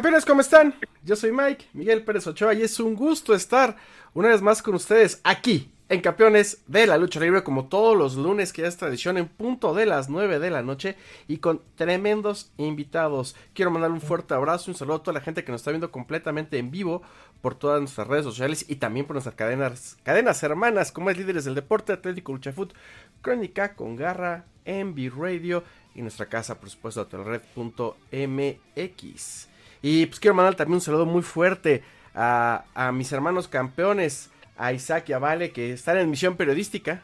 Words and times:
Campeones, 0.00 0.24
¿cómo 0.24 0.40
están? 0.40 0.74
Yo 1.04 1.14
soy 1.14 1.30
Mike, 1.30 1.66
Miguel 1.74 2.02
Pérez 2.04 2.26
Ochoa, 2.26 2.54
y 2.54 2.62
es 2.62 2.80
un 2.80 2.94
gusto 2.94 3.34
estar 3.34 3.76
una 4.14 4.28
vez 4.28 4.40
más 4.40 4.62
con 4.62 4.74
ustedes 4.74 5.20
aquí 5.24 5.70
en 5.90 6.00
Campeones 6.00 6.62
de 6.66 6.86
la 6.86 6.96
Lucha 6.96 7.20
Libre, 7.20 7.44
como 7.44 7.66
todos 7.66 7.98
los 7.98 8.16
lunes, 8.16 8.54
que 8.54 8.66
es 8.66 8.78
tradición, 8.78 9.18
en 9.18 9.28
punto 9.28 9.74
de 9.74 9.84
las 9.84 10.08
9 10.08 10.38
de 10.38 10.48
la 10.48 10.62
noche, 10.62 10.96
y 11.28 11.36
con 11.36 11.60
tremendos 11.74 12.50
invitados. 12.56 13.36
Quiero 13.52 13.70
mandar 13.70 13.90
un 13.90 14.00
fuerte 14.00 14.32
abrazo, 14.32 14.70
un 14.70 14.74
saludo 14.74 14.96
a 14.96 15.02
toda 15.02 15.18
la 15.18 15.20
gente 15.20 15.44
que 15.44 15.52
nos 15.52 15.60
está 15.60 15.70
viendo 15.70 15.92
completamente 15.92 16.56
en 16.56 16.70
vivo 16.70 17.02
por 17.42 17.54
todas 17.54 17.78
nuestras 17.78 18.08
redes 18.08 18.24
sociales 18.24 18.64
y 18.68 18.76
también 18.76 19.04
por 19.04 19.16
nuestras 19.16 19.34
cadenas, 19.34 19.98
cadenas 20.02 20.42
hermanas, 20.42 20.92
como 20.92 21.10
es 21.10 21.18
Líderes 21.18 21.44
del 21.44 21.56
Deporte, 21.56 21.92
Atlético 21.92 22.32
Lucha 22.32 22.54
Foot, 22.54 22.72
Crónica 23.20 23.74
con 23.74 23.96
Garra, 23.96 24.46
Envy 24.64 25.10
Radio 25.10 25.62
y 25.94 26.00
nuestra 26.00 26.24
casa, 26.24 26.58
por 26.58 26.70
supuesto, 26.70 27.02
hotelred.mx. 27.02 29.49
Y 29.82 30.06
pues 30.06 30.20
quiero 30.20 30.34
mandar 30.34 30.54
también 30.54 30.74
un 30.74 30.80
saludo 30.80 31.06
muy 31.06 31.22
fuerte 31.22 31.82
a, 32.14 32.90
mis 32.92 33.12
hermanos 33.12 33.48
campeones, 33.48 34.30
a 34.56 34.72
Isaac 34.72 35.08
y 35.08 35.12
a 35.12 35.18
Vale, 35.18 35.52
que 35.52 35.72
están 35.72 35.96
en 35.98 36.10
misión 36.10 36.36
periodística. 36.36 37.02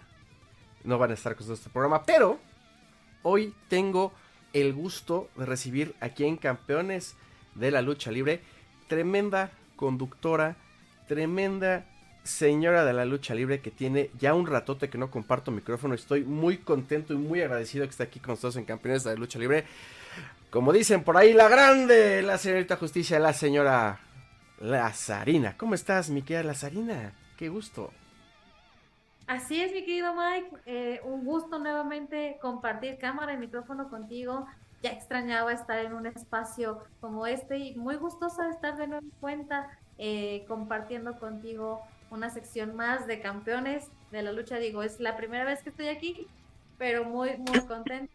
No 0.85 0.99
van 0.99 1.11
a 1.11 1.15
estar 1.15 1.35
con 1.37 1.51
este 1.53 1.71
programa, 1.71 2.05
pero 2.05 2.39
hoy 3.23 3.55
tengo 3.69 4.13
el 4.53 4.73
gusto 4.73 5.29
de 5.37 5.47
recibir 5.47 5.95
aquí 6.01 6.25
en 6.25 6.37
Campeones 6.37 7.17
de 7.55 7.71
la 7.71 7.83
Lucha 7.83 8.11
Libre 8.11 8.41
tremenda 8.87 9.51
conductora, 9.77 10.57
tremenda 11.09 11.87
señora 12.25 12.85
de 12.85 12.93
la 12.93 13.05
lucha 13.05 13.35
libre 13.35 13.61
que 13.61 13.71
tiene 13.71 14.11
ya 14.19 14.35
un 14.35 14.47
ratote 14.47 14.89
que 14.89 14.99
no 14.99 15.11
comparto 15.11 15.51
micrófono. 15.51 15.95
Estoy 15.95 16.25
muy 16.25 16.59
contento 16.59 17.13
y 17.13 17.17
muy 17.17 17.41
agradecido 17.41 17.85
que 17.85 17.91
esté 17.91 18.03
aquí 18.03 18.19
con 18.21 18.33
nosotros 18.33 18.57
en 18.57 18.65
Campeones 18.65 19.05
de 19.05 19.11
la 19.11 19.17
Lucha 19.17 19.39
Libre. 19.39 19.65
Como 20.57 20.73
dicen 20.73 21.05
por 21.05 21.19
ahí, 21.19 21.35
la 21.35 21.51
grande, 21.51 22.23
la 22.23 22.39
señorita 22.39 22.77
justicia, 22.77 23.19
la 23.19 23.35
señora 23.35 24.01
Lazarina. 24.59 25.55
¿Cómo 25.59 25.75
estás, 25.75 26.09
mi 26.09 26.23
querida 26.23 26.45
Lazarina? 26.45 27.13
Qué 27.37 27.51
gusto. 27.51 27.93
Así 29.27 29.61
es, 29.61 29.75
mi 29.75 29.85
querido 29.85 30.15
Mike. 30.15 30.49
Eh, 30.65 31.03
un 31.05 31.27
gusto 31.27 31.59
nuevamente 31.59 32.39
compartir 32.41 32.97
cámara 32.97 33.35
y 33.35 33.37
micrófono 33.37 33.91
contigo. 33.91 34.47
Ya 34.83 34.93
extrañaba 34.93 35.53
estar 35.53 35.79
en 35.85 35.93
un 35.93 36.07
espacio 36.07 36.83
como 37.03 37.27
este 37.27 37.59
y 37.59 37.75
muy 37.75 37.97
gustosa 37.97 38.45
de 38.45 38.53
estar 38.53 38.79
de 38.79 38.87
nuevo 38.87 39.05
en 39.05 39.21
cuenta 39.21 39.79
eh, 39.99 40.47
compartiendo 40.49 41.19
contigo 41.19 41.83
una 42.11 42.31
sección 42.31 42.75
más 42.75 43.07
de 43.07 43.21
campeones 43.21 43.91
de 44.11 44.23
la 44.23 44.33
lucha. 44.33 44.57
Digo, 44.57 44.83
es 44.83 45.01
la 45.01 45.19
primera 45.19 45.45
vez 45.45 45.63
que 45.63 45.69
estoy 45.69 45.89
aquí, 45.89 46.27
pero 46.79 47.05
muy, 47.05 47.37
muy 47.37 47.61
contenta 47.67 48.11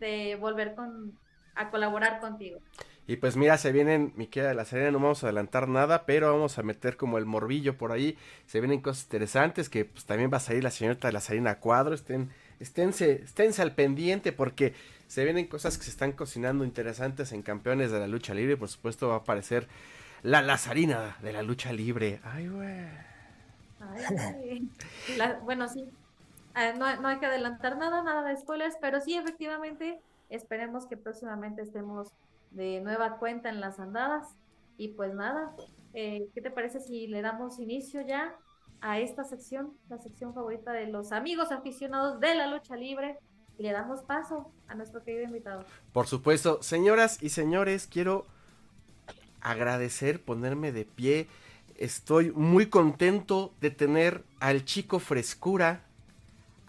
de 0.00 0.34
volver 0.40 0.74
con, 0.74 1.16
a 1.54 1.70
colaborar 1.70 2.20
contigo. 2.20 2.60
Y 3.06 3.16
pues 3.16 3.36
mira, 3.36 3.58
se 3.58 3.70
vienen, 3.70 4.14
mi 4.16 4.26
querida 4.26 4.48
de 4.48 4.54
la 4.54 4.64
Serena, 4.64 4.90
no 4.90 4.98
vamos 4.98 5.22
a 5.22 5.26
adelantar 5.26 5.68
nada, 5.68 6.06
pero 6.06 6.32
vamos 6.32 6.58
a 6.58 6.62
meter 6.62 6.96
como 6.96 7.18
el 7.18 7.26
morbillo 7.26 7.76
por 7.76 7.92
ahí. 7.92 8.16
Se 8.46 8.60
vienen 8.60 8.80
cosas 8.80 9.04
interesantes 9.04 9.68
que 9.68 9.84
pues 9.84 10.06
también 10.06 10.30
va 10.32 10.38
a 10.38 10.40
salir 10.40 10.64
la 10.64 10.70
señorita 10.70 11.08
de 11.08 11.12
la 11.12 11.20
Serena 11.20 11.60
cuadro. 11.60 11.94
Estén, 11.94 12.30
esténse, 12.60 13.22
esténse 13.24 13.60
al 13.60 13.74
pendiente 13.74 14.32
porque 14.32 14.74
se 15.06 15.22
vienen 15.24 15.46
cosas 15.46 15.76
que 15.76 15.84
se 15.84 15.90
están 15.90 16.12
cocinando 16.12 16.64
interesantes 16.64 17.32
en 17.32 17.42
campeones 17.42 17.90
de 17.92 18.00
la 18.00 18.06
lucha 18.06 18.32
libre. 18.32 18.56
Por 18.56 18.68
supuesto 18.68 19.08
va 19.08 19.16
a 19.16 19.18
aparecer 19.18 19.68
la 20.22 20.40
Lazarina 20.40 21.18
de 21.20 21.32
la 21.34 21.42
lucha 21.42 21.74
libre. 21.74 22.20
Ay, 22.24 22.48
güey. 22.48 22.86
bueno, 25.44 25.68
sí. 25.68 25.84
Ah, 26.54 26.72
no, 26.72 27.00
no 27.02 27.08
hay 27.08 27.18
que 27.18 27.26
adelantar 27.26 27.76
nada, 27.76 28.02
nada 28.02 28.26
de 28.26 28.36
spoilers, 28.36 28.76
pero 28.80 29.02
sí, 29.02 29.14
efectivamente, 29.14 30.00
esperemos 30.28 30.86
que 30.86 30.96
próximamente 30.96 31.62
estemos 31.62 32.08
de 32.50 32.80
nueva 32.80 33.18
cuenta 33.18 33.48
en 33.48 33.60
las 33.60 33.78
andadas. 33.78 34.34
Y 34.76 34.88
pues 34.88 35.14
nada, 35.14 35.54
eh, 35.92 36.28
¿qué 36.34 36.40
te 36.40 36.50
parece 36.50 36.80
si 36.80 37.06
le 37.06 37.22
damos 37.22 37.58
inicio 37.58 38.00
ya 38.02 38.34
a 38.80 38.98
esta 38.98 39.24
sección, 39.24 39.72
la 39.88 39.98
sección 39.98 40.34
favorita 40.34 40.72
de 40.72 40.88
los 40.88 41.12
amigos 41.12 41.52
aficionados 41.52 42.20
de 42.20 42.34
la 42.34 42.46
lucha 42.46 42.76
libre? 42.76 43.18
Le 43.58 43.70
damos 43.70 44.02
paso 44.02 44.52
a 44.66 44.74
nuestro 44.74 45.04
querido 45.04 45.24
invitado. 45.24 45.64
Por 45.92 46.08
supuesto, 46.08 46.60
señoras 46.62 47.22
y 47.22 47.28
señores, 47.28 47.86
quiero 47.86 48.26
agradecer, 49.40 50.24
ponerme 50.24 50.72
de 50.72 50.84
pie. 50.84 51.28
Estoy 51.76 52.32
muy 52.32 52.66
contento 52.66 53.54
de 53.60 53.70
tener 53.70 54.24
al 54.40 54.64
chico 54.64 54.98
frescura, 54.98 55.84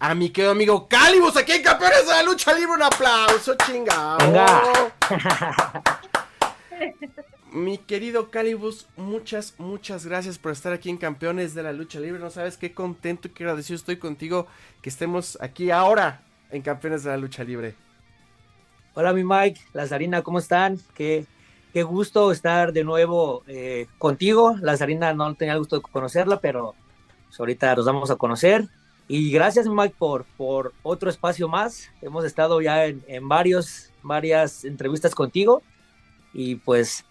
a 0.05 0.13
mi 0.13 0.29
querido 0.29 0.51
amigo 0.51 0.87
Calibus 0.87 1.35
aquí 1.35 1.53
en 1.53 1.63
Campeones 1.63 2.05
de 2.05 2.13
la 2.13 2.21
Lucha 2.21 2.53
Libre. 2.53 2.73
Un 2.73 2.83
aplauso, 2.83 3.55
chingado. 3.65 4.19
mi 7.51 7.79
querido 7.79 8.29
Calibus, 8.29 8.87
muchas, 8.97 9.55
muchas 9.57 10.05
gracias 10.05 10.37
por 10.37 10.51
estar 10.51 10.73
aquí 10.73 10.91
en 10.91 10.97
Campeones 10.97 11.55
de 11.55 11.63
la 11.63 11.73
Lucha 11.73 11.99
Libre. 11.99 12.19
No 12.19 12.29
sabes 12.29 12.55
qué 12.55 12.71
contento 12.71 13.27
y 13.27 13.31
qué 13.31 13.45
agradecido 13.45 13.77
estoy 13.77 13.97
contigo 13.97 14.45
que 14.83 14.89
estemos 14.89 15.39
aquí 15.41 15.71
ahora 15.71 16.21
en 16.51 16.61
Campeones 16.61 17.03
de 17.03 17.09
la 17.09 17.17
Lucha 17.17 17.43
Libre. 17.43 17.73
Hola, 18.93 19.11
mi 19.11 19.23
Mike, 19.23 19.59
Lazarina, 19.73 20.21
¿cómo 20.21 20.37
están? 20.37 20.79
Qué, 20.93 21.25
qué 21.73 21.81
gusto 21.81 22.31
estar 22.31 22.73
de 22.73 22.83
nuevo 22.83 23.43
eh, 23.47 23.87
contigo. 23.97 24.55
Lazarina 24.61 25.13
no 25.13 25.33
tenía 25.33 25.53
el 25.53 25.59
gusto 25.59 25.77
de 25.77 25.81
conocerla, 25.81 26.39
pero 26.41 26.75
pues, 27.25 27.39
ahorita 27.39 27.75
nos 27.75 27.87
vamos 27.87 28.11
a 28.11 28.17
conocer. 28.17 28.69
Y 29.07 29.31
gracias, 29.31 29.67
Mike, 29.67 29.95
por, 29.97 30.25
por 30.37 30.73
otro 30.81 31.09
espacio 31.09 31.47
más. 31.47 31.89
Hemos 32.01 32.25
estado 32.25 32.61
ya 32.61 32.85
en, 32.85 33.03
en 33.07 33.27
varios, 33.27 33.91
varias 34.01 34.65
entrevistas 34.65 35.13
contigo. 35.13 35.61
Y 36.33 36.55
pues, 36.55 37.05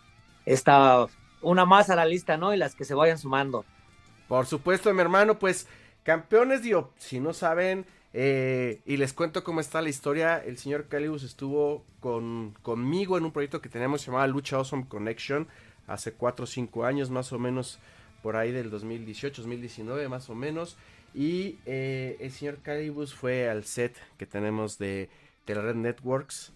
esta 0.44 1.06
una 1.44 1.64
más 1.64 1.91
a 1.91 1.96
la 1.96 2.06
lista, 2.06 2.37
¿no? 2.37 2.52
Y 2.52 2.56
las 2.56 2.75
que 2.75 2.85
se 2.85 2.94
vayan 2.94 3.19
sumando. 3.19 3.64
Por 4.29 4.46
supuesto, 4.46 4.93
mi 4.93 5.00
hermano, 5.00 5.38
pues, 5.38 5.69
campeones, 6.02 6.62
digo, 6.62 6.93
si 6.96 7.20
no 7.20 7.32
saben, 7.32 7.87
eh, 8.12 8.81
y 8.87 8.96
les 8.96 9.12
cuento 9.12 9.44
cómo 9.44 9.61
está 9.61 9.82
la 9.82 9.91
historia. 9.91 10.38
El 10.38 10.56
señor 10.58 10.88
Calibus 10.88 11.23
estuvo 11.23 11.85
con, 12.00 12.55
conmigo 12.62 13.19
en 13.19 13.25
un 13.25 13.32
proyecto 13.32 13.61
que 13.61 13.69
teníamos 13.69 14.05
llamado 14.05 14.26
Lucha 14.29 14.56
Awesome 14.56 14.87
Connection 14.88 15.46
hace 15.87 16.12
4 16.12 16.44
o 16.44 16.46
5 16.46 16.85
años, 16.85 17.11
más 17.11 17.32
o 17.32 17.38
menos 17.38 17.79
por 18.23 18.37
ahí 18.37 18.52
del 18.52 18.70
2018, 18.70 19.43
2019, 19.43 20.08
más 20.08 20.31
o 20.31 20.35
menos. 20.35 20.76
Y 21.15 21.59
eh, 21.65 22.17
el 22.19 22.33
señor 22.33 22.59
Calibus 22.59 23.15
fue 23.15 23.49
al 23.49 23.65
set 23.65 23.97
que 24.19 24.27
tenemos 24.27 24.79
de 24.79 25.09
Telered 25.45 25.77
Networks, 25.77 26.53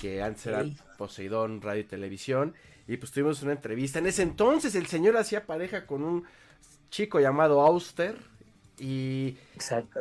que 0.00 0.20
antes 0.20 0.46
era 0.46 0.64
Poseidón 0.98 1.62
Radio 1.62 1.82
y 1.82 1.84
Televisión. 1.84 2.54
Y 2.88 2.96
pues 2.96 3.12
tuvimos 3.12 3.40
una 3.42 3.52
entrevista. 3.52 4.00
En 4.00 4.06
ese 4.06 4.22
entonces 4.22 4.74
el 4.74 4.88
señor 4.88 5.16
hacía 5.16 5.46
pareja 5.46 5.86
con 5.86 6.02
un 6.02 6.24
chico 6.90 7.20
llamado 7.20 7.60
Auster. 7.60 8.16
Y 8.78 9.36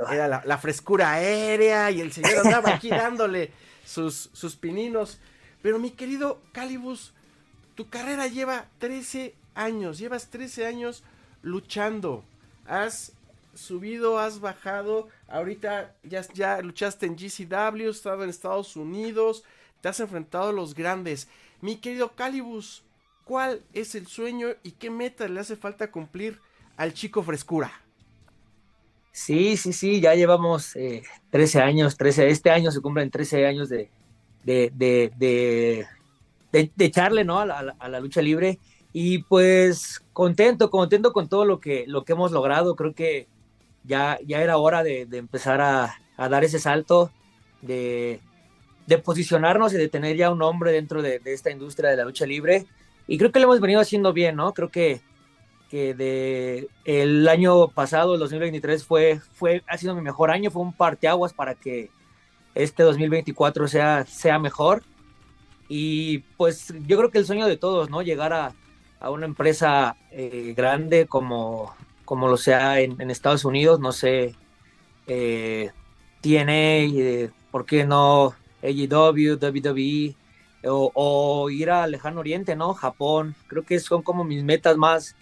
era 0.10 0.44
la, 0.44 0.58
frescura 0.58 1.12
aérea. 1.12 1.92
Y 1.92 2.02
el 2.02 2.12
señor 2.12 2.40
andaba 2.46 2.74
aquí 2.74 2.90
dándole 2.90 3.52
sus, 3.86 4.32
sus 4.34 4.56
pininos. 4.56 5.20
Pero 5.62 5.78
mi 5.78 5.92
querido 5.92 6.42
Calibus, 6.52 7.14
tu 7.76 7.90
carrera 7.90 8.26
lleva 8.26 8.66
13 8.80 9.36
años. 9.54 10.00
Llevas 10.00 10.32
13 10.32 10.66
años 10.66 11.04
luchando. 11.44 12.24
Has 12.66 13.12
subido, 13.60 14.20
has 14.20 14.40
bajado. 14.40 15.08
Ahorita 15.28 15.96
ya, 16.04 16.22
ya 16.34 16.62
luchaste 16.62 17.06
en 17.06 17.16
GCW, 17.16 17.90
estado 17.90 18.24
en 18.24 18.30
Estados 18.30 18.76
Unidos, 18.76 19.44
te 19.82 19.90
has 19.90 20.00
enfrentado 20.00 20.50
a 20.50 20.54
los 20.54 20.74
grandes. 20.74 21.28
Mi 21.62 21.76
querido 21.78 22.16
Calibus, 22.16 22.84
¿cuál 23.26 23.62
es 23.74 23.96
el 23.96 24.08
sueño 24.08 24.50
y 24.64 24.72
qué 24.72 24.90
meta 24.90 25.28
le 25.28 25.40
hace 25.40 25.56
falta 25.56 25.92
cumplir 25.92 26.40
al 26.78 26.94
chico 26.94 27.22
frescura? 27.22 27.72
Sí, 29.12 29.58
sí, 29.58 29.74
sí, 29.74 30.00
ya 30.00 30.16
llevamos 30.16 30.74
13 31.32 31.60
eh, 31.60 31.62
años, 31.62 31.98
13, 31.98 32.30
este 32.30 32.52
año 32.52 32.72
se 32.72 32.80
cumplen 32.80 33.12
13 33.12 33.46
años 33.46 33.68
de, 33.68 33.90
de, 34.44 34.72
de, 34.76 35.12
de, 36.52 36.72
echarle 36.78 37.26
¿no? 37.26 37.40
a, 37.40 37.46
la, 37.46 37.76
a 37.78 37.90
la 37.90 38.00
lucha 38.00 38.22
libre 38.22 38.60
y 38.94 39.20
pues 39.20 40.02
contento, 40.14 40.70
contento 40.70 41.14
con 41.14 41.28
todo 41.28 41.46
lo 41.46 41.60
que, 41.60 41.86
lo 41.88 42.06
que 42.06 42.14
hemos 42.14 42.32
logrado. 42.32 42.76
Creo 42.76 42.94
que 42.94 43.28
ya, 43.84 44.20
ya 44.26 44.42
era 44.42 44.58
hora 44.58 44.84
de, 44.84 45.08
empezar 45.12 45.62
a, 45.62 45.96
dar 46.18 46.44
ese 46.44 46.60
salto, 46.60 47.12
de, 47.62 48.20
posicionarnos 49.04 49.74
y 49.74 49.78
de 49.78 49.88
tener 49.88 50.16
ya 50.16 50.32
un 50.32 50.40
nombre 50.40 50.72
dentro 50.72 51.02
de, 51.02 51.22
esta 51.26 51.52
industria 51.52 51.90
de 51.90 51.98
la 51.98 52.06
lucha 52.06 52.26
libre. 52.26 52.66
Y 53.08 53.18
creo 53.18 53.32
que 53.32 53.40
lo 53.40 53.46
hemos 53.46 53.60
venido 53.60 53.82
haciendo 53.82 54.14
bien, 54.14 54.36
¿no? 54.36 54.54
Creo 54.54 54.70
que, 54.70 55.02
que 55.70 55.94
de 55.94 56.68
el 56.86 57.28
año 57.28 57.70
pasado, 57.70 58.14
el 58.14 58.20
2023, 58.20 58.84
fue, 58.86 59.20
fue, 59.34 59.64
ha 59.68 59.78
sido 59.78 59.96
mi 59.96 60.02
mejor 60.02 60.32
año, 60.32 60.52
fue 60.52 60.62
un 60.62 60.74
parteaguas 60.74 61.34
para 61.34 61.56
que 61.56 61.90
este 62.54 62.84
2024 62.84 63.68
sea, 63.68 64.06
sea 64.06 64.38
mejor. 64.40 64.84
Y 65.68 66.20
pues 66.38 66.74
yo 66.88 66.98
creo 66.98 67.12
que 67.12 67.20
el 67.20 67.26
sueño 67.26 67.48
de 67.48 67.58
todos, 67.58 67.90
¿no? 67.90 68.02
Llegar 68.02 68.34
a, 68.34 68.54
a 69.00 69.10
una 69.12 69.26
empresa 69.26 69.96
eh, 70.12 70.54
grande 70.56 71.08
como, 71.08 71.74
como 72.10 72.28
lo 72.28 72.38
sea 72.38 72.80
en, 72.80 73.12
Estados 73.12 73.46
Unidos, 73.46 73.80
no 73.80 73.92
sé, 73.92 74.36
eh, 75.06 75.70
TNA, 76.22 76.50
eh, 76.52 77.32
¿por 77.52 77.68
qué 77.68 77.86
no? 77.86 78.34
AEW, 78.64 79.38
WWE, 79.40 80.16
o, 80.66 81.50
ir 81.52 81.70
al 81.70 81.92
lejano 81.92 82.22
oriente, 82.22 82.56
¿no? 82.56 82.74
Japón, 82.74 83.36
creo 83.46 83.64
que 83.64 83.80
son 83.80 84.02
como 84.02 84.24
mis 84.24 84.44
metas 84.44 84.76
más, 84.76 85.16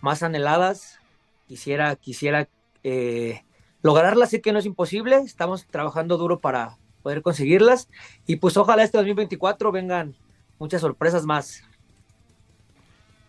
más 0.00 0.22
anheladas. 0.22 1.00
Quisiera, 1.48 1.96
quisiera 1.96 2.48
eh, 2.84 3.42
lograrlas, 3.82 4.30
sé 4.30 4.40
que 4.40 4.52
no 4.52 4.60
es 4.60 4.66
imposible, 4.66 5.16
estamos 5.16 5.66
trabajando 5.66 6.18
duro 6.18 6.38
para 6.38 6.78
poder 7.02 7.20
conseguirlas 7.22 7.88
y 8.28 8.36
pues 8.36 8.56
ojalá 8.56 8.84
este 8.84 8.98
2024 8.98 9.72
vengan 9.72 10.14
muchas 10.60 10.82
sorpresas 10.82 11.24
más. 11.24 11.64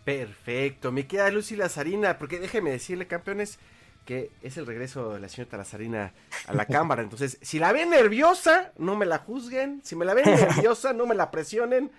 Perfecto, 0.04 0.92
me 0.92 1.06
queda 1.06 1.30
Lucy 1.30 1.56
Lazarina, 1.56 2.18
porque 2.18 2.38
déjeme 2.38 2.70
decirle, 2.70 3.06
campeones, 3.06 3.58
que 4.06 4.30
es 4.42 4.56
el 4.56 4.66
regreso 4.66 5.12
de 5.12 5.20
la 5.20 5.28
señora 5.28 5.58
Lazarina 5.58 6.12
a 6.46 6.54
la 6.54 6.64
cámara. 6.66 7.02
Entonces, 7.02 7.38
si 7.42 7.58
la 7.58 7.72
ven 7.72 7.90
nerviosa, 7.90 8.72
no 8.78 8.96
me 8.96 9.06
la 9.06 9.18
juzguen. 9.18 9.80
Si 9.84 9.96
me 9.96 10.04
la 10.04 10.14
ven 10.14 10.24
nerviosa, 10.24 10.92
no 10.92 11.06
me 11.06 11.14
la 11.14 11.30
presionen. 11.30 11.90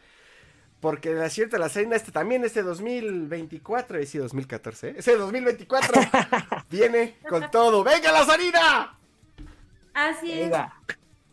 Porque 0.79 1.13
la 1.13 1.29
señora 1.29 1.59
Lazarina, 1.59 1.95
este 1.95 2.11
también, 2.11 2.43
este 2.43 2.63
2024, 2.63 3.99
es 3.99 4.09
sí, 4.09 4.17
2014, 4.17 4.89
¿eh? 4.89 4.95
ese 4.97 5.15
2024 5.15 6.01
viene 6.71 7.17
con 7.29 7.51
todo. 7.51 7.83
¡Venga, 7.83 8.11
Lazarina! 8.11 8.97
Así 9.93 10.31
es. 10.31 10.51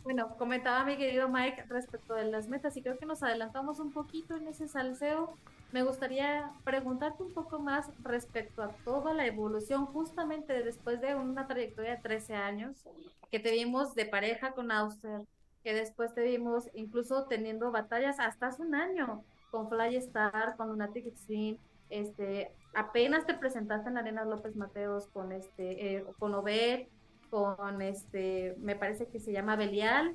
Bueno, 0.05 0.37
comentaba 0.37 0.85
mi 0.85 0.99
querido 0.99 1.29
Mike 1.29 1.65
respecto 1.69 2.15
de 2.15 2.25
las 2.25 2.49
metas 2.49 2.77
y 2.77 2.83
creo 2.83 2.99
que 2.99 3.07
nos 3.07 3.23
adelantamos 3.23 3.81
un 3.81 3.91
poquito 3.91 4.37
en 4.37 4.49
ese 4.49 4.69
salseo 4.69 5.35
me 5.73 5.83
gustaría 5.83 6.51
preguntarte 6.65 7.23
un 7.23 7.33
poco 7.33 7.59
más 7.59 7.91
respecto 8.03 8.63
a 8.63 8.69
toda 8.85 9.13
la 9.13 9.27
evolución, 9.27 9.87
justamente 9.87 10.63
después 10.63 11.01
de 11.01 11.15
una 11.15 11.47
trayectoria 11.47 11.97
de 11.97 12.03
13 12.03 12.35
años, 12.35 12.85
que 13.31 13.39
te 13.39 13.53
vimos 13.53 13.95
de 13.95 14.07
pareja 14.07 14.53
con 14.53 14.71
Auster, 14.71 15.23
que 15.63 15.75
después 15.75 16.15
te 16.15 16.23
vimos 16.23 16.71
incluso 16.75 17.27
teniendo 17.27 17.71
batallas 17.71 18.19
hasta 18.19 18.47
hace 18.47 18.63
un 18.63 18.75
año 18.75 19.23
con 19.51 19.69
Fly 19.69 19.97
Star, 19.97 20.57
con 20.57 20.69
Lunatic 20.69 21.07
Extreme, 21.07 21.59
este, 21.91 22.53
apenas 22.75 23.27
te 23.27 23.35
presentaste 23.35 23.89
en 23.89 23.95
la 23.95 24.01
Arena 24.01 24.25
López 24.25 24.57
Mateos 24.57 25.09
con 25.09 25.33
este, 25.33 25.97
eh, 25.97 26.05
con 26.19 26.35
Obed, 26.35 26.87
con 27.31 27.83
este, 27.83 28.57
me 28.59 28.77
parece 28.77 29.07
que 29.07 29.21
se 29.21 29.33
llama 29.33 29.57
Belial, 29.57 30.15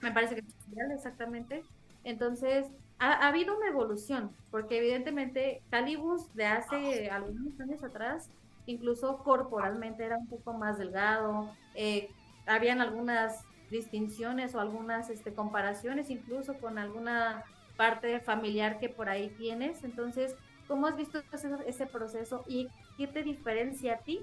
me 0.00 0.10
parece 0.10 0.34
que 0.34 0.40
es 0.40 0.68
Belial 0.68 0.90
exactamente. 0.92 1.62
Entonces, 2.02 2.66
ha, 3.00 3.28
habido 3.28 3.56
una 3.56 3.68
evolución, 3.68 4.30
porque 4.50 4.78
evidentemente 4.78 5.62
Calibus 5.70 6.32
de 6.34 6.44
hace 6.44 7.10
algunos 7.10 7.58
años 7.58 7.82
atrás, 7.82 8.30
incluso 8.66 9.18
corporalmente 9.24 10.04
era 10.04 10.18
un 10.18 10.28
poco 10.28 10.52
más 10.52 10.78
delgado, 10.78 11.50
eh, 11.74 12.10
habían 12.46 12.80
algunas 12.80 13.42
distinciones 13.70 14.54
o 14.54 14.60
algunas 14.60 15.08
este, 15.08 15.32
comparaciones 15.32 16.10
incluso 16.10 16.54
con 16.58 16.78
alguna 16.78 17.44
parte 17.76 18.20
familiar 18.20 18.78
que 18.78 18.90
por 18.90 19.08
ahí 19.08 19.30
tienes. 19.38 19.82
Entonces, 19.82 20.36
¿cómo 20.68 20.86
has 20.86 20.96
visto 20.96 21.22
ese, 21.66 21.86
proceso 21.86 22.44
y 22.46 22.68
qué 22.98 23.06
te 23.06 23.22
diferencia 23.22 23.94
a 23.94 23.98
ti 23.98 24.20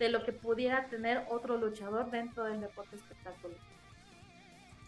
de 0.00 0.08
lo 0.08 0.24
que 0.24 0.32
pudiera 0.32 0.86
tener 0.88 1.24
otro 1.30 1.56
luchador 1.56 2.10
dentro 2.10 2.44
del 2.44 2.60
deporte 2.60 2.96
espectáculo? 2.96 3.54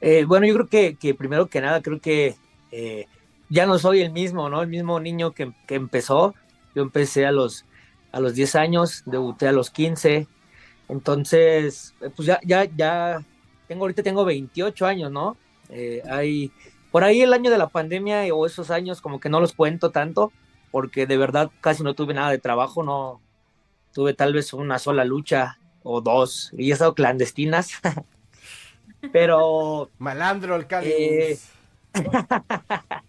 Eh, 0.00 0.24
bueno, 0.24 0.46
yo 0.46 0.54
creo 0.54 0.66
que, 0.66 0.96
que, 0.96 1.14
primero 1.14 1.46
que 1.46 1.60
nada, 1.60 1.80
creo 1.80 2.00
que 2.00 2.34
eh, 2.76 3.06
ya 3.48 3.66
no 3.66 3.78
soy 3.78 4.00
el 4.00 4.10
mismo, 4.10 4.48
¿no? 4.50 4.60
El 4.62 4.68
mismo 4.68 4.98
niño 4.98 5.30
que, 5.30 5.52
empezó. 5.68 6.34
Yo 6.74 6.82
empecé 6.82 7.24
a 7.24 7.30
los, 7.30 7.64
a 8.10 8.18
los 8.18 8.34
10 8.34 8.56
años, 8.56 9.04
debuté 9.06 9.46
a 9.46 9.52
los 9.52 9.70
15. 9.70 10.26
Entonces, 10.88 11.94
eh, 12.00 12.10
pues 12.14 12.26
ya, 12.26 12.40
ya, 12.44 12.64
ya, 12.64 13.24
tengo, 13.68 13.84
ahorita 13.84 14.02
tengo 14.02 14.24
28 14.24 14.86
años, 14.86 15.12
¿no? 15.12 15.36
Eh, 15.68 16.02
hay, 16.10 16.50
por 16.90 17.04
ahí 17.04 17.22
el 17.22 17.32
año 17.32 17.48
de 17.48 17.58
la 17.58 17.68
pandemia 17.68 18.22
o 18.34 18.44
esos 18.44 18.72
años 18.72 19.00
como 19.00 19.20
que 19.20 19.28
no 19.28 19.40
los 19.40 19.52
cuento 19.52 19.92
tanto, 19.92 20.32
porque 20.72 21.06
de 21.06 21.16
verdad 21.16 21.52
casi 21.60 21.84
no 21.84 21.94
tuve 21.94 22.12
nada 22.12 22.32
de 22.32 22.38
trabajo, 22.38 22.82
no 22.82 23.20
tuve 23.92 24.14
tal 24.14 24.32
vez 24.32 24.52
una 24.52 24.80
sola 24.80 25.04
lucha 25.04 25.60
o 25.84 26.00
dos, 26.00 26.50
y 26.58 26.70
he 26.70 26.72
estado 26.72 26.96
clandestinas. 26.96 27.70
Pero... 29.12 29.90
Malandro 29.98 30.56
el 30.56 30.66
eh, 30.82 31.38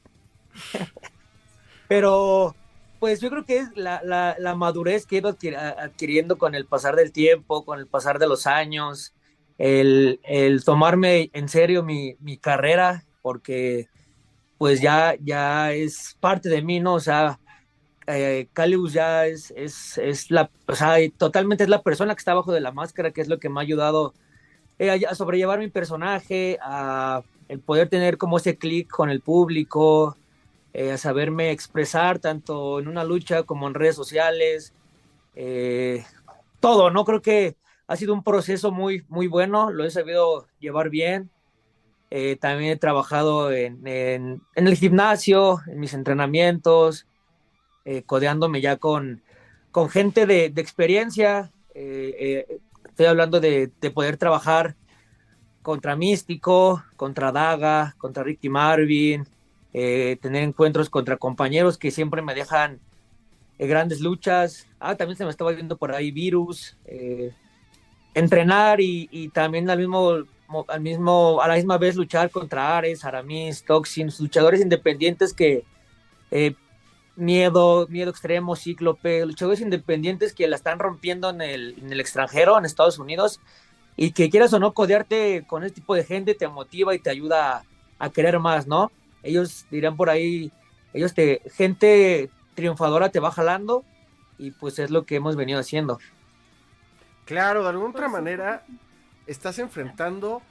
Pero, 1.88 2.56
pues 3.00 3.22
yo 3.22 3.30
creo 3.30 3.46
que 3.46 3.58
es 3.58 3.70
la, 3.76 4.56
madurez 4.56 5.06
que 5.06 5.18
he 5.18 5.20
ido 5.20 5.36
adquiriendo 5.78 6.38
con 6.38 6.56
el 6.56 6.66
pasar 6.66 6.96
del 6.96 7.12
tiempo, 7.12 7.66
con 7.66 7.80
el 7.80 7.88
pasar 7.88 8.20
de 8.20 8.28
los 8.28 8.48
años, 8.48 9.14
el, 9.58 10.20
tomarme 10.66 11.30
en 11.34 11.50
serio 11.50 11.84
mi, 11.84 12.38
carrera, 12.38 13.04
porque 13.22 13.88
pues 14.58 14.82
ya, 14.82 15.16
ya 15.22 15.74
es 15.74 16.18
parte 16.20 16.48
de 16.50 16.62
mí, 16.62 16.80
¿no? 16.80 16.94
O 16.96 17.00
sea, 17.00 17.40
eh, 18.08 18.48
Calibus 18.54 18.94
ya 18.94 19.26
es, 19.26 19.52
es, 19.56 19.98
es, 19.98 20.32
la, 20.32 20.50
o 20.68 20.76
sea, 20.76 20.96
totalmente 21.18 21.64
es 21.64 21.70
la 21.70 21.82
persona 21.84 22.16
que 22.16 22.20
está 22.20 22.32
abajo 22.32 22.54
de 22.54 22.62
la 22.62 22.72
máscara, 22.72 23.12
que 23.12 23.22
es 23.22 23.28
lo 23.28 23.40
que 23.40 23.50
me 23.50 23.60
ha 23.60 23.64
ayudado 23.64 24.14
eh, 24.80 25.06
a 25.08 25.16
sobrellevar 25.16 25.60
mi 25.60 25.70
personaje, 25.70 26.58
a 26.62 27.22
el 27.48 27.60
poder 27.60 27.90
tener 27.90 28.18
como 28.18 28.38
ese 28.38 28.58
clic 28.58 28.90
con 28.90 29.10
el 29.10 29.22
público, 29.22 30.18
eh, 30.74 30.98
saberme 30.98 31.52
expresar 31.52 32.20
tanto 32.20 32.80
en 32.80 32.88
una 32.88 33.04
lucha 33.04 33.44
como 33.44 33.68
en 33.68 33.74
redes 33.74 33.96
sociales, 33.96 34.74
eh, 35.36 36.04
todo, 36.60 36.90
¿no? 36.90 37.06
Creo 37.06 37.22
que 37.22 37.56
ha 37.88 37.96
sido 37.96 38.14
un 38.14 38.24
proceso 38.24 38.72
muy, 38.72 39.06
muy 39.08 39.28
bueno, 39.28 39.72
lo 39.72 39.86
he 39.86 39.92
sabido 39.92 40.48
llevar 40.60 40.90
bien. 40.90 41.30
Eh, 42.10 42.36
también 42.36 42.72
he 42.72 42.76
trabajado 42.78 43.52
en, 43.52 43.80
el 44.56 44.76
gimnasio, 44.76 45.60
en 45.68 45.80
mis 45.80 45.94
entrenamientos, 45.94 47.08
codeándome 48.06 48.62
ya 48.62 48.78
con, 48.78 49.22
gente 49.90 50.26
de, 50.26 50.46
experiencia. 50.46 51.52
estoy 51.74 53.06
hablando 53.06 53.40
de 53.40 53.70
poder 53.94 54.18
trabajar 54.18 54.76
contra 55.66 55.96
Místico, 55.96 56.84
contra 56.96 57.32
Daga, 57.32 57.96
contra 57.98 58.22
Ricky 58.22 58.50
Marvin, 58.50 59.26
eh, 59.74 60.16
tener 60.22 60.44
encuentros 60.44 60.92
contra 60.92 61.18
compañeros 61.18 61.80
que 61.80 61.90
siempre 61.90 62.22
me 62.22 62.36
dejan 62.36 62.80
eh, 63.58 63.66
grandes 63.66 64.00
luchas. 64.00 64.68
Ah, 64.80 64.96
también 64.96 65.18
se 65.18 65.24
me 65.24 65.32
estaba 65.32 65.52
viendo 65.54 65.76
por 65.76 65.92
ahí 65.92 66.12
Virus. 66.12 66.78
Eh, 66.86 67.34
entrenar 68.14 68.80
y, 68.80 69.32
también 69.34 69.68
al 69.72 69.80
mismo, 69.80 70.24
al 70.68 70.82
mismo, 70.82 71.42
a 71.42 71.48
la 71.48 71.56
misma 71.56 71.80
vez 71.80 71.96
luchar 71.96 72.30
contra 72.30 72.78
Ares, 72.78 73.04
Aramis, 73.04 73.66
Toxins, 73.66 74.20
luchadores 74.20 74.62
independientes 74.62 75.34
que 75.34 75.64
miedo, 77.16 77.88
miedo 77.88 78.12
extremo, 78.12 78.56
cíclope, 78.56 79.26
luchadores 79.26 79.62
independientes 79.62 80.36
que 80.36 80.48
la 80.48 80.58
están 80.58 80.78
rompiendo 80.78 81.32
en 81.32 81.42
el, 81.42 81.76
en 81.80 81.92
el 81.92 82.00
extranjero, 82.00 82.56
en 82.56 82.66
Estados 82.66 83.00
Unidos 83.00 83.42
y 83.98 84.12
que 84.12 84.30
quieras 84.30 84.54
o 84.54 84.60
no 84.60 84.74
codearte 84.74 85.46
con 85.48 85.64
este 85.64 85.82
tipo 85.82 85.96
de 85.96 86.04
gente 86.04 86.36
te 86.36 86.48
motiva 86.48 86.94
y 86.94 87.00
te 87.00 87.10
ayuda 87.10 87.64
a, 87.98 88.10
querer 88.10 88.40
más, 88.40 88.68
¿no? 88.68 88.92
Ellos 89.24 89.66
dirán 89.72 89.96
por 89.96 90.10
ahí, 90.10 90.52
ellos 90.94 91.14
te, 91.14 91.42
gente 91.54 92.30
triunfadora 92.56 93.10
te 93.10 93.20
va 93.20 93.32
jalando 93.32 93.84
y 94.38 94.52
pues 94.52 94.80
es 94.80 94.92
lo 94.92 95.06
que 95.06 95.16
hemos 95.16 95.36
venido 95.36 95.60
haciendo. 95.60 96.00
Claro, 97.26 97.64
de 97.64 97.70
alguna 97.70 97.90
otra 97.90 98.10
manera 98.10 98.66
estás 99.28 99.60
enfrentando 99.60 100.42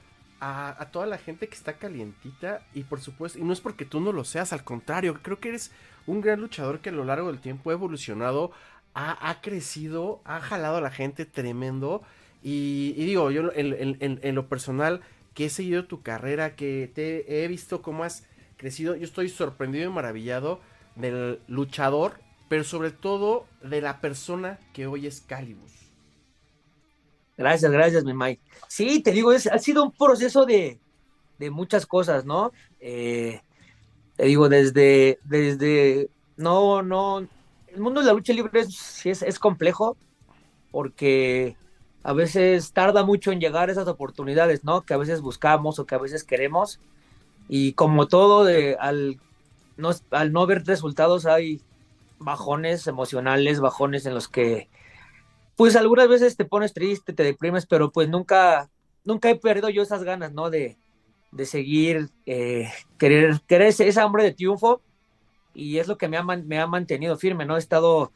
a, 0.41 0.83
a, 0.83 0.91
toda 0.91 1.07
la 1.07 1.19
gente 1.19 1.49
que 1.49 1.55
está 1.55 1.75
calientita 1.75 2.63
y 2.73 2.83
por 2.83 3.01
supuesto, 3.01 3.39
y 3.39 3.43
no 3.43 3.53
es 3.53 3.61
porque 3.61 3.85
tú 3.85 4.01
no 4.01 4.11
lo 4.11 4.25
seas, 4.25 4.53
al 4.53 4.65
contrario, 4.65 5.21
creo 5.23 5.39
que 5.39 5.51
eres 5.51 5.71
un 6.07 6.21
gran 6.21 6.41
luchador 6.41 6.81
que 6.81 6.89
a 6.89 6.93
lo 6.93 7.05
largo 7.05 7.29
del 7.29 7.41
tiempo 7.41 7.71
ha 7.71 7.75
evolucionado, 7.75 8.51
ha, 8.95 9.31
ha 9.31 9.41
crecido, 9.41 10.21
ha 10.25 10.41
jalado 10.41 10.79
a 10.79 10.81
la 10.81 10.91
gente 10.91 11.27
tremendo 11.27 12.03
y, 12.47 12.93
digo, 12.93 13.31
yo 13.31 13.51
en, 13.55 14.35
lo 14.35 14.49
personal, 14.51 15.01
que 15.33 15.47
he 15.47 15.51
seguido 15.51 15.87
tu 15.87 16.03
carrera, 16.03 16.55
que 16.57 16.93
te 16.95 17.43
he 17.43 17.49
visto 17.49 17.81
cómo 17.81 18.05
has 18.05 18.27
crecido, 18.59 18.95
yo 18.95 19.05
estoy 19.05 19.31
sorprendido 19.31 19.91
y 19.91 19.93
maravillado 19.93 20.61
del 20.95 21.41
luchador, 21.49 22.21
pero 22.51 22.63
sobre 22.63 22.91
todo 22.91 23.47
de 23.63 23.81
la 23.81 24.03
persona 24.03 24.61
que 24.75 24.87
hoy 24.87 25.07
es 25.07 25.23
Calibus. 25.23 25.73
Gracias, 27.39 27.73
gracias, 27.73 28.05
mi 28.05 28.13
Mike. 28.13 28.43
Sí, 28.69 29.01
te 29.01 29.13
digo, 29.13 29.33
es, 29.33 29.47
ha 29.47 29.59
sido 29.59 29.83
un 29.83 29.93
proceso 29.93 30.45
de, 30.45 30.79
muchas 31.51 31.87
cosas, 31.87 32.27
¿no? 32.27 32.53
Eh, 32.79 33.41
te 34.17 34.27
digo, 34.27 34.51
desde, 34.51 35.19
desde, 35.25 36.11
no, 36.37 36.83
no, 36.83 37.27
el 37.69 37.81
mundo 37.81 38.03
de 38.03 38.07
la 38.07 38.13
lucha 38.13 38.35
libre 38.35 38.61
es, 38.61 39.07
es, 39.07 39.23
es 39.23 39.39
complejo 39.39 39.97
porque 40.71 41.57
a 42.05 42.13
veces 42.13 42.73
tarda 42.73 43.03
mucho 43.03 43.33
en 43.33 43.41
llegar 43.41 43.71
esas 43.71 43.89
oportunidades, 43.89 44.63
¿no? 44.63 44.83
Que 44.83 44.93
a 44.93 44.99
veces 44.99 45.23
buscamos 45.23 45.79
o 45.79 45.87
que 45.87 45.95
a 45.95 45.99
veces 45.99 46.23
queremos. 46.23 46.79
Y 47.49 47.73
como 47.73 48.09
todo, 48.09 48.45
de, 48.45 48.77
al, 48.79 49.19
no, 49.79 49.91
al 50.11 50.33
no 50.33 50.47
ver 50.47 50.65
resultados 50.67 51.25
hay 51.25 51.63
bajones 52.19 52.87
emocionales, 52.87 53.61
bajones 53.61 54.05
en 54.05 54.15
los 54.15 54.29
que, 54.29 54.69
pues 55.57 55.77
algunas 55.77 56.07
veces 56.09 56.37
te 56.37 56.45
pones 56.45 56.75
triste, 56.75 57.15
te 57.15 57.23
deprimes, 57.23 57.65
pero 57.65 57.91
pues 57.91 58.07
nunca, 58.09 58.71
nunca 59.05 59.31
he 59.31 59.37
perdido 59.37 59.71
yo 59.71 59.83
esas 59.83 60.05
ganas, 60.05 60.31
¿no? 60.31 60.51
De, 60.51 60.77
de 61.33 61.47
seguir, 61.47 62.11
eh, 62.27 62.71
querer, 62.99 63.41
querer 63.47 63.69
ese, 63.69 63.89
ese, 63.89 64.01
hambre 64.01 64.25
de 64.25 64.35
triunfo 64.35 64.83
y 65.55 65.79
es 65.79 65.89
lo 65.89 65.97
que 65.97 66.09
me 66.09 66.19
ha, 66.19 66.23
me 66.23 66.59
ha 66.59 66.67
mantenido 66.67 67.17
firme, 67.17 67.47
¿no? 67.47 67.57
He 67.57 67.61
estado 67.61 68.13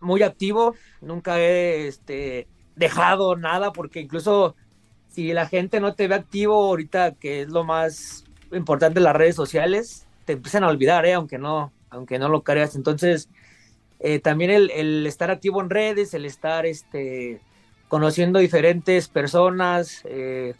muy 0.00 0.22
activo, 0.22 0.74
nunca 1.00 1.40
he 1.40 1.86
este, 1.86 2.46
dejado 2.76 3.36
nada 3.36 3.72
porque 3.72 4.00
incluso 4.00 4.54
si 5.10 5.32
la 5.32 5.46
gente 5.46 5.80
no 5.80 5.94
te 5.94 6.08
ve 6.08 6.16
activo 6.16 6.54
ahorita, 6.54 7.12
que 7.12 7.42
es 7.42 7.48
lo 7.48 7.64
más 7.64 8.24
importante 8.52 9.00
las 9.00 9.14
redes 9.14 9.36
sociales, 9.36 10.06
te 10.24 10.32
empiezan 10.32 10.64
a 10.64 10.68
olvidar, 10.68 11.06
¿eh? 11.06 11.14
aunque, 11.14 11.38
no, 11.38 11.72
aunque 11.90 12.18
no 12.18 12.28
lo 12.28 12.42
creas. 12.42 12.74
Entonces, 12.74 13.28
eh, 14.00 14.18
también 14.18 14.50
el, 14.50 15.06
estar 15.06 15.30
activo 15.30 15.60
en 15.60 15.70
redes, 15.70 16.14
el 16.14 16.24
estar 16.24 16.66
este, 16.66 17.40
conociendo 17.88 18.38
diferentes 18.38 19.08
personas, 19.08 20.02
eh, 20.04 20.54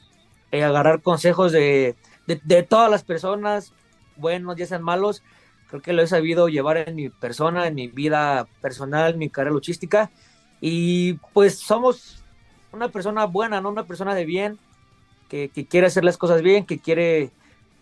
eh, 0.52 0.64
agarrar 0.64 1.02
consejos 1.02 1.52
de, 1.52 1.97
de, 2.26 2.62
todas 2.62 2.90
las 2.90 3.02
personas, 3.02 3.73
buenos, 4.16 4.56
ya 4.56 4.66
sean 4.66 4.83
malos, 4.83 5.23
creo 5.68 5.83
que 5.83 5.92
lo 5.92 6.02
he 6.02 6.06
sabido 6.06 6.49
llevar 6.49 6.76
en 6.76 6.94
mi 6.94 7.09
persona, 7.09 7.66
en 7.66 7.75
mi 7.75 7.88
vida 7.88 8.47
personal, 8.61 9.14
en 9.14 9.18
mi 9.18 9.30
carrera 9.30 9.52
luchística. 9.52 10.11
Y 10.61 11.14
pues 11.32 11.58
somos 11.58 12.23
una 12.73 12.88
persona 12.88 13.26
buena, 13.26 13.61
¿no? 13.61 13.70
Una 13.70 13.84
persona 13.84 14.14
de 14.14 14.25
bien, 14.25 14.58
que, 15.28 15.50
quiere 15.68 15.87
hacer 15.87 16.04
las 16.04 16.16
cosas 16.16 16.42
bien, 16.42 16.64
que 16.64 16.78
quiere 16.78 17.30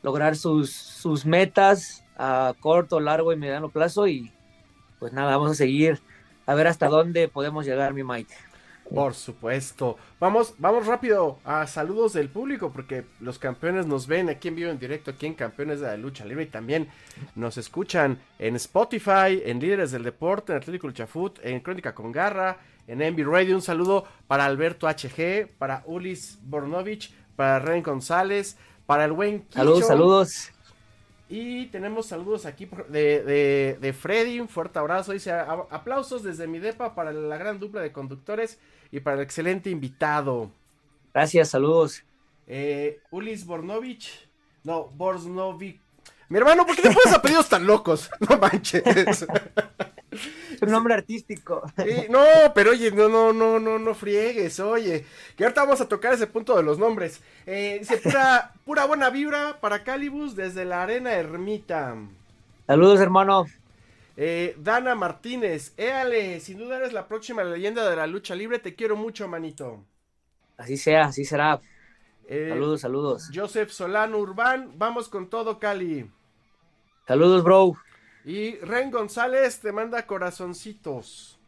lograr 0.03 0.37
sus, 0.37 0.73
sus 0.73 1.27
metas 1.27 2.05
a 2.17 2.55
corto, 2.61 3.01
largo 3.01 3.33
y 3.33 3.37
mediano 3.37 3.69
plazo. 3.69 4.07
Y 4.07 4.33
pues 4.99 5.13
nada, 5.13 5.37
vamos 5.37 5.53
a 5.53 5.55
seguir 5.55 6.01
a 6.47 6.55
ver 6.55 6.67
hasta 6.67 6.89
dónde 6.89 7.29
podemos 7.29 7.67
llegar, 7.67 7.95
mi 7.95 8.05
Mike. 8.05 8.35
Por 8.91 9.15
supuesto. 9.15 9.97
Vamos, 10.21 10.55
vamos 10.59 10.87
rápido 10.87 11.39
a 11.45 11.67
saludos 11.67 12.13
del 12.13 12.29
público 12.29 12.73
porque 12.73 13.05
los 13.21 13.39
campeones 13.39 13.87
nos 13.87 14.07
ven 14.07 14.29
aquí 14.29 14.49
en 14.49 14.57
vivo 14.57 14.71
en 14.71 14.79
directo, 14.79 15.13
aquí 15.13 15.27
en 15.27 15.35
Campeones 15.35 15.81
de 15.81 15.87
la 15.87 15.97
Lucha 15.97 16.25
Libre 16.25 16.45
y 16.45 16.49
también 16.49 16.89
nos 17.35 17.57
escuchan 17.57 18.19
en 18.39 18.57
Spotify, 18.57 19.43
en 19.45 19.61
Líderes 19.61 19.93
del 19.93 20.03
Deporte, 20.03 20.53
en 20.53 20.59
Atlético 20.59 20.89
Luchafoot, 20.89 21.39
en 21.43 21.61
Crónica 21.61 21.95
con 21.95 22.13
Garra, 22.13 22.59
en 22.87 23.01
Envy 23.01 23.23
Radio. 23.23 23.55
Un 23.55 23.63
saludo 23.63 24.05
para 24.27 24.45
Alberto 24.45 24.87
HG, 24.87 25.49
para 25.59 25.83
Ulis 25.87 26.39
Bornovich, 26.43 27.15
para 27.37 27.61
Ren 27.61 27.83
González, 27.83 28.57
para 28.85 29.05
el 29.05 29.13
buen 29.13 29.47
Saludos, 29.51 29.87
saludos. 29.87 30.53
Y 31.35 31.69
tenemos 31.69 32.09
saludos 32.09 32.45
aquí 32.45 32.69
de, 32.91 33.23
de, 33.23 33.79
de, 33.81 33.93
Freddy, 33.95 34.39
un 34.39 34.51
fuerte 34.51 34.79
abrazo. 34.79 35.13
Dice 35.13 35.33
aplausos 35.33 36.23
desde 36.23 36.47
mi 36.47 36.59
depa 36.59 36.95
para 36.95 37.11
la 37.11 37.39
gran 37.39 37.59
dupla 37.59 37.81
de 37.81 37.91
conductores 37.91 38.59
y 38.91 39.01
para 39.01 39.17
el 39.17 39.23
excelente 39.23 39.71
invitado. 39.71 40.51
Gracias, 41.15 41.49
saludos. 41.49 42.05
Eh, 42.47 43.01
Ulis 43.11 43.47
Bornovich, 43.47 44.29
no, 44.63 44.89
Borsnovich. 44.89 45.81
Mi 46.29 46.37
hermano, 46.37 46.67
¿por 46.67 46.77
qué 46.77 46.83
te 46.83 46.91
pones 46.91 47.13
apellidos 47.15 47.49
tan 47.49 47.67
locos? 47.67 48.11
No 48.21 48.37
manches. 48.37 49.27
Es 50.13 50.63
un 50.63 50.71
nombre 50.71 50.95
artístico. 50.95 51.63
no, 52.11 52.25
pero 52.55 52.73
oye, 52.73 52.91
no, 52.91 53.09
no, 53.09 53.33
no, 53.33 53.59
no, 53.59 53.79
no 53.79 53.95
friegues, 53.95 54.61
oye. 54.61 55.05
Que 55.37 55.45
ahorita 55.45 55.65
vamos 55.65 55.81
a 55.81 55.89
tocar 55.89 56.13
ese 56.13 56.27
punto 56.27 56.57
de 56.57 56.63
los 56.63 56.79
nombres. 56.79 57.21
Eh, 57.47 57.79
dice 57.81 57.97
pura, 57.99 58.53
pura 58.65 58.85
buena 58.85 59.11
vibra 59.11 59.59
para 59.61 59.83
Calibus 59.83 60.37
desde 60.37 60.65
la 60.65 60.83
Arena 60.83 61.15
Ermita. 61.15 61.97
Saludos, 62.67 63.01
hermano. 63.01 63.47
Eh, 64.17 64.55
Dana 64.59 64.95
Martínez, 64.95 65.73
éale, 65.79 66.39
sin 66.41 66.59
duda 66.59 66.77
eres 66.77 66.93
la 66.93 67.09
próxima 67.09 67.43
leyenda 67.43 67.89
de 67.89 67.97
la 67.97 68.07
lucha 68.07 68.35
libre, 68.35 68.59
te 68.59 68.75
quiero 68.75 68.95
mucho, 68.95 69.27
manito. 69.27 69.85
Así 70.59 70.77
sea, 70.77 71.07
así 71.07 71.25
será. 71.25 71.61
Eh, 72.29 72.49
saludos, 72.51 72.83
saludos. 72.83 73.31
Joseph 73.35 73.71
Solano 73.71 74.19
Urbán, 74.19 74.73
vamos 74.77 75.09
con 75.09 75.29
todo, 75.29 75.59
Cali. 75.59 76.11
Saludos, 77.07 77.43
bro. 77.43 77.75
Y 78.25 78.57
Ren 78.57 78.91
González 78.91 79.59
te 79.61 79.73
manda 79.73 80.07
corazoncitos. 80.07 81.39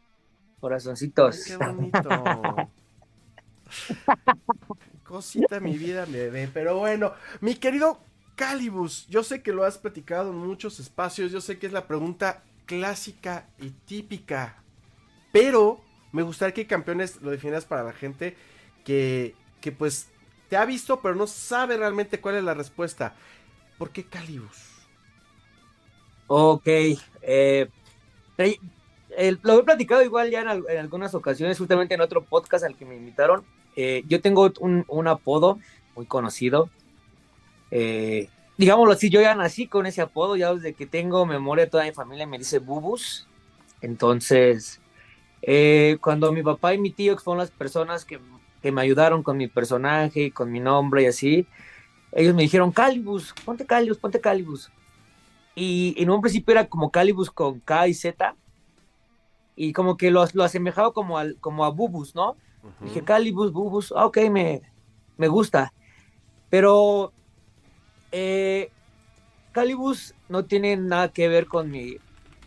Corazoncitos. 0.59 1.43
qué 1.45 1.57
bonito. 1.57 2.09
Cosita 5.03 5.59
mi 5.59 5.77
vida, 5.77 6.05
bebé. 6.05 6.49
Pero 6.53 6.77
bueno, 6.77 7.13
mi 7.39 7.55
querido 7.55 7.99
Calibus, 8.35 9.07
yo 9.07 9.23
sé 9.23 9.41
que 9.41 9.53
lo 9.53 9.63
has 9.63 9.77
platicado 9.77 10.31
en 10.31 10.37
muchos 10.37 10.79
espacios, 10.79 11.31
yo 11.31 11.39
sé 11.39 11.57
que 11.57 11.67
es 11.67 11.73
la 11.73 11.87
pregunta 11.87 12.43
clásica 12.65 13.47
y 13.59 13.69
típica. 13.69 14.57
Pero 15.31 15.79
me 16.11 16.23
gustaría 16.23 16.53
que 16.53 16.67
campeones 16.67 17.21
lo 17.21 17.31
definieras 17.31 17.65
para 17.65 17.83
la 17.83 17.93
gente 17.93 18.35
que, 18.83 19.35
que 19.61 19.71
pues 19.71 20.09
te 20.49 20.57
ha 20.57 20.65
visto 20.65 21.01
pero 21.01 21.15
no 21.15 21.27
sabe 21.27 21.77
realmente 21.77 22.19
cuál 22.19 22.35
es 22.35 22.43
la 22.43 22.53
respuesta. 22.53 23.15
¿Por 23.77 23.91
qué 23.91 24.05
Calibus? 24.05 24.74
Ok, 26.27 26.67
eh, 27.21 27.69
lo 29.43 29.59
he 29.59 29.63
platicado 29.63 30.03
igual 30.03 30.29
ya 30.29 30.41
en, 30.41 30.77
algunas 30.77 31.13
ocasiones, 31.15 31.57
justamente 31.57 31.93
en 31.93 32.01
otro 32.01 32.23
podcast 32.23 32.65
al 32.65 32.75
que 32.75 32.85
me 32.85 32.95
invitaron. 32.95 33.43
Eh, 33.75 34.03
yo 34.07 34.21
tengo 34.21 34.51
un, 34.59 35.07
apodo 35.07 35.59
muy 35.95 36.05
conocido. 36.05 36.69
Eh, 37.71 38.29
digámoslo 38.57 38.93
así, 38.93 39.09
yo 39.09 39.21
ya 39.21 39.35
nací 39.35 39.67
con 39.67 39.85
ese 39.85 40.01
apodo, 40.01 40.35
ya 40.35 40.53
desde 40.53 40.73
que 40.73 40.85
tengo 40.85 41.25
memoria 41.25 41.69
toda 41.69 41.85
mi 41.85 41.91
familia 41.91 42.27
me 42.27 42.37
dice 42.37 42.59
Bubus. 42.59 43.27
Entonces, 43.81 44.81
eh, 45.41 45.97
cuando 46.01 46.31
mi 46.31 46.41
papá 46.41 46.73
y 46.73 46.77
mi 46.77 46.91
tío, 46.91 47.15
que 47.15 47.23
fueron 47.23 47.39
las 47.39 47.51
personas 47.51 48.05
que, 48.05 48.19
me 48.71 48.81
ayudaron 48.81 49.21
con 49.21 49.37
mi 49.37 49.47
personaje, 49.47 50.31
con 50.31 50.51
mi 50.51 50.59
nombre 50.59 51.03
y 51.03 51.05
así, 51.05 51.45
ellos 52.11 52.33
me 52.33 52.41
dijeron, 52.41 52.71
Calibus, 52.71 53.31
ponte 53.45 53.63
Calibus, 53.63 53.99
ponte 53.99 54.19
Calibus. 54.19 54.71
Y 55.55 55.95
en 55.97 56.09
un 56.09 56.21
principio 56.21 56.51
era 56.51 56.67
como 56.67 56.91
Calibus 56.91 57.31
con 57.31 57.61
K 57.61 57.87
y 57.87 57.93
Z, 57.93 58.35
y 59.55 59.73
como 59.73 59.95
que 59.97 60.11
lo, 60.11 60.25
lo 60.33 60.43
asemejaba 60.43 60.91
como, 60.91 61.17
al, 61.17 61.37
como 61.39 61.65
a 61.65 61.69
Bubus, 61.69 62.13
¿no? 62.13 62.35
Dije, 62.81 63.03
Calibus, 63.03 63.51
Bubus, 63.51 63.93
ah, 63.95 64.05
ok, 64.05 64.17
me, 64.29 64.61
me 65.17 65.27
gusta. 65.27 65.71
Pero 66.49 67.13
eh, 68.11 68.71
Calibus 69.51 70.15
no 70.29 70.45
tiene 70.45 70.75
nada 70.77 71.09
que 71.09 71.27
ver 71.27 71.45
con 71.45 71.69
mi, 71.69 71.97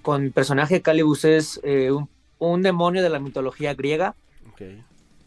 con 0.02 0.24
mi 0.24 0.30
personaje. 0.30 0.82
Calibus 0.82 1.24
es 1.24 1.60
eh, 1.62 1.90
un, 2.38 2.62
demonio 2.62 3.02
de 3.02 3.10
la 3.10 3.20
mitología 3.20 3.74
griega. 3.74 4.14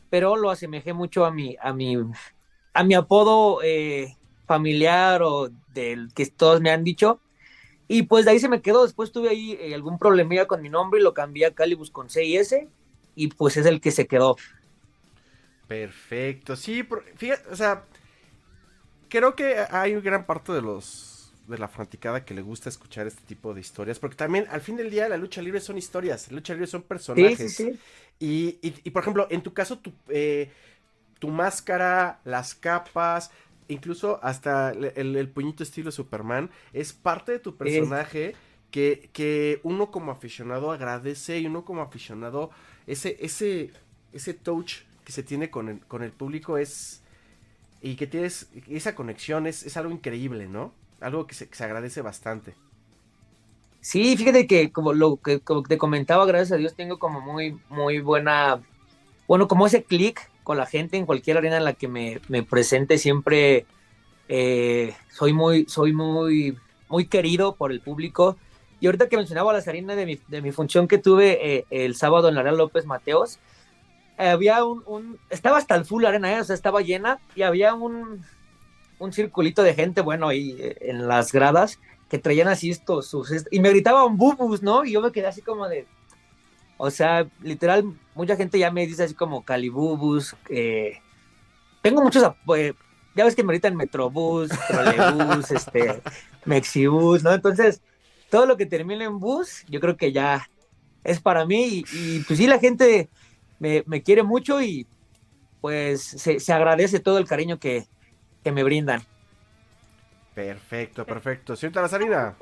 Pero 0.09 0.35
lo 0.35 0.50
asemejé 0.50 0.93
mucho 0.93 1.25
a 1.25 1.31
mi, 1.31 1.55
a 1.61 1.71
mi, 1.73 1.95
a 2.73 2.83
mi 2.83 2.93
apodo 2.93 3.61
eh, 3.63 4.17
familiar 4.45 5.23
o 5.23 5.50
del 5.73 6.13
que 6.13 6.25
todos 6.25 6.59
me 6.59 6.69
han 6.69 6.83
dicho. 6.83 7.21
Y 7.93 8.03
pues 8.03 8.24
de 8.24 8.31
ahí 8.31 8.39
se 8.39 8.48
me 8.48 8.62
quedó. 8.62 8.83
Después 8.83 9.12
tuve 9.12 9.27
ahí 9.27 9.57
eh, 9.60 9.75
algún 9.75 10.00
problemilla 10.00 10.48
con 10.48 10.62
mi 10.62 10.69
nombre 10.69 11.01
y 11.01 11.03
lo 11.03 11.13
cambié 11.13 11.45
a 11.45 11.53
Calibus 11.53 11.91
con 11.91 12.10
C 12.10 12.24
y 12.24 12.38
S. 12.38 12.69
Y 13.15 13.27
pues 13.27 13.57
es 13.57 13.65
el 13.65 13.81
que 13.81 13.91
se 13.91 14.07
quedó. 14.07 14.38
Perfecto. 15.67 16.55
Sí, 16.55 16.88
fíjate, 17.17 17.50
o 17.50 17.55
sea, 17.55 17.83
creo 19.10 19.36
que 19.36 19.57
hay 19.69 20.00
gran 20.00 20.25
parte 20.25 20.53
de 20.53 20.62
los 20.62 21.33
de 21.48 21.57
la 21.57 21.67
fanaticada 21.67 22.24
que 22.24 22.33
le 22.33 22.41
gusta 22.41 22.69
escuchar 22.69 23.07
este 23.07 23.24
tipo 23.24 23.53
de 23.53 23.60
historias, 23.60 24.00
porque 24.00 24.15
también 24.15 24.48
al 24.50 24.62
fin 24.62 24.77
del 24.77 24.89
día 24.89 25.10
la 25.10 25.17
lucha 25.17 25.41
libre 25.41 25.60
son 25.60 25.77
historias, 25.77 26.31
la 26.31 26.36
lucha 26.36 26.53
libre 26.53 26.67
son 26.67 26.83
personajes. 26.83 27.60
Y, 28.19 28.57
y, 28.62 28.89
por 28.91 29.01
ejemplo, 29.01 29.27
en 29.29 29.41
tu 29.41 29.51
caso, 29.51 29.79
tu, 29.79 29.91
eh, 30.07 30.50
tu 31.19 31.27
máscara, 31.27 32.21
las 32.24 32.55
capas, 32.55 33.31
incluso 33.68 34.20
hasta 34.24 34.72
el, 34.72 35.30
puñito 35.30 35.63
estilo 35.63 35.91
Superman, 35.91 36.50
es 36.74 36.94
parte 36.94 37.34
de 37.34 37.39
tu 37.39 37.56
personaje 37.56 38.36
que, 38.72 39.10
que 39.13 39.60
uno 39.63 39.91
como 39.91 40.12
aficionado 40.12 40.72
agradece 40.72 41.39
y 41.39 41.46
uno 41.46 41.65
como 41.65 41.82
aficionado, 41.82 42.51
ese, 42.88 43.18
ese, 43.20 43.72
ese 44.13 44.34
touch 44.34 44.84
que 45.03 45.12
se 45.12 45.24
tiene 45.24 45.50
con 45.50 45.70
el, 45.70 45.80
con 45.82 46.03
el 46.03 46.12
público 46.12 46.58
es 46.58 47.01
y 47.82 47.96
que 47.96 48.08
tienes 48.08 48.50
esa 48.70 48.96
conexión 48.96 49.48
es, 49.48 49.75
algo 49.75 49.91
increíble, 49.91 50.48
¿no? 50.48 50.74
Algo 51.00 51.25
que 51.25 51.34
se, 51.34 51.48
agradece 51.63 52.01
bastante. 52.01 52.53
Sí, 53.80 54.15
fíjate 54.15 54.46
que 54.46 54.72
como 54.72 54.94
lo 54.94 55.18
que 55.18 55.41
te 55.68 55.77
comentaba, 55.80 56.25
gracias 56.25 56.51
a 56.51 56.58
Dios 56.58 56.75
tengo 56.75 57.00
como 57.00 57.22
muy, 57.22 57.60
muy 57.70 58.00
buena, 58.00 58.62
bueno, 59.27 59.48
como 59.48 59.65
ese 59.65 59.84
clic 59.84 60.30
con 60.43 60.57
la 60.57 60.65
gente 60.65 60.98
en 60.98 61.05
cualquier 61.05 61.38
arena 61.38 61.57
en 61.57 61.63
la 61.63 61.74
que 61.74 61.88
me, 61.88 62.19
presente, 62.43 62.98
siempre 62.98 63.65
eh, 64.27 64.93
soy 65.12 65.33
muy, 65.33 65.65
soy 65.67 65.93
muy, 65.93 66.57
muy 66.89 67.05
querido 67.05 67.55
por 67.55 67.71
el 67.71 67.81
público. 67.81 68.38
Y 68.79 68.88
ahorita 68.88 69.10
que 69.10 69.17
mencionaba 69.17 69.53
las 69.53 69.67
arenas 69.67 69.95
de 69.95 70.05
mi, 70.05 70.19
de 70.27 70.41
mi 70.41 70.51
función 70.51 70.88
que 70.88 70.98
tuve 70.98 71.55
eh, 71.55 71.65
el 71.69 71.95
sábado 71.95 72.29
en 72.29 72.36
la 72.36 72.43
Real 72.43 72.57
López 72.57 72.86
Mateos, 72.86 73.39
había 74.17 74.63
un, 74.63 75.17
estaba 75.29 75.57
hasta 75.57 75.75
el 75.75 75.86
full 75.86 76.05
arena, 76.05 76.31
¿eh? 76.33 76.41
o 76.41 76.43
sea, 76.43 76.53
estaba 76.53 76.81
llena 76.81 77.19
y 77.36 77.41
había 77.41 77.74
un, 77.74 78.24
un 79.01 79.13
circulito 79.13 79.63
de 79.63 79.74
gente, 79.74 80.01
bueno, 80.01 80.27
ahí 80.27 80.55
eh, 80.60 80.77
en 80.81 81.07
las 81.07 81.31
gradas 81.31 81.79
que 82.10 82.19
traían 82.19 82.48
así 82.48 82.69
estos, 82.69 83.07
sus, 83.07 83.31
y 83.50 83.60
me 83.60 83.69
gritaban 83.69 84.17
bubus, 84.17 84.62
¿no? 84.62 84.86
Y 84.86 84.91
yo 84.91 85.01
me 85.01 85.12
quedé 85.12 85.27
así 85.27 85.41
como 85.41 85.67
de, 85.67 85.88
o 86.77 86.91
sea, 86.91 87.27
literal, 87.41 87.94
mucha 88.15 88.35
gente 88.35 88.59
ya 88.59 88.71
me 88.71 88.85
dice 88.85 89.03
así 89.03 89.13
como 89.13 89.43
calibubus, 89.43 90.35
eh, 90.50 91.00
tengo 91.81 92.01
muchos 92.01 92.24
ya 93.13 93.25
ves 93.25 93.35
que 93.35 93.43
me 93.43 93.59
en 93.61 93.75
Metrobús, 93.75 94.50
Trolebús, 94.67 95.51
este, 95.51 96.01
Mexibús, 96.45 97.24
¿no? 97.24 97.33
Entonces, 97.33 97.81
todo 98.29 98.45
lo 98.45 98.57
que 98.57 98.65
termine 98.65 99.05
en 99.05 99.19
bus, 99.19 99.65
yo 99.67 99.79
creo 99.79 99.97
que 99.97 100.11
ya 100.11 100.50
es 101.03 101.19
para 101.19 101.45
mí 101.45 101.83
y, 101.93 102.19
pues 102.21 102.39
sí, 102.39 102.47
la 102.47 102.59
gente 102.59 103.09
me, 103.59 103.83
quiere 104.03 104.24
mucho 104.24 104.61
y 104.61 104.87
pues 105.59 106.01
se, 106.01 106.53
agradece 106.53 107.00
todo 107.00 107.17
el 107.17 107.27
cariño 107.27 107.59
que, 107.59 107.85
me 108.45 108.63
brindan. 108.63 109.03
Perfecto, 110.33 111.05
perfecto. 111.05 111.55
Señorita 111.55 111.81
Lazarina. 111.81 112.35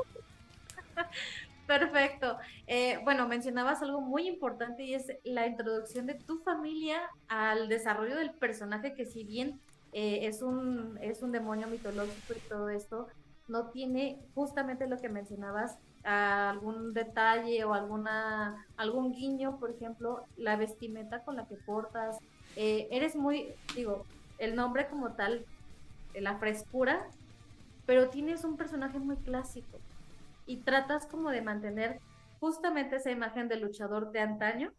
Perfecto. 1.69 2.39
Eh, 2.65 2.99
bueno, 3.03 3.27
mencionabas 3.27 3.83
algo 3.83 4.01
muy 4.01 4.27
importante 4.27 4.81
y 4.81 4.95
es 4.95 5.05
la 5.23 5.45
introducción 5.45 6.07
de 6.07 6.15
tu 6.15 6.39
familia 6.39 6.99
al 7.27 7.69
desarrollo 7.69 8.15
del 8.15 8.31
personaje 8.31 8.95
que 8.95 9.05
si 9.05 9.23
bien 9.23 9.61
eh, 9.91 10.21
es, 10.23 10.41
un, 10.41 10.97
es 10.99 11.21
un 11.21 11.31
demonio 11.31 11.67
mitológico 11.67 12.33
y 12.35 12.49
todo 12.49 12.69
esto, 12.69 13.05
no 13.47 13.67
tiene 13.67 14.19
justamente 14.33 14.87
lo 14.87 14.97
que 14.97 15.09
mencionabas, 15.09 15.77
algún 16.03 16.95
detalle 16.95 17.63
o 17.65 17.75
alguna 17.75 18.65
algún 18.75 19.11
guiño, 19.11 19.59
por 19.59 19.69
ejemplo, 19.69 20.25
la 20.37 20.55
vestimenta 20.55 21.23
con 21.23 21.35
la 21.35 21.47
que 21.47 21.55
portas. 21.55 22.17
Eh, 22.55 22.87
eres 22.89 23.15
muy, 23.15 23.53
digo, 23.75 24.07
el 24.39 24.55
nombre 24.55 24.87
como 24.87 25.11
tal, 25.11 25.45
la 26.15 26.39
frescura, 26.39 27.05
pero 27.85 28.09
tienes 28.09 28.43
un 28.43 28.57
personaje 28.57 28.97
muy 28.97 29.17
clásico 29.17 29.79
y 30.49 30.57
tratas 30.57 31.05
como 31.05 31.29
de 31.29 31.43
mantener 31.43 31.99
justamente 32.39 32.95
esa 32.95 33.11
imagen 33.11 33.47
del 33.47 33.61
luchador 33.61 34.11
de 34.11 34.19
antaño, 34.19 34.71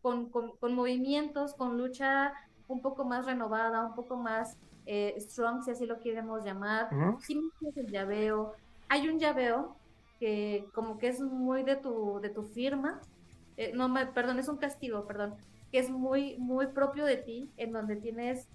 con, 0.00 0.30
con, 0.30 0.74
movimientos, 0.74 1.52
con 1.52 1.76
lucha 1.76 2.32
un 2.68 2.80
poco 2.80 3.04
más 3.04 3.26
renovada, 3.26 3.84
un 3.86 3.94
poco 3.94 4.16
más 4.16 4.56
eh, 4.86 5.14
strong, 5.18 5.62
si 5.62 5.72
así 5.72 5.84
lo 5.84 6.00
queremos 6.00 6.42
llamar. 6.42 6.88
Sí 7.20 7.38
el 7.76 7.86
llaveo. 7.86 8.54
Hay 8.88 9.08
un 9.08 9.18
llaveo 9.18 9.76
que 10.18 10.64
como 10.72 10.96
que 10.96 11.08
es 11.08 11.20
muy 11.20 11.64
de 11.64 11.76
tu, 11.76 12.20
de 12.20 12.30
tu 12.30 12.42
firma, 12.42 12.98
eh, 13.58 13.72
no, 13.74 13.90
me, 13.90 14.06
perdón, 14.06 14.38
es 14.38 14.48
un 14.48 14.56
castigo, 14.56 15.06
perdón, 15.06 15.34
que 15.70 15.80
es 15.80 15.90
muy, 15.90 16.38
muy 16.38 16.68
propio 16.68 17.04
de 17.04 17.18
ti, 17.18 17.50
en 17.58 17.72
donde 17.72 17.96
tienes 17.96 18.48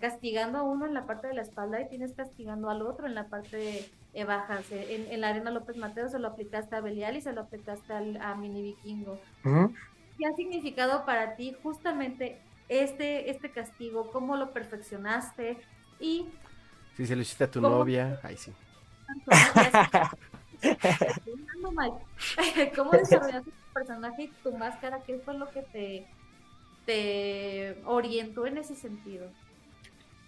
castigando 0.00 0.58
a 0.58 0.62
uno 0.62 0.86
en 0.86 0.94
la 0.94 1.06
parte 1.06 1.28
de 1.28 1.34
la 1.34 1.42
espalda 1.42 1.80
y 1.80 1.88
tienes 1.88 2.14
castigando 2.14 2.68
al 2.68 2.82
otro 2.82 3.06
en 3.06 3.14
la 3.14 3.28
parte 3.28 3.88
eh. 4.14 4.26
En, 4.70 5.12
en, 5.12 5.20
la 5.20 5.28
arena 5.28 5.50
López 5.50 5.76
Mateo 5.76 6.08
se 6.08 6.18
lo 6.18 6.28
aplicaste 6.28 6.76
a 6.76 6.80
Belial 6.80 7.16
y 7.16 7.20
se 7.20 7.32
lo 7.32 7.42
aplicaste 7.42 7.92
a 7.92 8.34
Mini 8.34 8.62
Vikingo. 8.62 9.18
¿Qué 9.42 10.26
ha 10.26 10.32
significado 10.36 11.04
para 11.04 11.36
ti 11.36 11.54
justamente 11.62 12.40
este, 12.68 13.30
este 13.30 13.50
castigo? 13.50 14.10
¿Cómo 14.12 14.36
lo 14.36 14.52
perfeccionaste? 14.52 15.58
Y... 15.98 16.28
Si 16.96 17.06
se 17.06 17.16
lo 17.16 17.22
hiciste 17.22 17.44
a 17.44 17.50
tu 17.50 17.60
novia, 17.60 18.20
ahí 18.22 18.36
sí. 18.36 18.52
¿Cómo 22.76 22.92
desarrollaste 22.92 23.50
tu 23.50 23.72
personaje 23.72 24.22
y 24.22 24.28
tu 24.42 24.52
máscara? 24.52 25.02
¿Qué 25.02 25.18
fue 25.18 25.34
lo 25.34 25.50
que 25.50 25.62
te, 25.62 26.06
te 26.86 27.82
orientó 27.84 28.46
en 28.46 28.58
ese 28.58 28.76
sentido? 28.76 29.28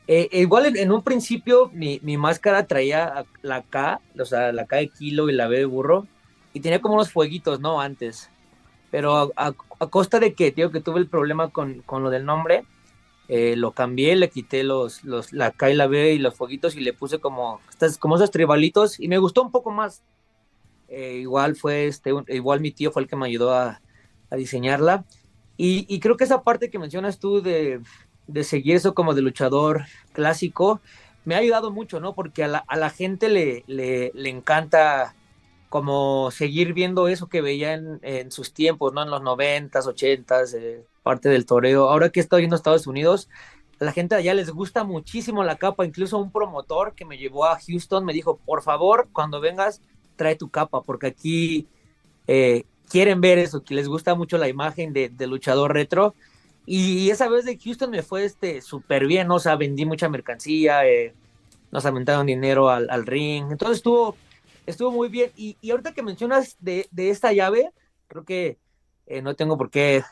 Eh, 0.08 0.28
igual 0.32 0.76
en, 0.76 0.92
un 0.92 1.02
principio 1.02 1.70
mi, 1.72 1.98
máscara 2.16 2.66
traía 2.66 3.24
la 3.42 3.62
K, 3.62 4.00
o 4.18 4.24
sea, 4.24 4.52
la 4.52 4.66
K 4.66 4.76
de 4.76 4.88
kilo 4.88 5.28
y 5.28 5.32
la 5.32 5.48
B 5.48 5.58
de 5.58 5.64
burro, 5.64 6.06
y 6.52 6.60
tenía 6.60 6.80
como 6.80 6.94
unos 6.94 7.10
fueguitos, 7.10 7.60
¿no? 7.60 7.80
Antes. 7.80 8.30
Pero 8.90 9.32
a, 9.36 9.52
costa 9.90 10.20
de 10.20 10.34
que, 10.34 10.52
tío, 10.52 10.70
que 10.70 10.80
tuve 10.80 11.00
el 11.00 11.08
problema 11.08 11.50
con, 11.50 11.82
lo 11.90 12.10
del 12.10 12.24
nombre, 12.24 12.64
eh, 13.28 13.56
lo 13.56 13.72
cambié, 13.72 14.14
le 14.16 14.30
quité 14.30 14.62
los, 14.62 15.02
los, 15.04 15.32
la 15.32 15.50
K 15.50 15.70
y 15.70 15.74
la 15.74 15.88
B 15.88 16.14
y 16.14 16.18
los 16.18 16.34
fueguitos 16.34 16.76
y 16.76 16.80
le 16.80 16.92
puse 16.92 17.18
como, 17.18 17.60
como 17.98 18.16
esos 18.16 18.30
tribalitos 18.30 19.00
y 19.00 19.08
me 19.08 19.18
gustó 19.18 19.42
un 19.42 19.50
poco 19.50 19.70
más. 19.70 20.02
Eh, 20.88 21.18
igual 21.20 21.56
fue 21.56 21.88
este, 21.88 22.12
igual 22.28 22.60
mi 22.60 22.70
tío 22.70 22.92
fue 22.92 23.02
el 23.02 23.08
que 23.08 23.16
me 23.16 23.26
ayudó 23.26 23.52
a, 23.54 23.80
diseñarla. 24.30 25.04
Y, 25.58 26.00
creo 26.00 26.18
que 26.18 26.24
esa 26.24 26.42
parte 26.42 26.68
que 26.68 26.78
mencionas 26.78 27.18
tú 27.18 27.40
de, 27.40 27.80
seguir 28.42 28.76
eso 28.76 28.94
como 28.94 29.14
de 29.14 29.22
luchador 29.22 29.84
clásico, 30.12 30.80
me 31.24 31.34
ha 31.34 31.38
ayudado 31.38 31.70
mucho, 31.70 32.00
¿no? 32.00 32.14
Porque 32.14 32.44
a 32.44 32.48
la, 32.48 32.90
gente 32.90 33.28
le, 33.28 33.64
le, 33.66 34.28
encanta 34.28 35.14
como 35.68 36.30
seguir 36.30 36.72
viendo 36.72 37.08
eso 37.08 37.28
que 37.28 37.40
veía 37.40 37.74
en, 37.74 38.30
sus 38.30 38.52
tiempos, 38.52 38.92
¿no? 38.92 39.02
En 39.02 39.10
los 39.10 39.22
noventas, 39.22 39.86
ochentas, 39.86 40.54
eh, 40.54 40.84
parte 41.02 41.28
del 41.28 41.46
toreo. 41.46 41.88
Ahora 41.88 42.10
que 42.10 42.20
estoy 42.20 42.44
en 42.44 42.52
Estados 42.52 42.86
Unidos, 42.86 43.28
a 43.80 43.84
la 43.84 43.92
gente 43.92 44.14
allá 44.14 44.34
les 44.34 44.50
gusta 44.50 44.84
muchísimo 44.84 45.42
la 45.44 45.56
capa. 45.56 45.84
Incluso 45.84 46.18
un 46.18 46.30
promotor 46.30 46.94
que 46.94 47.04
me 47.04 47.18
llevó 47.18 47.44
a 47.44 47.58
Houston 47.58 48.04
me 48.04 48.12
dijo, 48.12 48.38
por 48.44 48.62
favor, 48.62 49.08
cuando 49.12 49.40
vengas, 49.40 49.80
trae 50.16 50.36
tu 50.36 50.48
capa, 50.48 50.82
porque 50.82 51.08
aquí 51.08 51.66
eh, 52.26 52.64
quieren 52.88 53.20
ver 53.20 53.38
eso, 53.38 53.62
que 53.62 53.74
les 53.74 53.88
gusta 53.88 54.14
mucho 54.14 54.38
la 54.38 54.48
imagen 54.48 54.92
de, 54.92 55.26
luchador 55.26 55.72
retro. 55.72 56.14
Y 56.66 57.10
esa 57.10 57.28
vez 57.28 57.44
de 57.44 57.58
Houston 57.58 57.90
me 57.90 58.02
fue 58.02 58.24
este 58.24 58.60
súper 58.60 59.06
bien, 59.06 59.30
o 59.30 59.38
sea, 59.38 59.56
vendí 59.56 59.84
mucha 59.86 60.08
mercancía, 60.08 60.86
eh, 60.86 61.14
nos 61.70 61.86
aumentaron 61.86 62.26
dinero 62.26 62.68
al, 62.68 63.06
ring, 63.06 63.46
entonces 63.50 63.78
estuvo, 63.78 64.16
estuvo 64.66 64.90
muy 64.90 65.08
bien. 65.08 65.30
Y, 65.36 65.56
ahorita 65.70 65.94
que 65.94 66.02
mencionas 66.02 66.56
de, 66.60 66.88
esta 66.96 67.32
llave, 67.32 67.70
creo 68.08 68.24
que 68.24 68.58
eh, 69.06 69.22
no 69.22 69.34
tengo 69.34 69.56
por 69.56 69.70
qué 69.70 70.02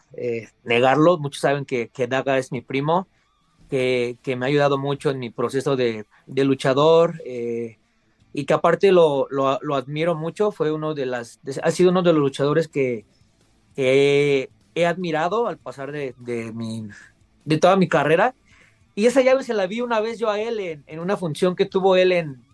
negarlo, 0.62 1.18
muchos 1.18 1.40
saben 1.40 1.64
que, 1.64 1.88
que 1.88 2.06
Daga 2.06 2.38
es 2.38 2.52
mi 2.52 2.60
primo, 2.60 3.08
que, 3.68 4.16
que, 4.22 4.36
me 4.36 4.46
ha 4.46 4.48
ayudado 4.48 4.78
mucho 4.78 5.10
en 5.10 5.18
mi 5.18 5.30
proceso 5.30 5.74
de, 5.74 6.06
de 6.26 6.44
luchador. 6.44 7.20
Eh, 7.24 7.78
y 8.36 8.46
que 8.46 8.54
aparte 8.54 8.90
lo, 8.90 9.28
lo, 9.30 9.74
admiro 9.76 10.16
mucho, 10.16 10.50
fue 10.50 10.72
uno 10.72 10.92
de 10.92 11.06
las, 11.06 11.38
ha 11.62 11.70
sido 11.70 11.90
uno 11.90 12.02
de 12.02 12.12
los 12.12 12.20
luchadores 12.20 12.66
que, 12.66 13.06
he, 14.74 14.86
admirado 14.86 15.46
al 15.46 15.58
pasar 15.58 15.92
de, 15.92 16.14
de, 16.18 16.52
de 17.44 17.58
toda 17.58 17.76
mi 17.76 17.88
carrera. 17.88 18.34
Y 18.94 19.06
esa 19.06 19.22
llave 19.22 19.42
se 19.42 19.54
la 19.54 19.66
vi 19.66 19.80
una 19.80 20.00
vez 20.00 20.18
yo 20.18 20.30
a 20.30 20.40
él 20.40 20.84
en, 20.86 21.00
una 21.00 21.16
función 21.16 21.56
que 21.56 21.66
tuvo 21.66 21.96
él 21.96 22.12
en, 22.12 22.44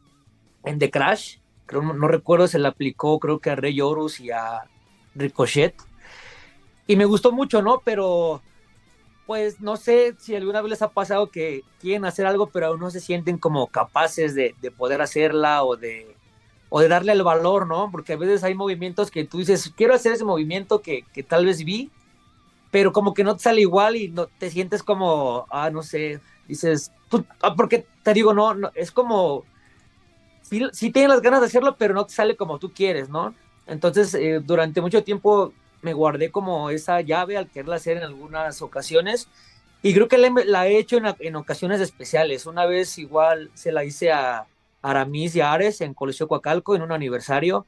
en 0.65 0.79
The 0.79 0.91
Crash, 0.91 1.39
no, 1.73 2.09
recuerdo, 2.09 2.49
se 2.49 2.59
la 2.59 2.71
aplicó 2.71 3.21
creo 3.21 3.39
que 3.39 3.51
a 3.51 3.57
Rey 3.57 3.81
Horus 3.81 4.21
y 4.21 4.31
a 4.31 4.65
Ricochet. 5.15 5.75
Y 6.87 6.97
me 6.97 7.05
gustó 7.05 7.31
mucho, 7.31 7.63
¿no? 7.63 7.83
Pero 7.85 8.43
pues 9.31 9.61
no 9.61 9.77
sé 9.77 10.17
si 10.19 10.35
alguna 10.35 10.61
vez 10.61 10.71
les 10.71 10.83
ha 10.83 10.89
pasado 10.89 11.31
que 11.31 11.63
quieren 11.81 12.05
hacer 12.05 12.27
algo, 12.27 12.49
pero 12.49 12.67
aún 12.67 12.81
no 12.81 12.91
se 12.91 12.99
sienten 12.99 13.39
como 13.39 13.69
capaces 13.69 14.35
de, 14.35 14.57
poder 14.77 15.01
hacerla 15.03 15.63
o 15.63 15.77
de, 15.77 16.17
o 16.69 16.81
de 16.81 16.89
darle 16.89 17.13
el 17.13 17.23
valor, 17.23 17.69
¿no? 17.69 17.91
Porque 17.93 18.15
a 18.15 18.17
veces 18.17 18.43
hay 18.43 18.55
movimientos 18.55 19.09
que 19.09 19.25
tú 19.25 19.39
dices, 19.39 19.73
quiero 19.77 19.95
hacer 19.95 20.15
ese 20.15 20.25
movimiento 20.25 20.83
que, 20.83 21.05
tal 21.29 21.47
vez 21.47 21.63
vi, 21.63 21.93
pero 22.71 22.93
como 22.93 23.15
que 23.15 23.25
no 23.25 23.37
te 23.37 23.43
sale 23.43 23.61
igual 23.61 23.97
y 23.97 24.09
no 24.09 24.27
te 24.27 24.51
sientes 24.51 24.83
como, 24.83 25.47
ah, 25.51 25.71
no 25.71 25.83
sé, 25.83 26.21
dices, 26.47 26.93
ah, 27.43 27.55
porque 27.55 27.87
te 28.03 28.15
digo, 28.15 28.33
no, 28.35 28.55
no 28.55 28.71
es 28.75 28.91
como, 28.91 29.45
sí, 30.43 30.91
tienes 30.91 31.11
las 31.11 31.23
ganas 31.23 31.41
de 31.41 31.47
hacerlo, 31.47 31.77
pero 31.79 31.95
no 31.95 32.07
te 32.07 32.15
sale 32.15 32.37
como 32.37 32.59
tú 32.59 32.73
quieres, 32.73 33.09
¿no? 33.09 33.35
Entonces, 33.67 34.15
eh, 34.15 34.41
durante 34.45 34.81
mucho 34.81 35.05
tiempo 35.05 35.53
me 35.83 35.95
guardé 35.95 36.31
como 36.31 36.71
esa 36.71 37.01
llave 37.01 37.37
al 37.37 37.49
quererla 37.49 37.77
hacer 37.77 37.97
en 37.97 38.03
algunas 38.03 38.61
ocasiones 38.63 39.29
y 39.83 39.95
creo 39.95 40.09
que 40.09 40.19
la, 40.19 40.69
he 40.69 40.79
hecho 40.79 40.99
en, 40.99 41.37
ocasiones 41.37 41.81
especiales. 41.81 42.45
Una 42.47 42.67
vez 42.67 42.99
igual 42.99 43.51
se 43.55 43.73
la 43.73 43.85
hice 43.85 44.13
a 44.13 44.47
Aramis 44.83 45.37
y 45.37 45.41
a 45.41 45.53
Ares 45.53 45.81
en 45.81 45.95
Coliseo 45.95 46.29
Coacalco 46.29 46.77
en 46.77 46.83
un 46.83 46.93
aniversario 46.93 47.67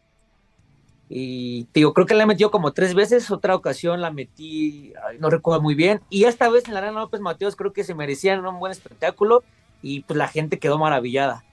y 1.15 1.69
digo, 1.75 1.93
creo 1.93 2.07
que 2.07 2.15
la 2.15 2.23
he 2.23 2.27
metido 2.27 2.51
como 2.51 2.73
tres 2.73 2.95
veces, 2.95 3.31
otra 3.31 3.55
ocasión 3.55 4.01
la 4.01 4.11
metí, 4.11 4.95
no 5.19 5.29
recuerdo 5.29 5.61
muy 5.61 5.75
bien, 5.75 6.01
y 6.09 6.25
esta 6.25 6.49
vez 6.49 6.67
en 6.67 6.73
la 6.73 6.81
Arena 6.81 7.01
López 7.01 7.21
Mateos 7.21 7.55
creo 7.55 7.75
que 7.75 7.85
se 7.85 7.95
merecían 7.95 8.47
un 8.47 8.59
buen 8.59 8.73
espectáculo 8.73 9.45
y 9.83 10.01
pues 10.01 10.17
la 10.17 10.27
gente 10.27 10.59
quedó 10.59 10.79
maravillada. 10.79 11.45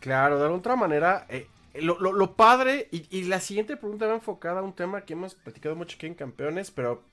Claro, 0.00 0.40
de 0.40 0.46
alguna 0.46 0.74
manera, 0.74 1.26
eh, 1.28 1.46
lo, 1.74 2.34
padre, 2.34 2.88
y, 2.90 3.22
la 3.22 3.38
siguiente 3.38 3.76
pregunta 3.76 4.08
va 4.08 4.14
enfocada 4.14 4.58
a 4.58 4.64
un 4.64 4.72
tema 4.72 5.02
que 5.02 5.12
hemos 5.12 5.36
platicado 5.36 5.76
mucho 5.76 5.94
aquí 5.96 6.06
en 6.06 6.14
Campeones, 6.16 6.72
pero 6.72 7.04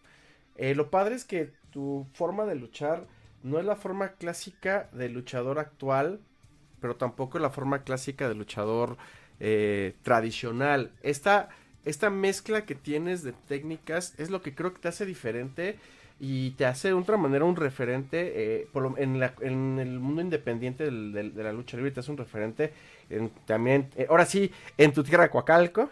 eh, 0.56 0.73
lo 0.73 0.89
padre 0.89 1.13
es 1.13 1.23
que 1.23 1.54
tu 1.69 2.08
forma 2.13 2.45
de 2.45 2.56
luchar 2.56 3.06
no 3.43 3.60
es 3.60 3.65
la 3.65 3.76
forma 3.76 4.13
clásica 4.13 4.89
del 4.91 5.13
luchador 5.13 5.60
actual, 5.60 6.19
pero 6.82 6.95
tampoco 6.95 7.38
es 7.38 7.43
la 7.43 7.52
forma 7.52 7.84
clásica 7.84 8.28
del 8.28 8.39
luchador 8.39 8.97
eh, 9.39 9.95
tradicional. 10.04 10.91
Esta, 11.02 11.50
esta 11.86 12.10
mezcla 12.10 12.65
que 12.65 12.76
tienes 12.76 13.23
de 13.23 13.34
técnicas 13.34 14.13
es 14.17 14.30
lo 14.30 14.41
que 14.41 14.56
creo 14.56 14.73
que 14.73 14.80
te 14.80 14.88
hace 14.88 15.06
diferente 15.06 15.78
y 16.19 16.52
te 16.52 16.65
hace 16.65 16.89
de 16.89 16.93
otra 16.95 17.17
manera 17.17 17.45
un 17.45 17.56
referente 17.56 18.62
eh, 18.62 18.67
en, 18.97 19.80
el 19.80 20.00
mundo 20.00 20.21
independiente 20.21 20.89
de 20.89 21.43
la 21.43 21.54
lucha 21.54 21.78
libre, 21.78 21.91
te 21.91 22.00
hace 22.00 22.12
un 22.12 22.17
referente 22.17 22.73
también, 23.45 23.89
eh, 23.95 24.08
ahora 24.10 24.26
sí, 24.26 24.52
en 24.78 24.93
tu 24.93 25.04
tierra 25.04 25.30
Coacalco. 25.30 25.89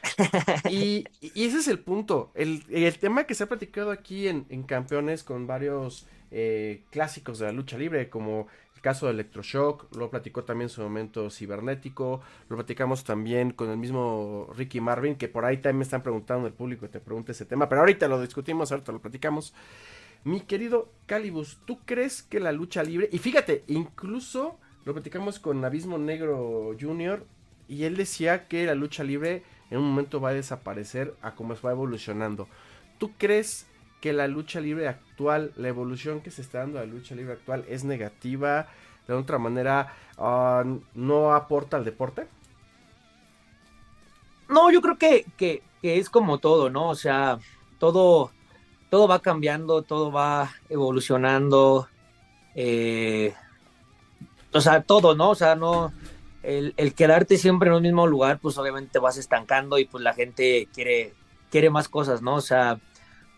y, 0.70 1.04
ese 1.34 1.58
es 1.58 1.68
el 1.68 1.80
punto, 1.80 2.30
el, 2.34 2.62
tema 2.98 3.24
que 3.24 3.34
se 3.34 3.44
ha 3.44 3.46
platicado 3.46 3.90
aquí 3.90 4.28
en, 4.28 4.62
Campeones 4.62 5.24
con 5.24 5.46
varios 5.46 6.06
eh, 6.30 6.84
clásicos 6.90 7.40
de 7.40 7.46
la 7.46 7.52
lucha 7.52 7.76
libre, 7.76 8.08
como 8.08 8.46
el 8.78 8.82
caso 8.82 9.06
de 9.06 9.12
Electroshock, 9.12 9.92
lo 9.96 10.08
platicó 10.08 10.44
también 10.44 10.66
en 10.66 10.68
su 10.68 10.80
momento 10.82 11.30
Cibernético, 11.30 12.20
lo 12.48 12.56
platicamos 12.56 13.02
también 13.02 13.50
con 13.50 13.70
el 13.70 13.76
mismo 13.76 14.48
Ricky 14.56 14.80
Marvin, 14.80 15.16
que 15.16 15.26
por 15.26 15.44
ahí 15.44 15.56
también 15.56 15.78
me 15.78 15.82
están 15.82 16.04
preguntando 16.04 16.46
el 16.46 16.52
público 16.52 16.82
que 16.82 16.92
te 16.92 17.00
pregunte 17.00 17.32
ese 17.32 17.44
tema, 17.44 17.68
pero 17.68 17.80
ahorita 17.80 18.06
lo 18.06 18.20
discutimos, 18.20 18.70
ahorita 18.70 18.92
lo 18.92 19.00
platicamos. 19.00 19.52
Mi 20.22 20.42
querido 20.42 20.92
Calibus, 21.06 21.58
¿tú 21.64 21.80
crees 21.84 22.22
que 22.22 22.38
la 22.38 22.52
lucha 22.52 22.84
libre, 22.84 23.08
y 23.10 23.18
fíjate, 23.18 23.64
incluso 23.66 24.60
lo 24.84 24.92
platicamos 24.92 25.40
con 25.40 25.64
Abismo 25.64 25.98
Negro 25.98 26.76
Jr., 26.80 27.26
y 27.66 27.82
él 27.82 27.96
decía 27.96 28.46
que 28.46 28.64
la 28.64 28.76
lucha 28.76 29.02
libre 29.02 29.42
en 29.70 29.78
un 29.78 29.90
momento 29.90 30.20
va 30.20 30.30
a 30.30 30.34
desaparecer 30.34 31.14
a 31.20 31.34
como 31.34 31.54
va 31.60 31.72
evolucionando. 31.72 32.48
¿Tú 32.98 33.10
crees 33.18 33.66
que 34.00 34.12
la 34.12 34.26
lucha 34.28 34.60
libre 34.60 34.88
actual, 34.88 35.52
la 35.56 35.68
evolución 35.68 36.20
que 36.20 36.30
se 36.30 36.42
está 36.42 36.60
dando 36.60 36.78
a 36.78 36.82
la 36.82 36.92
lucha 36.92 37.14
libre 37.14 37.34
actual 37.34 37.64
es 37.68 37.84
negativa, 37.84 38.68
de 39.08 39.14
otra 39.14 39.38
manera 39.38 39.94
ah, 40.18 40.64
no 40.94 41.34
aporta 41.34 41.76
al 41.76 41.84
deporte? 41.84 42.26
No, 44.48 44.70
yo 44.70 44.80
creo 44.80 44.96
que, 44.96 45.26
que, 45.36 45.62
es 45.82 46.10
como 46.10 46.38
todo, 46.38 46.70
¿no? 46.70 46.88
O 46.88 46.94
sea, 46.94 47.38
todo, 47.78 48.30
todo 48.90 49.08
va 49.08 49.20
cambiando, 49.20 49.82
todo 49.82 50.10
va 50.10 50.50
evolucionando. 50.68 51.88
Eh, 52.54 53.34
o 54.52 54.60
sea, 54.60 54.82
todo, 54.82 55.14
¿no? 55.14 55.30
O 55.30 55.34
sea, 55.34 55.54
no. 55.54 55.92
El, 56.42 56.72
quedarte 56.94 57.36
siempre 57.36 57.68
en 57.68 57.76
un 57.76 57.82
mismo 57.82 58.06
lugar, 58.06 58.38
pues 58.38 58.56
obviamente 58.56 58.98
vas 58.98 59.18
estancando 59.18 59.78
y 59.78 59.84
pues 59.84 60.02
la 60.02 60.14
gente 60.14 60.68
quiere, 60.72 61.12
quiere 61.50 61.68
más 61.68 61.88
cosas, 61.88 62.22
¿no? 62.22 62.36
O 62.36 62.40
sea, 62.40 62.80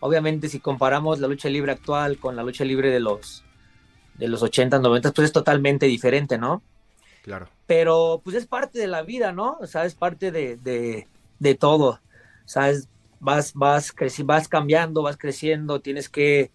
Obviamente, 0.01 0.49
si 0.49 0.59
comparamos 0.59 1.19
la 1.19 1.27
lucha 1.27 1.47
libre 1.47 1.71
actual 1.71 2.17
con 2.17 2.35
la 2.35 2.43
lucha 2.43 2.65
libre 2.65 2.89
de 2.89 2.99
los, 2.99 3.43
de 4.15 4.27
los 4.27 4.41
80, 4.41 4.79
90, 4.79 5.11
pues 5.11 5.25
es 5.25 5.31
totalmente 5.31 5.85
diferente, 5.85 6.39
¿no? 6.39 6.63
Claro. 7.21 7.47
Pero 7.67 8.19
pues 8.23 8.35
es 8.35 8.47
parte 8.47 8.79
de 8.79 8.87
la 8.87 9.03
vida, 9.03 9.31
¿no? 9.31 9.57
O 9.61 9.67
sea, 9.67 9.85
es 9.85 9.93
parte 9.93 10.31
de, 10.31 10.57
de, 10.57 11.55
todo. 11.55 12.01
¿Sabes? 12.45 12.89
Vas, 13.19 13.53
vas, 13.53 13.93
vas 14.25 14.47
cambiando, 14.47 15.03
vas 15.03 15.17
creciendo, 15.17 15.81
tienes 15.81 16.09
que 16.09 16.49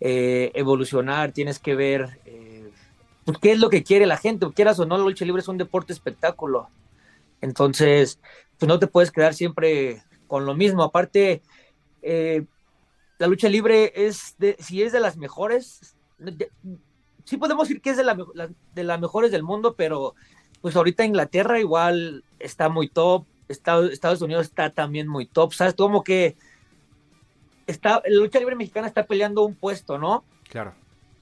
eh, 0.00 0.50
evolucionar, 0.54 1.32
tienes 1.32 1.58
que 1.58 1.74
ver 1.74 2.18
eh, 2.24 2.70
pues, 3.26 3.36
qué 3.36 3.52
es 3.52 3.58
lo 3.60 3.68
que 3.68 3.82
quiere 3.82 4.06
la 4.06 4.16
gente. 4.16 4.46
Quieras 4.54 4.80
o 4.80 4.86
no, 4.86 4.96
la 4.96 5.04
lucha 5.04 5.26
libre 5.26 5.42
es 5.42 5.48
un 5.48 5.58
deporte 5.58 5.92
espectáculo. 5.92 6.70
Entonces, 7.42 8.18
pues 8.58 8.66
no 8.66 8.78
te 8.78 8.86
puedes 8.86 9.12
quedar 9.12 9.34
siempre 9.34 10.02
con 10.26 10.46
lo 10.46 10.54
mismo. 10.54 10.82
Aparte, 10.82 11.42
eh, 12.00 12.46
la 13.18 13.26
lucha 13.26 13.48
libre 13.48 13.92
es, 13.94 14.36
de, 14.38 14.56
si 14.58 14.82
es 14.82 14.92
de 14.92 15.00
las 15.00 15.16
mejores, 15.16 15.96
sí 17.24 17.36
podemos 17.36 17.68
decir 17.68 17.82
que 17.82 17.90
es 17.90 17.96
de, 17.96 18.04
la, 18.04 18.16
de 18.74 18.84
las 18.84 19.00
mejores 19.00 19.30
del 19.30 19.42
mundo, 19.42 19.74
pero 19.76 20.14
pues 20.60 20.76
ahorita 20.76 21.04
Inglaterra 21.04 21.60
igual 21.60 22.24
está 22.38 22.68
muy 22.68 22.88
top, 22.88 23.26
Estados, 23.48 23.92
Estados 23.92 24.22
Unidos 24.22 24.46
está 24.46 24.70
también 24.70 25.08
muy 25.08 25.26
top, 25.26 25.52
¿sabes? 25.52 25.74
Como 25.74 26.04
que 26.04 26.36
está, 27.66 28.02
la 28.06 28.20
lucha 28.20 28.38
libre 28.38 28.56
mexicana 28.56 28.86
está 28.86 29.06
peleando 29.06 29.44
un 29.44 29.54
puesto, 29.54 29.98
¿no? 29.98 30.24
Claro. 30.48 30.74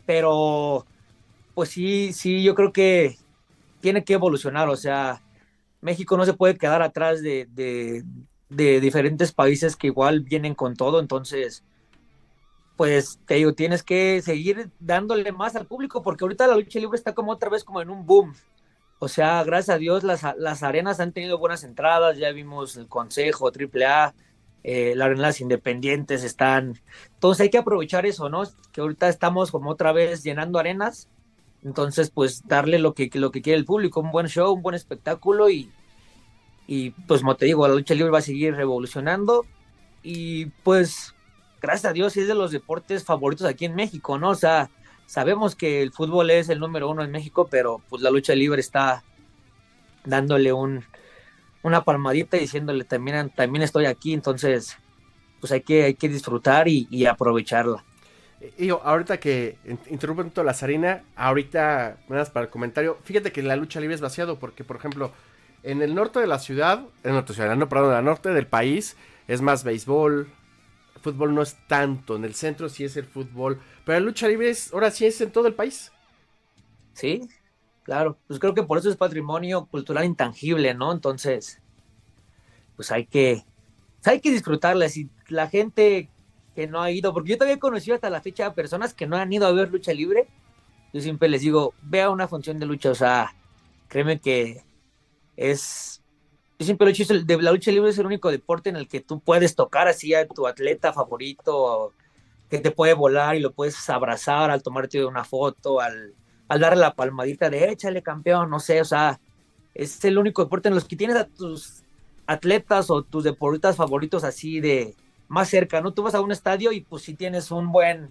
Pero, 0.04 0.86
pues 1.54 1.70
sí, 1.70 2.12
sí, 2.12 2.42
yo 2.42 2.54
creo 2.54 2.72
que 2.72 3.16
tiene 3.80 4.04
que 4.04 4.14
evolucionar, 4.14 4.68
o 4.68 4.76
sea, 4.76 5.22
México 5.80 6.16
no 6.16 6.24
se 6.24 6.34
puede 6.34 6.56
quedar 6.58 6.82
atrás 6.82 7.22
de, 7.22 7.46
de, 7.52 8.04
de 8.48 8.80
diferentes 8.80 9.32
países 9.32 9.76
que 9.76 9.86
igual 9.86 10.20
vienen 10.20 10.54
con 10.54 10.76
todo, 10.76 11.00
entonces 11.00 11.64
pues 12.76 13.18
te 13.26 13.34
digo, 13.34 13.54
tienes 13.54 13.82
que 13.82 14.20
seguir 14.22 14.70
dándole 14.78 15.32
más 15.32 15.56
al 15.56 15.66
público 15.66 16.02
porque 16.02 16.24
ahorita 16.24 16.46
la 16.46 16.56
lucha 16.56 16.78
libre 16.78 16.96
está 16.96 17.14
como 17.14 17.32
otra 17.32 17.48
vez 17.48 17.64
como 17.64 17.80
en 17.80 17.90
un 17.90 18.06
boom. 18.06 18.34
O 18.98 19.08
sea, 19.08 19.42
gracias 19.44 19.76
a 19.76 19.78
Dios 19.78 20.04
las, 20.04 20.22
las 20.38 20.62
arenas 20.62 21.00
han 21.00 21.12
tenido 21.12 21.38
buenas 21.38 21.64
entradas, 21.64 22.16
ya 22.18 22.30
vimos 22.32 22.76
el 22.76 22.86
Consejo, 22.86 23.50
AAA, 23.50 24.14
eh, 24.62 24.94
las 24.94 25.06
arenas 25.06 25.40
independientes 25.40 26.24
están... 26.24 26.80
Entonces 27.14 27.42
hay 27.42 27.50
que 27.50 27.58
aprovechar 27.58 28.06
eso, 28.06 28.28
¿no? 28.28 28.42
Que 28.72 28.80
ahorita 28.80 29.08
estamos 29.08 29.50
como 29.50 29.70
otra 29.70 29.92
vez 29.92 30.22
llenando 30.22 30.58
arenas, 30.58 31.08
entonces 31.64 32.10
pues 32.10 32.46
darle 32.46 32.78
lo 32.78 32.94
que, 32.94 33.10
lo 33.14 33.30
que 33.30 33.42
quiere 33.42 33.58
el 33.58 33.64
público, 33.64 34.00
un 34.00 34.12
buen 34.12 34.28
show, 34.28 34.52
un 34.52 34.62
buen 34.62 34.74
espectáculo 34.74 35.50
y, 35.50 35.70
y 36.66 36.90
pues 36.90 37.20
como 37.22 37.36
te 37.36 37.46
digo, 37.46 37.66
la 37.66 37.74
lucha 37.74 37.94
libre 37.94 38.10
va 38.10 38.18
a 38.18 38.22
seguir 38.22 38.54
revolucionando 38.54 39.44
y 40.02 40.46
pues 40.62 41.15
gracias 41.66 41.90
a 41.90 41.92
Dios, 41.92 42.16
es 42.16 42.28
de 42.28 42.34
los 42.34 42.52
deportes 42.52 43.04
favoritos 43.04 43.46
aquí 43.46 43.64
en 43.64 43.74
México, 43.74 44.18
¿no? 44.18 44.30
O 44.30 44.34
sea, 44.36 44.70
sabemos 45.06 45.56
que 45.56 45.82
el 45.82 45.92
fútbol 45.92 46.30
es 46.30 46.48
el 46.48 46.60
número 46.60 46.88
uno 46.88 47.02
en 47.02 47.10
México, 47.10 47.48
pero 47.50 47.82
pues 47.88 48.02
la 48.02 48.10
lucha 48.10 48.36
libre 48.36 48.60
está 48.60 49.02
dándole 50.04 50.52
un, 50.52 50.84
una 51.64 51.82
palmadita 51.82 52.36
y 52.36 52.40
diciéndole 52.40 52.84
también, 52.84 53.30
también 53.30 53.64
estoy 53.64 53.86
aquí, 53.86 54.14
entonces 54.14 54.76
pues 55.40 55.50
hay 55.50 55.62
que, 55.62 55.82
hay 55.82 55.94
que 55.94 56.08
disfrutar 56.08 56.68
y, 56.68 57.04
aprovecharla. 57.04 57.84
Y 58.56 58.68
ahorita 58.68 59.18
que 59.18 59.58
interrumpen 59.90 60.30
toda 60.30 60.44
la 60.44 60.54
zarina, 60.54 61.02
ahorita, 61.16 61.98
más 62.08 62.30
para 62.30 62.46
el 62.46 62.50
comentario, 62.50 62.96
fíjate 63.02 63.32
que 63.32 63.42
la 63.42 63.56
lucha 63.56 63.80
libre 63.80 63.96
es 63.96 64.00
vaciado, 64.00 64.38
porque 64.38 64.62
por 64.62 64.76
ejemplo, 64.76 65.10
en 65.64 65.82
el 65.82 65.96
norte 65.96 66.20
de 66.20 66.28
la 66.28 66.38
ciudad, 66.38 66.84
en 67.02 67.10
el 67.10 67.14
norte, 67.14 67.56
no, 67.56 67.68
perdón, 67.68 67.92
en 67.92 67.98
el 67.98 68.04
norte 68.04 68.28
del 68.28 68.46
país, 68.46 68.96
es 69.26 69.40
más 69.40 69.64
béisbol, 69.64 70.28
fútbol 71.12 71.34
no 71.34 71.42
es 71.42 71.56
tanto, 71.68 72.16
en 72.16 72.24
el 72.24 72.34
centro 72.34 72.68
sí 72.68 72.84
es 72.84 72.96
el 72.96 73.04
fútbol, 73.04 73.60
pero 73.84 74.00
la 74.00 74.04
lucha 74.04 74.26
libre 74.26 74.50
es, 74.50 74.72
ahora 74.72 74.90
sí 74.90 75.06
es 75.06 75.20
en 75.20 75.30
todo 75.30 75.46
el 75.46 75.54
país. 75.54 75.92
Sí, 76.94 77.28
claro, 77.84 78.18
pues 78.26 78.40
creo 78.40 78.54
que 78.54 78.64
por 78.64 78.78
eso 78.78 78.90
es 78.90 78.96
patrimonio 78.96 79.66
cultural 79.66 80.04
intangible, 80.04 80.74
¿no? 80.74 80.92
Entonces, 80.92 81.60
pues 82.74 82.90
hay 82.90 83.06
que, 83.06 83.44
hay 84.04 84.20
que 84.20 84.32
disfrutarla. 84.32 84.88
Si 84.88 85.08
la 85.28 85.48
gente 85.48 86.10
que 86.54 86.66
no 86.66 86.82
ha 86.82 86.90
ido, 86.90 87.12
porque 87.12 87.30
yo 87.30 87.36
todavía 87.36 87.56
he 87.56 87.60
conocido 87.60 87.94
hasta 87.94 88.10
la 88.10 88.20
fecha 88.20 88.46
a 88.46 88.54
personas 88.54 88.94
que 88.94 89.06
no 89.06 89.16
han 89.16 89.32
ido 89.32 89.46
a 89.46 89.52
ver 89.52 89.70
lucha 89.70 89.92
libre, 89.92 90.26
yo 90.92 91.00
siempre 91.00 91.28
les 91.28 91.42
digo, 91.42 91.74
vea 91.82 92.10
una 92.10 92.26
función 92.26 92.58
de 92.58 92.66
lucha, 92.66 92.90
o 92.90 92.94
sea, 92.94 93.34
créeme 93.88 94.18
que 94.18 94.62
es 95.36 96.02
yo 96.58 96.64
siempre 96.64 96.86
lo 96.86 96.90
he 96.90 96.94
dicho, 96.94 97.12
de 97.12 97.42
la 97.42 97.52
lucha 97.52 97.70
libre 97.70 97.90
es 97.90 97.98
el 97.98 98.06
único 98.06 98.30
deporte 98.30 98.70
en 98.70 98.76
el 98.76 98.88
que 98.88 99.00
tú 99.00 99.20
puedes 99.20 99.54
tocar 99.54 99.88
así 99.88 100.14
a 100.14 100.26
tu 100.26 100.46
atleta 100.46 100.92
favorito, 100.92 101.92
que 102.48 102.58
te 102.58 102.70
puede 102.70 102.94
volar 102.94 103.36
y 103.36 103.40
lo 103.40 103.52
puedes 103.52 103.88
abrazar 103.90 104.50
al 104.50 104.62
tomarte 104.62 105.04
una 105.04 105.24
foto, 105.24 105.80
al, 105.80 106.14
al 106.48 106.60
darle 106.60 106.80
la 106.80 106.94
palmadita 106.94 107.50
de 107.50 107.70
échale 107.70 108.02
campeón, 108.02 108.48
no 108.48 108.60
sé, 108.60 108.80
o 108.80 108.84
sea, 108.84 109.20
es 109.74 110.02
el 110.04 110.16
único 110.16 110.42
deporte 110.42 110.68
en 110.68 110.74
los 110.74 110.84
que 110.84 110.96
tienes 110.96 111.16
a 111.16 111.26
tus 111.26 111.82
atletas 112.26 112.90
o 112.90 113.02
tus 113.02 113.24
deportistas 113.24 113.76
favoritos 113.76 114.24
así 114.24 114.60
de 114.60 114.94
más 115.28 115.48
cerca, 115.48 115.80
¿no? 115.80 115.92
Tú 115.92 116.02
vas 116.02 116.14
a 116.14 116.20
un 116.20 116.32
estadio 116.32 116.72
y 116.72 116.80
pues 116.80 117.02
si 117.02 117.14
tienes 117.14 117.50
un 117.50 117.72
buen, 117.72 118.10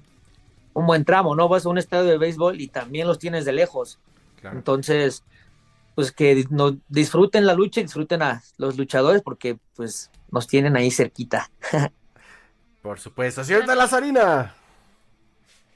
un 0.73 0.86
buen 0.86 1.05
tramo, 1.05 1.36
¿no? 1.36 1.47
Vas 1.47 1.65
a 1.65 1.69
un 1.69 1.77
estadio 1.77 2.05
de 2.05 2.17
béisbol 2.17 2.62
y 2.62 2.67
también 2.67 3.08
los 3.08 3.19
tienes 3.19 3.45
de 3.45 3.53
lejos. 3.53 3.99
Entonces, 4.43 5.23
pues 5.95 6.12
que 6.12 6.45
nos 6.49 6.75
disfruten 6.89 7.45
la 7.45 7.53
lucha 7.53 7.79
y 7.79 7.84
disfruten 7.84 8.21
a 8.21 8.43
los 8.58 8.77
luchadores 8.77 9.21
porque 9.21 9.58
pues 9.75 10.12
nos 10.29 10.45
tienen 10.45 10.75
ahí 10.75 10.91
cerquita. 10.91 11.49
por 12.81 12.99
supuesto, 12.99 13.41
la 13.65 13.75
Lazarina. 13.75 14.53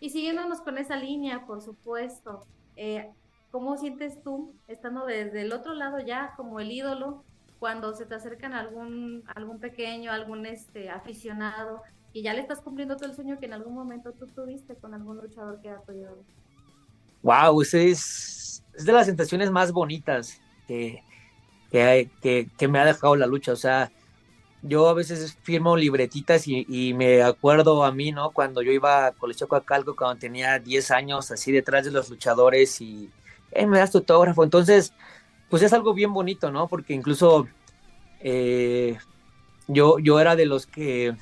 Y 0.02 0.10
siguiéndonos 0.10 0.62
con 0.62 0.78
esa 0.78 0.98
línea, 0.98 1.46
por 1.46 1.62
supuesto, 1.62 2.46
eh, 2.76 3.10
¿cómo 3.52 3.78
sientes 3.78 4.22
tú 4.22 4.54
estando 4.68 5.06
desde 5.06 5.42
el 5.42 5.54
otro 5.54 5.74
lado 5.74 6.00
ya 6.00 6.34
como 6.36 6.60
el 6.60 6.72
ídolo 6.72 7.24
cuando 7.60 7.94
se 7.94 8.06
te 8.06 8.16
acercan 8.16 8.54
algún 8.54 9.24
algún 9.36 9.60
pequeño, 9.60 10.12
algún 10.12 10.46
este 10.46 10.90
aficionado 10.90 11.82
y 12.14 12.22
ya 12.22 12.34
le 12.34 12.42
estás 12.42 12.62
cumpliendo 12.62 12.96
todo 12.96 13.10
el 13.10 13.16
sueño 13.16 13.40
que 13.40 13.46
en 13.46 13.54
algún 13.54 13.74
momento 13.74 14.14
tú 14.14 14.28
tuviste 14.28 14.76
con 14.76 14.94
algún 14.94 15.18
luchador 15.18 15.60
que 15.62 15.70
era 15.70 15.82
tu 15.82 15.92
ídolo? 15.92 16.24
Wow, 17.22 17.62
ese 17.62 17.90
es 17.90 18.49
es 18.76 18.86
de 18.86 18.94
las 18.94 19.08
sensaciones 19.08 19.52
más 19.52 19.72
bonitas 19.72 20.42
que, 20.68 21.04
que, 21.72 22.68
me 22.68 22.80
ha 22.80 22.86
dejado 22.86 23.16
la 23.16 23.28
lucha. 23.28 23.52
O 23.52 23.56
sea, 23.56 23.92
yo 24.62 24.90
a 24.90 24.94
veces 24.94 25.38
firmo 25.42 25.78
libretitas 25.78 26.48
y, 26.48 26.94
me 26.94 27.22
acuerdo 27.22 27.84
a 27.84 27.92
mí, 27.92 28.12
¿no? 28.12 28.32
Cuando 28.32 28.62
yo 28.62 28.72
iba 28.72 29.08
a 29.08 29.12
Colegio 29.12 29.48
Coacalco, 29.48 29.96
cuando 29.96 30.20
tenía 30.20 30.60
10 30.60 30.92
años, 30.92 31.32
así 31.32 31.52
detrás 31.52 31.86
de 31.86 31.92
los 31.92 32.10
luchadores 32.10 32.82
y 32.82 33.10
me 33.68 33.80
das 33.80 33.92
tu 33.92 34.00
autógrafo. 34.00 34.44
Entonces, 34.44 34.94
pues 35.50 35.64
es 35.64 35.74
algo 35.74 35.94
bien 35.94 36.14
bonito, 36.14 36.52
¿no? 36.52 36.68
Porque 36.68 36.94
incluso 36.94 37.48
eh, 38.20 38.98
yo, 39.68 40.00
yo 40.00 40.20
era 40.20 40.36
de 40.36 40.46
los 40.46 40.68
que 40.68 41.16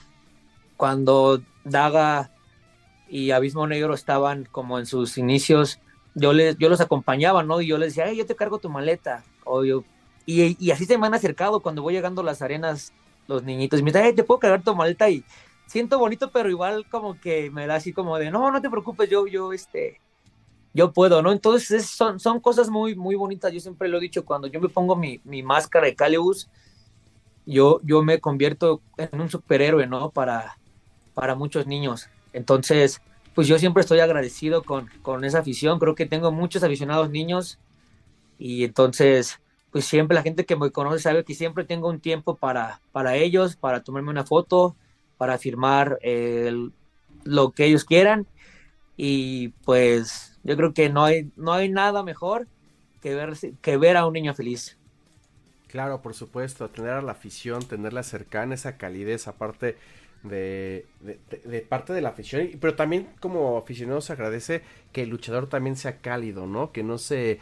cuando 0.76 1.42
Daga 1.64 2.32
y 3.10 3.32
Abismo 3.32 3.68
Negro 3.68 3.94
estaban 3.94 4.46
como 4.52 4.80
en 4.80 4.86
sus 4.86 5.18
inicios, 5.18 5.80
yo, 6.18 6.34
les, 6.34 6.58
yo 6.58 6.68
los 6.68 6.82
acompañaba, 6.82 7.44
¿no? 7.44 7.62
Y 7.62 7.68
yo 7.68 7.78
les 7.78 7.96
decía, 7.96 8.12
yo 8.12 8.26
te 8.26 8.36
cargo 8.36 8.58
tu 8.58 8.70
maleta. 8.70 9.24
O 9.46 9.64
yo, 9.64 9.84
y, 10.26 10.72
así 10.72 10.86
se 10.86 10.98
me 10.98 11.08
han 11.08 11.14
acercado 11.14 11.60
cuando 11.62 11.84
voy 11.84 11.94
llegando 11.94 12.22
a 12.22 12.26
las 12.26 12.42
arenas 12.42 12.92
los 13.28 13.44
niñitos. 13.44 13.80
Y 13.80 13.84
me 13.84 13.92
dicen, 13.92 14.16
te 14.16 14.24
puedo 14.24 14.40
cargar 14.40 14.64
tu 14.64 14.76
maleta. 14.76 15.10
Y 15.10 15.24
siento 15.68 16.00
bonito, 16.00 16.32
pero 16.32 16.50
igual 16.50 16.86
como 16.90 17.20
que 17.20 17.52
me 17.52 17.68
da 17.68 17.76
así 17.76 17.94
como 17.94 18.18
de, 18.18 18.32
no, 18.32 18.52
no 18.52 18.62
te 18.62 18.70
preocupes, 18.70 19.10
yo, 19.10 19.28
yo, 19.28 19.54
este, 19.54 20.02
yo 20.74 20.92
puedo, 20.92 21.22
¿no? 21.22 21.32
Entonces 21.32 21.88
son, 21.88 22.20
son 22.20 22.40
cosas 22.40 22.70
muy, 22.70 22.96
muy 22.96 23.16
bonitas. 23.16 23.54
Yo 23.54 23.60
siempre 23.60 23.88
lo 23.88 24.00
he 24.00 24.02
dicho, 24.02 24.26
cuando 24.26 24.48
yo 24.48 24.60
me 24.60 24.70
pongo 24.70 24.96
mi, 24.96 25.22
mi 25.24 25.44
máscara 25.44 25.86
de 25.86 25.96
Calibus, 25.96 26.50
yo, 27.46 27.80
yo 27.84 28.02
me 28.02 28.20
convierto 28.20 28.82
en 28.98 29.22
un 29.22 29.30
superhéroe, 29.30 29.86
¿no? 29.86 30.10
Para, 30.10 30.58
para 31.14 31.36
muchos 31.36 31.68
niños. 31.68 32.10
Entonces, 32.34 33.02
pues 33.38 33.48
yo 33.48 33.60
siempre 33.60 33.82
estoy 33.82 34.00
agradecido 34.00 34.64
con, 34.64 34.90
con 35.04 35.24
esa 35.24 35.38
afición. 35.38 35.78
Creo 35.78 35.94
que 35.94 36.08
tengo 36.08 36.32
muchos 36.32 36.64
aficionados 36.64 37.12
niños 37.12 37.60
y 38.40 38.64
entonces, 38.64 39.40
pues 39.70 39.86
siempre 39.86 40.16
la 40.16 40.24
gente 40.24 40.44
que 40.44 40.56
me 40.56 40.72
conoce 40.72 41.04
sabe 41.04 41.24
que 41.24 41.36
siempre 41.36 41.64
tengo 41.64 41.88
un 41.88 42.00
tiempo 42.00 42.36
para, 42.36 42.82
para 42.92 43.16
ellos, 43.16 43.56
para 43.56 43.84
tomarme 43.84 44.10
una 44.10 44.26
foto, 44.26 44.76
para 45.20 45.38
firmar 45.38 46.00
lo 47.26 47.52
que 47.52 47.66
ellos 47.66 47.86
quieran. 47.86 48.26
Y 48.96 49.50
pues 49.66 50.40
yo 50.44 50.58
creo 50.58 50.74
que 50.74 50.90
no 50.90 51.04
hay, 51.04 51.30
no 51.36 51.54
hay 51.54 51.70
nada 51.70 52.02
mejor 52.02 52.48
que 53.04 53.14
ver, 53.14 53.34
que 53.62 53.78
ver 53.78 53.98
a 53.98 54.08
un 54.08 54.14
niño 54.14 54.34
feliz. 54.34 54.80
Claro, 55.68 56.02
por 56.02 56.16
supuesto, 56.16 56.70
tener 56.70 56.94
a 56.94 57.04
la 57.04 57.12
afición, 57.12 57.62
tenerla 57.62 58.02
cercana, 58.02 58.56
esa 58.56 58.78
calidez, 58.78 59.28
aparte 59.28 59.78
de, 60.28 60.86
de, 61.02 61.62
parte 61.62 61.94
de 61.94 62.02
la 62.02 62.10
afición, 62.10 62.50
pero 62.60 62.76
también 62.76 63.10
como 63.20 63.58
aficionado 63.58 64.02
se 64.02 64.14
agradece 64.14 64.62
que 64.92 65.04
el 65.04 65.10
luchador 65.10 65.48
también 65.48 65.76
sea 65.76 65.98
cálido, 65.98 66.48
¿no? 66.48 66.72
Que 66.72 66.84
no 66.84 66.98
se, 66.98 67.40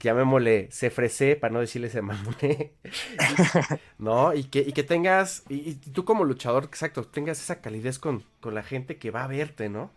llamémosle, 0.00 0.68
se 0.70 0.90
fresé, 0.90 1.36
para 1.36 1.52
no 1.52 1.60
decirle 1.60 1.90
se 1.90 2.02
mamone, 2.02 2.72
¿no? 3.98 4.34
Y 4.34 4.44
que, 4.44 4.60
y 4.60 4.72
que 4.72 4.82
tengas, 4.82 5.44
y, 5.48 5.74
tú 5.74 6.04
como 6.04 6.24
luchador, 6.24 6.64
exacto, 6.64 7.04
tengas 7.04 7.40
esa 7.40 7.60
calidez 7.60 7.98
con, 7.98 8.24
con 8.40 8.54
la 8.54 8.62
gente 8.62 8.96
que 8.96 9.10
va 9.10 9.24
a 9.24 9.28
verte, 9.28 9.68
¿no? 9.68 9.90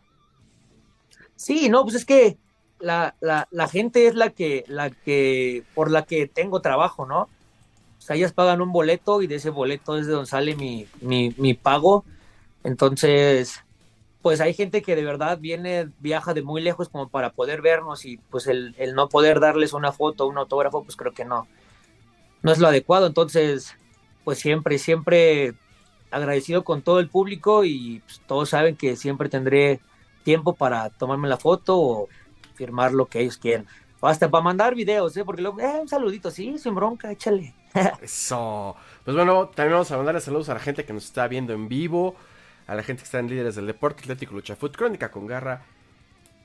Sí, 1.35 1.69
no, 1.69 1.83
pues 1.83 1.95
es 1.95 2.05
que 2.05 2.37
la, 2.79 3.15
la, 3.21 3.47
la 3.51 3.67
gente 3.67 4.07
es 4.07 4.15
la 4.15 4.29
que, 4.31 4.65
la 4.67 4.89
que, 4.89 5.63
por 5.73 5.89
la 5.89 6.05
que 6.05 6.27
tengo 6.27 6.61
trabajo, 6.61 7.05
¿no? 7.05 7.29
O 8.03 8.05
sea, 8.05 8.17
ellas 8.17 8.33
pagan 8.33 8.61
un 8.61 8.73
boleto 8.73 9.21
y 9.21 9.27
de 9.27 9.35
ese 9.35 9.49
boleto 9.49 9.97
es 9.97 10.05
de 10.07 10.11
donde 10.11 10.29
sale 10.29 10.57
mi, 10.57 10.85
mi, 10.99 11.33
mi 11.37 11.53
pago. 11.53 12.03
Entonces, 12.63 13.63
pues 14.21 14.41
hay 14.41 14.53
gente 14.53 14.81
que 14.81 14.95
de 14.95 15.03
verdad 15.03 15.37
viene, 15.39 15.89
viaja 15.99 16.33
de 16.33 16.43
muy 16.43 16.61
lejos 16.61 16.89
como 16.89 17.09
para 17.09 17.31
poder 17.33 17.61
vernos 17.61 18.05
y 18.05 18.17
pues 18.17 18.47
el, 18.47 18.75
el 18.77 18.95
no 18.95 19.09
poder 19.09 19.39
darles 19.39 19.73
una 19.73 19.91
foto, 19.91 20.27
un 20.27 20.37
autógrafo, 20.37 20.83
pues 20.83 20.95
creo 20.95 21.13
que 21.13 21.25
no, 21.25 21.47
no 22.41 22.51
es 22.51 22.59
lo 22.59 22.67
adecuado. 22.67 23.07
Entonces, 23.07 23.75
pues 24.23 24.39
siempre, 24.39 24.77
siempre 24.77 25.53
agradecido 26.11 26.63
con 26.63 26.81
todo 26.81 26.99
el 26.99 27.09
público 27.09 27.63
y 27.63 28.01
pues, 28.05 28.21
todos 28.27 28.49
saben 28.49 28.75
que 28.75 28.95
siempre 28.95 29.29
tendré 29.29 29.81
tiempo 30.23 30.55
para 30.55 30.89
tomarme 30.89 31.27
la 31.27 31.37
foto 31.37 31.77
o 31.79 32.09
firmar 32.55 32.93
lo 32.93 33.07
que 33.07 33.19
ellos 33.21 33.37
quieran. 33.37 33.67
hasta 34.01 34.29
para 34.29 34.43
mandar 34.43 34.75
videos, 34.75 35.15
¿eh? 35.17 35.25
Porque 35.25 35.41
luego, 35.41 35.59
eh, 35.59 35.79
un 35.81 35.87
saludito, 35.87 36.29
sí, 36.31 36.57
sin 36.59 36.75
bronca, 36.75 37.11
échale. 37.11 37.53
Eso. 38.01 38.75
Pues 39.03 39.15
bueno, 39.15 39.47
también 39.49 39.73
vamos 39.73 39.91
a 39.91 39.97
mandarle 39.97 40.21
saludos 40.21 40.49
a 40.49 40.53
la 40.53 40.59
gente 40.59 40.85
que 40.85 40.93
nos 40.93 41.05
está 41.05 41.27
viendo 41.27 41.53
en 41.53 41.67
vivo, 41.67 42.15
a 42.67 42.75
la 42.75 42.83
gente 42.83 43.01
que 43.01 43.05
está 43.05 43.19
en 43.19 43.29
Líderes 43.29 43.55
del 43.55 43.67
Deporte, 43.67 44.01
Atlético 44.01 44.33
Lucha 44.33 44.55
Foot, 44.55 44.75
Crónica 44.75 45.11
con 45.11 45.27
Garra, 45.27 45.63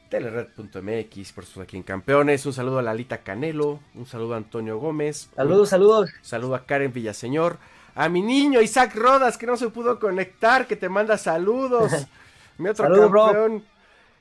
Telered.mx, 0.09 1.33
por 1.33 1.45
supuesto 1.45 1.61
aquí 1.63 1.77
en 1.77 1.83
Campeones. 1.83 2.45
Un 2.47 2.53
saludo 2.53 2.79
a 2.79 2.83
Lalita 2.83 3.19
Canelo, 3.19 3.81
un 3.95 4.07
saludo 4.07 4.35
a 4.35 4.39
Antonio 4.39 4.79
Gómez. 4.79 5.29
Saludos, 5.37 5.69
saludos. 5.69 6.11
Saludo 6.23 6.55
a 6.55 6.65
Karen 6.65 6.93
Villaseñor. 6.93 7.59
A 7.95 8.09
mi 8.09 8.23
niño 8.23 8.61
Isaac 8.61 8.95
Rodas, 8.95 9.37
que 9.37 9.47
no 9.47 9.57
se 9.57 9.69
pudo 9.71 9.99
conectar, 9.99 10.67
que 10.67 10.77
te 10.77 10.89
manda 10.89 11.19
saludos. 11.19 11.93
mi 12.59 12.69
otro 12.69 12.89
campeón. 12.89 13.65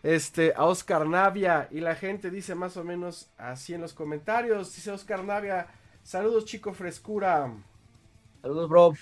Este, 0.04 0.54
a 0.56 0.66
Oscar 0.66 1.08
Navia. 1.08 1.68
Y 1.72 1.80
la 1.80 1.96
gente 1.96 2.30
dice 2.30 2.56
más 2.56 2.78
o 2.78 2.84
menos 2.84 3.30
así 3.38 3.74
en 3.74 3.82
los 3.82 3.94
comentarios. 3.94 4.76
Dice 4.76 4.92
Oscar 4.92 5.24
Navia. 5.24 5.68
Saludos, 6.04 6.46
chico 6.46 6.74
frescura. 6.74 7.54
Saludos, 8.42 8.70
bro. 8.70 8.94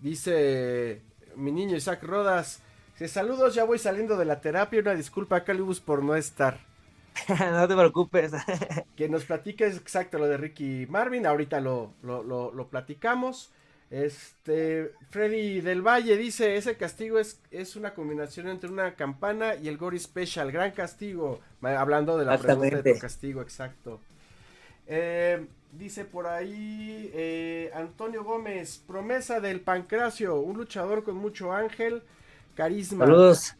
Dice 0.00 1.02
mi 1.36 1.52
niño 1.52 1.76
Isaac 1.76 2.02
Rodas. 2.02 2.60
Dice, 2.92 3.08
saludos, 3.08 3.54
ya 3.54 3.64
voy 3.64 3.78
saliendo 3.78 4.16
de 4.16 4.24
la 4.24 4.40
terapia. 4.40 4.80
Una 4.80 4.94
disculpa 4.94 5.36
a 5.36 5.44
Calibus 5.44 5.80
por 5.80 6.02
no 6.02 6.14
estar. 6.14 6.58
no 7.28 7.68
te 7.68 7.74
preocupes. 7.74 8.32
que 8.96 9.08
nos 9.08 9.24
platiques 9.24 9.76
exacto 9.76 10.18
lo 10.18 10.26
de 10.26 10.36
Ricky 10.36 10.86
Marvin. 10.88 11.26
Ahorita 11.26 11.60
lo, 11.60 11.94
lo, 12.02 12.22
lo, 12.22 12.68
platicamos. 12.68 13.50
Este, 13.90 14.92
Freddy 15.10 15.60
del 15.60 15.82
Valle 15.82 16.16
dice, 16.16 16.56
ese 16.56 16.76
castigo 16.76 17.18
es, 17.18 17.40
es 17.50 17.74
una 17.74 17.92
combinación 17.92 18.48
entre 18.48 18.70
una 18.70 18.94
campana 18.94 19.56
y 19.56 19.66
el 19.66 19.78
Gory 19.78 19.98
Special, 19.98 20.52
gran 20.52 20.70
castigo, 20.70 21.40
hablando 21.60 22.16
de 22.16 22.24
la 22.24 22.38
pregunta 22.38 22.82
de 22.82 22.98
castigo, 22.98 23.42
exacto. 23.42 24.00
Eh, 24.90 25.46
Dice 25.72 26.04
por 26.04 26.26
ahí 26.26 27.10
eh, 27.14 27.70
Antonio 27.74 28.24
Gómez, 28.24 28.82
promesa 28.88 29.40
del 29.40 29.60
Pancracio, 29.60 30.40
un 30.40 30.56
luchador 30.56 31.04
con 31.04 31.14
mucho 31.14 31.52
ángel, 31.52 32.02
carisma. 32.56 33.06
Saludos. 33.06 33.54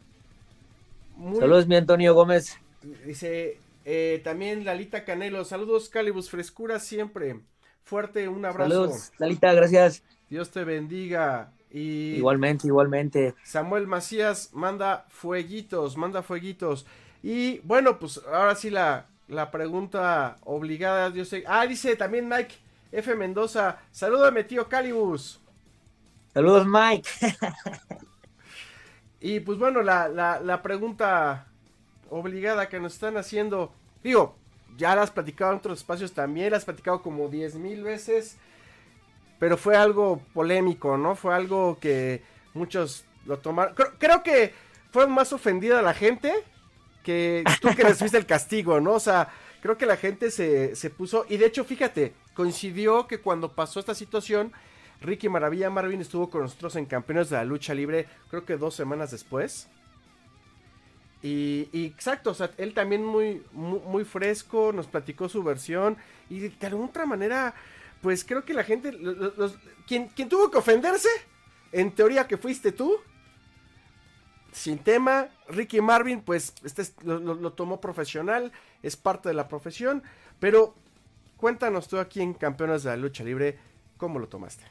Saludos, 1.39 1.67
mi 1.67 1.77
Antonio 1.77 2.13
Gómez. 2.13 2.57
Dice 3.05 3.59
eh, 3.85 4.19
también 4.25 4.65
Lalita 4.65 5.05
Canelo, 5.05 5.45
saludos 5.45 5.87
Calibus, 5.87 6.29
frescura 6.29 6.79
siempre. 6.79 7.39
Fuerte, 7.85 8.27
un 8.27 8.43
abrazo. 8.43 8.69
Saludos, 8.69 9.11
Lalita, 9.17 9.53
gracias. 9.53 10.03
Dios 10.29 10.51
te 10.51 10.65
bendiga. 10.65 11.53
Y 11.71 12.15
igualmente, 12.15 12.67
igualmente. 12.67 13.35
Samuel 13.45 13.87
Macías 13.87 14.49
manda 14.51 15.05
fueguitos, 15.07 15.95
manda 15.95 16.23
fueguitos. 16.23 16.85
Y 17.23 17.59
bueno, 17.59 17.99
pues 17.99 18.19
ahora 18.29 18.55
sí 18.55 18.69
la, 18.69 19.05
la 19.31 19.49
pregunta 19.49 20.35
obligada, 20.43 21.09
yo 21.09 21.23
sé. 21.23 21.43
Ah, 21.47 21.65
dice 21.65 21.95
también 21.95 22.27
Mike 22.27 22.53
F. 22.91 23.15
Mendoza. 23.15 23.79
Salúdame, 23.91 24.43
tío 24.43 24.67
Calibus. 24.67 25.39
Saludos, 26.33 26.67
Mike. 26.67 27.09
y 29.21 29.39
pues 29.39 29.57
bueno, 29.57 29.81
la, 29.81 30.09
la, 30.09 30.61
pregunta 30.61 31.47
obligada 32.09 32.67
que 32.67 32.81
nos 32.81 32.93
están 32.93 33.15
haciendo. 33.15 33.71
Digo, 34.03 34.35
ya 34.75 34.95
la 34.95 35.03
has 35.03 35.11
platicado 35.11 35.51
en 35.53 35.59
otros 35.59 35.79
espacios 35.79 36.11
también, 36.11 36.51
la 36.51 36.57
has 36.57 36.65
platicado 36.65 37.01
como 37.01 37.29
diez 37.29 37.55
mil 37.55 37.83
veces. 37.83 38.37
Pero 39.39 39.55
fue 39.55 39.77
algo 39.77 40.21
polémico, 40.33 40.97
¿no? 40.97 41.15
Fue 41.15 41.33
algo 41.33 41.79
que 41.79 42.21
muchos 42.53 43.05
lo 43.25 43.39
tomaron. 43.39 43.75
Creo, 43.75 43.93
creo 43.97 44.23
que 44.23 44.53
fue 44.91 45.07
más 45.07 45.31
ofendida 45.31 45.81
la 45.81 45.93
gente 45.93 46.33
que 47.03 47.43
tú 47.61 47.69
que 47.75 47.83
recibiste 47.83 48.17
el 48.17 48.25
castigo, 48.25 48.79
¿no? 48.79 48.93
O 48.93 48.99
sea, 48.99 49.29
creo 49.61 49.77
que 49.77 49.85
la 49.85 49.97
gente 49.97 50.31
se, 50.31 50.75
se 50.75 50.89
puso, 50.89 51.25
y 51.29 51.37
de 51.37 51.45
hecho, 51.45 51.63
fíjate, 51.63 52.13
coincidió 52.33 53.07
que 53.07 53.19
cuando 53.19 53.53
pasó 53.53 53.79
esta 53.79 53.95
situación, 53.95 54.51
Ricky 55.01 55.29
Maravilla 55.29 55.69
Marvin 55.69 56.01
estuvo 56.01 56.29
con 56.29 56.41
nosotros 56.41 56.75
en 56.75 56.85
Campeones 56.85 57.29
de 57.29 57.37
la 57.37 57.43
Lucha 57.43 57.73
Libre, 57.73 58.07
creo 58.29 58.45
que 58.45 58.57
dos 58.57 58.75
semanas 58.75 59.11
después. 59.11 59.67
Y, 61.23 61.69
exacto, 61.73 62.31
o 62.31 62.33
sea, 62.33 62.51
él 62.57 62.73
también 62.73 63.05
muy, 63.05 63.43
muy, 63.51 64.03
fresco, 64.05 64.71
nos 64.73 64.87
platicó 64.87 65.29
su 65.29 65.43
versión 65.43 65.97
y 66.29 66.39
de 66.39 66.67
alguna 66.67 66.87
otra 66.87 67.05
manera, 67.05 67.53
pues 68.01 68.23
creo 68.23 68.43
que 68.43 68.55
la 68.55 68.63
gente, 68.63 68.91
los, 68.91 69.55
tuvo 70.29 70.49
que 70.49 70.57
ofenderse, 70.57 71.09
en 71.71 71.91
teoría 71.91 72.27
que 72.27 72.37
fuiste 72.37 72.71
tú, 72.71 72.97
sin 74.51 74.79
tema. 74.79 75.27
Ricky 75.47 75.81
Marvin, 75.81 76.21
pues, 76.21 76.53
este 76.63 76.83
lo, 77.03 77.53
tomó 77.53 77.81
profesional, 77.81 78.51
es 78.83 78.97
parte 78.97 79.29
de 79.29 79.35
la 79.35 79.47
profesión. 79.47 80.03
Pero 80.39 80.75
cuéntanos 81.37 81.87
tú 81.87 81.99
aquí 81.99 82.21
en 82.21 82.33
Campeones 82.33 82.83
de 82.83 82.91
la 82.91 82.97
Lucha 82.97 83.23
Libre, 83.23 83.57
¿cómo 83.97 84.19
lo 84.19 84.27
tomaste? 84.27 84.63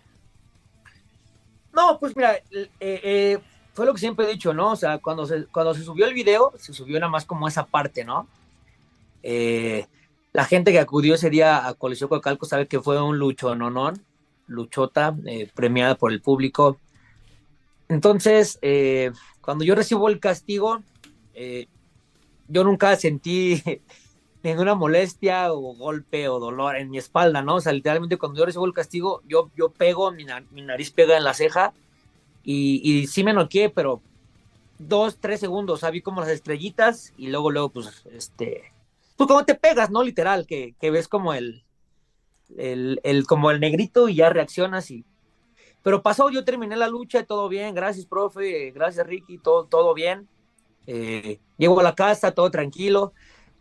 No, 1.72 1.98
pues 2.00 2.16
mira, 2.16 2.36
eh, 2.50 2.68
eh, 2.80 3.38
fue 3.72 3.86
lo 3.86 3.94
que 3.94 4.00
siempre 4.00 4.26
he 4.26 4.32
dicho, 4.32 4.52
¿no? 4.52 4.72
O 4.72 4.76
sea, 4.76 4.98
cuando 4.98 5.26
se, 5.26 5.46
cuando 5.46 5.74
se 5.74 5.84
subió 5.84 6.06
el 6.06 6.14
video, 6.14 6.52
se 6.58 6.72
subió 6.72 6.98
nada 6.98 7.10
más 7.10 7.24
como 7.24 7.46
esa 7.46 7.66
parte, 7.66 8.04
¿no? 8.04 8.26
Eh, 9.22 9.86
la 10.32 10.44
gente 10.44 10.72
que 10.72 10.80
acudió 10.80 11.14
ese 11.14 11.30
día 11.30 11.66
a 11.66 11.74
Coliseo 11.74 12.08
Coacalco 12.08 12.46
sabe 12.46 12.66
que 12.66 12.80
fue 12.80 13.00
un 13.00 13.18
lucho, 13.18 13.54
¿no? 13.54 13.70
¿no? 13.70 13.92
Luchota, 14.46 15.14
premiada 15.54 15.94
por 15.94 16.12
el 16.12 16.20
público. 16.20 16.78
Entonces, 17.90 18.58
eh, 18.62 19.10
cuando 19.50 19.64
yo 19.64 19.74
recibo 19.74 20.08
el 20.08 20.20
castigo, 20.20 20.80
eh, 21.34 21.66
yo 22.46 22.62
nunca 22.62 22.94
sentí 22.94 23.60
ninguna 24.44 24.76
molestia 24.76 25.52
o 25.52 25.74
golpe 25.74 26.28
o 26.28 26.38
dolor 26.38 26.76
en 26.76 26.88
mi 26.88 26.98
espalda, 26.98 27.42
¿no? 27.42 27.56
O 27.56 27.60
sea, 27.60 27.72
literalmente 27.72 28.16
cuando 28.16 28.38
yo 28.38 28.46
recibo 28.46 28.64
el 28.64 28.72
castigo, 28.72 29.22
yo, 29.26 29.50
yo 29.56 29.70
pego, 29.70 30.12
mi, 30.12 30.24
nariz 30.62 30.92
pega 30.92 31.16
en 31.16 31.24
la 31.24 31.34
ceja 31.34 31.72
y, 32.44 33.08
sí 33.08 33.24
me 33.24 33.32
noqué, 33.32 33.70
pero 33.70 34.00
dos, 34.78 35.18
tres 35.18 35.40
segundos, 35.40 35.74
o 35.74 35.80
sea, 35.80 35.90
vi 35.90 36.00
como 36.00 36.20
las 36.20 36.30
estrellitas 36.30 37.12
y 37.16 37.26
luego, 37.26 37.50
luego, 37.50 37.70
pues, 37.70 38.06
este, 38.12 38.70
pues 39.16 39.26
como 39.26 39.44
te 39.44 39.56
pegas, 39.56 39.90
¿no? 39.90 40.04
Literal, 40.04 40.46
que, 40.46 40.76
que 40.80 40.92
ves 40.92 41.08
como 41.08 41.34
el, 41.34 41.64
el, 42.56 43.00
el, 43.02 43.26
como 43.26 43.50
el 43.50 43.58
negrito 43.58 44.08
y 44.08 44.14
ya 44.14 44.30
reaccionas 44.30 44.92
y 44.92 45.04
pero 45.82 46.02
pasó, 46.02 46.30
yo 46.30 46.44
terminé 46.44 46.76
la 46.76 46.88
lucha, 46.88 47.24
todo 47.24 47.48
bien, 47.48 47.74
gracias, 47.74 48.06
profe, 48.06 48.70
gracias, 48.72 49.06
Ricky, 49.06 49.38
todo, 49.38 49.64
todo 49.64 49.94
bien. 49.94 50.28
Eh, 50.86 51.40
llego 51.56 51.80
a 51.80 51.82
la 51.82 51.94
casa, 51.94 52.32
todo 52.32 52.50
tranquilo. 52.50 53.12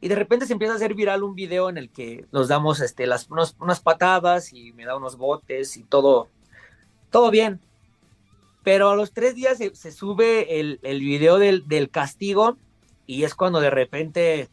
y 0.02 0.08
de 0.08 0.16
repente 0.16 0.46
se 0.46 0.54
empieza 0.54 0.74
a 0.74 0.78
hacer 0.78 0.96
viral 0.96 1.24
un 1.24 1.36
video 1.36 1.70
en 1.70 1.78
el 1.78 1.90
que 1.90 2.26
nos 2.32 2.48
damos 2.48 2.80
este, 2.80 3.06
las, 3.06 3.30
unas 3.30 3.82
patadas 3.82 4.54
y 4.54 4.72
me 4.74 4.86
da 4.86 4.96
unos 4.96 5.18
botes 5.18 5.78
y 5.78 5.84
todo, 5.84 6.30
todo 7.10 7.32
bien. 7.32 7.60
Pero 8.64 8.90
a 8.90 8.96
los 8.96 9.14
tres 9.14 9.36
días 9.36 9.58
se, 9.58 9.92
sube 9.92 10.60
el, 10.60 10.80
el 10.84 11.00
video 11.00 11.38
del, 11.38 11.68
del, 11.68 11.90
castigo 11.90 12.58
y 13.06 13.24
es 13.24 13.36
cuando 13.36 13.60
de 13.62 13.70
repente 13.70 14.50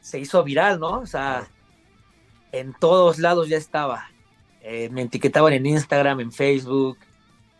se 0.00 0.18
hizo 0.18 0.42
viral, 0.44 0.80
¿no? 0.80 1.00
O 1.00 1.06
sea, 1.06 1.48
en 2.52 2.74
todos 2.74 3.18
lados 3.18 3.48
ya 3.48 3.56
estaba. 3.56 4.10
Eh, 4.68 4.88
me 4.90 5.02
etiquetaban 5.02 5.52
en 5.52 5.64
Instagram, 5.64 6.18
en 6.18 6.32
Facebook, 6.32 6.98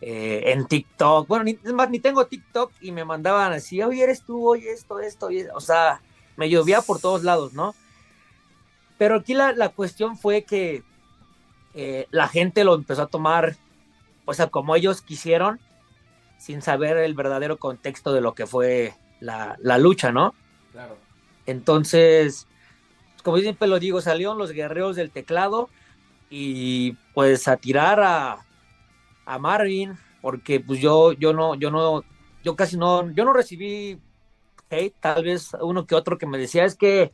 eh, 0.01 0.41
en 0.47 0.67
TikTok. 0.67 1.25
Bueno, 1.25 1.45
ni, 1.45 1.51
es 1.51 1.71
más, 1.71 1.89
ni 1.89 2.01
tengo 2.01 2.27
TikTok 2.27 2.73
y 2.81 2.91
me 2.91 3.05
mandaban 3.05 3.53
así, 3.53 3.81
oye, 3.81 4.03
eres 4.03 4.23
tú, 4.23 4.45
oye, 4.45 4.69
esto, 4.73 4.99
esto, 4.99 5.29
o 5.53 5.61
sea, 5.61 6.01
me 6.35 6.49
llovía 6.49 6.81
por 6.81 6.99
todos 6.99 7.23
lados, 7.23 7.53
¿no? 7.53 7.73
Pero 8.97 9.15
aquí 9.15 9.33
la, 9.33 9.53
la 9.53 9.69
cuestión 9.69 10.17
fue 10.17 10.43
que 10.43 10.83
eh, 11.75 12.07
la 12.11 12.27
gente 12.27 12.65
lo 12.65 12.75
empezó 12.75 13.03
a 13.03 13.07
tomar, 13.07 13.55
o 14.25 14.33
sea, 14.33 14.47
como 14.47 14.75
ellos 14.75 15.01
quisieron, 15.01 15.61
sin 16.37 16.61
saber 16.61 16.97
el 16.97 17.13
verdadero 17.13 17.55
contexto 17.55 18.11
de 18.11 18.19
lo 18.19 18.35
que 18.35 18.47
fue 18.47 18.95
la, 19.21 19.55
la 19.61 19.77
lucha, 19.77 20.11
¿no? 20.11 20.35
Claro. 20.73 20.97
Entonces, 21.45 22.47
como 23.23 23.37
siempre 23.37 23.69
lo 23.69 23.79
digo, 23.79 24.01
salieron 24.01 24.37
los 24.37 24.51
guerreros 24.51 24.97
del 24.97 25.09
teclado 25.09 25.69
y 26.29 26.93
pues 27.13 27.47
a 27.47 27.57
tirar 27.57 27.99
a, 27.99 28.45
a 29.25 29.39
Marvin, 29.39 29.97
porque 30.21 30.59
pues 30.59 30.79
yo, 30.79 31.13
yo 31.13 31.33
no, 31.33 31.55
yo 31.55 31.71
no, 31.71 32.03
yo 32.43 32.55
casi 32.55 32.77
no, 32.77 33.09
yo 33.11 33.25
no 33.25 33.33
recibí 33.33 33.99
tal 34.99 35.23
vez 35.23 35.51
uno 35.61 35.85
que 35.85 35.95
otro 35.95 36.17
que 36.17 36.25
me 36.25 36.37
decía 36.37 36.65
es 36.65 36.75
que 36.75 37.11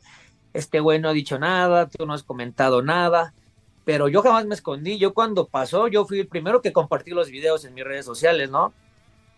este 0.52 0.80
güey 0.80 1.00
no 1.00 1.08
ha 1.08 1.12
dicho 1.12 1.38
nada, 1.38 1.88
tú 1.88 2.06
no 2.06 2.12
has 2.12 2.22
comentado 2.22 2.82
nada, 2.82 3.34
pero 3.84 4.08
yo 4.08 4.22
jamás 4.22 4.46
me 4.46 4.54
escondí, 4.54 4.98
yo 4.98 5.14
cuando 5.14 5.46
pasó, 5.46 5.88
yo 5.88 6.04
fui 6.04 6.20
el 6.20 6.28
primero 6.28 6.62
que 6.62 6.72
compartí 6.72 7.10
los 7.10 7.28
videos 7.28 7.64
en 7.64 7.74
mis 7.74 7.84
redes 7.84 8.04
sociales, 8.04 8.50
¿no? 8.50 8.72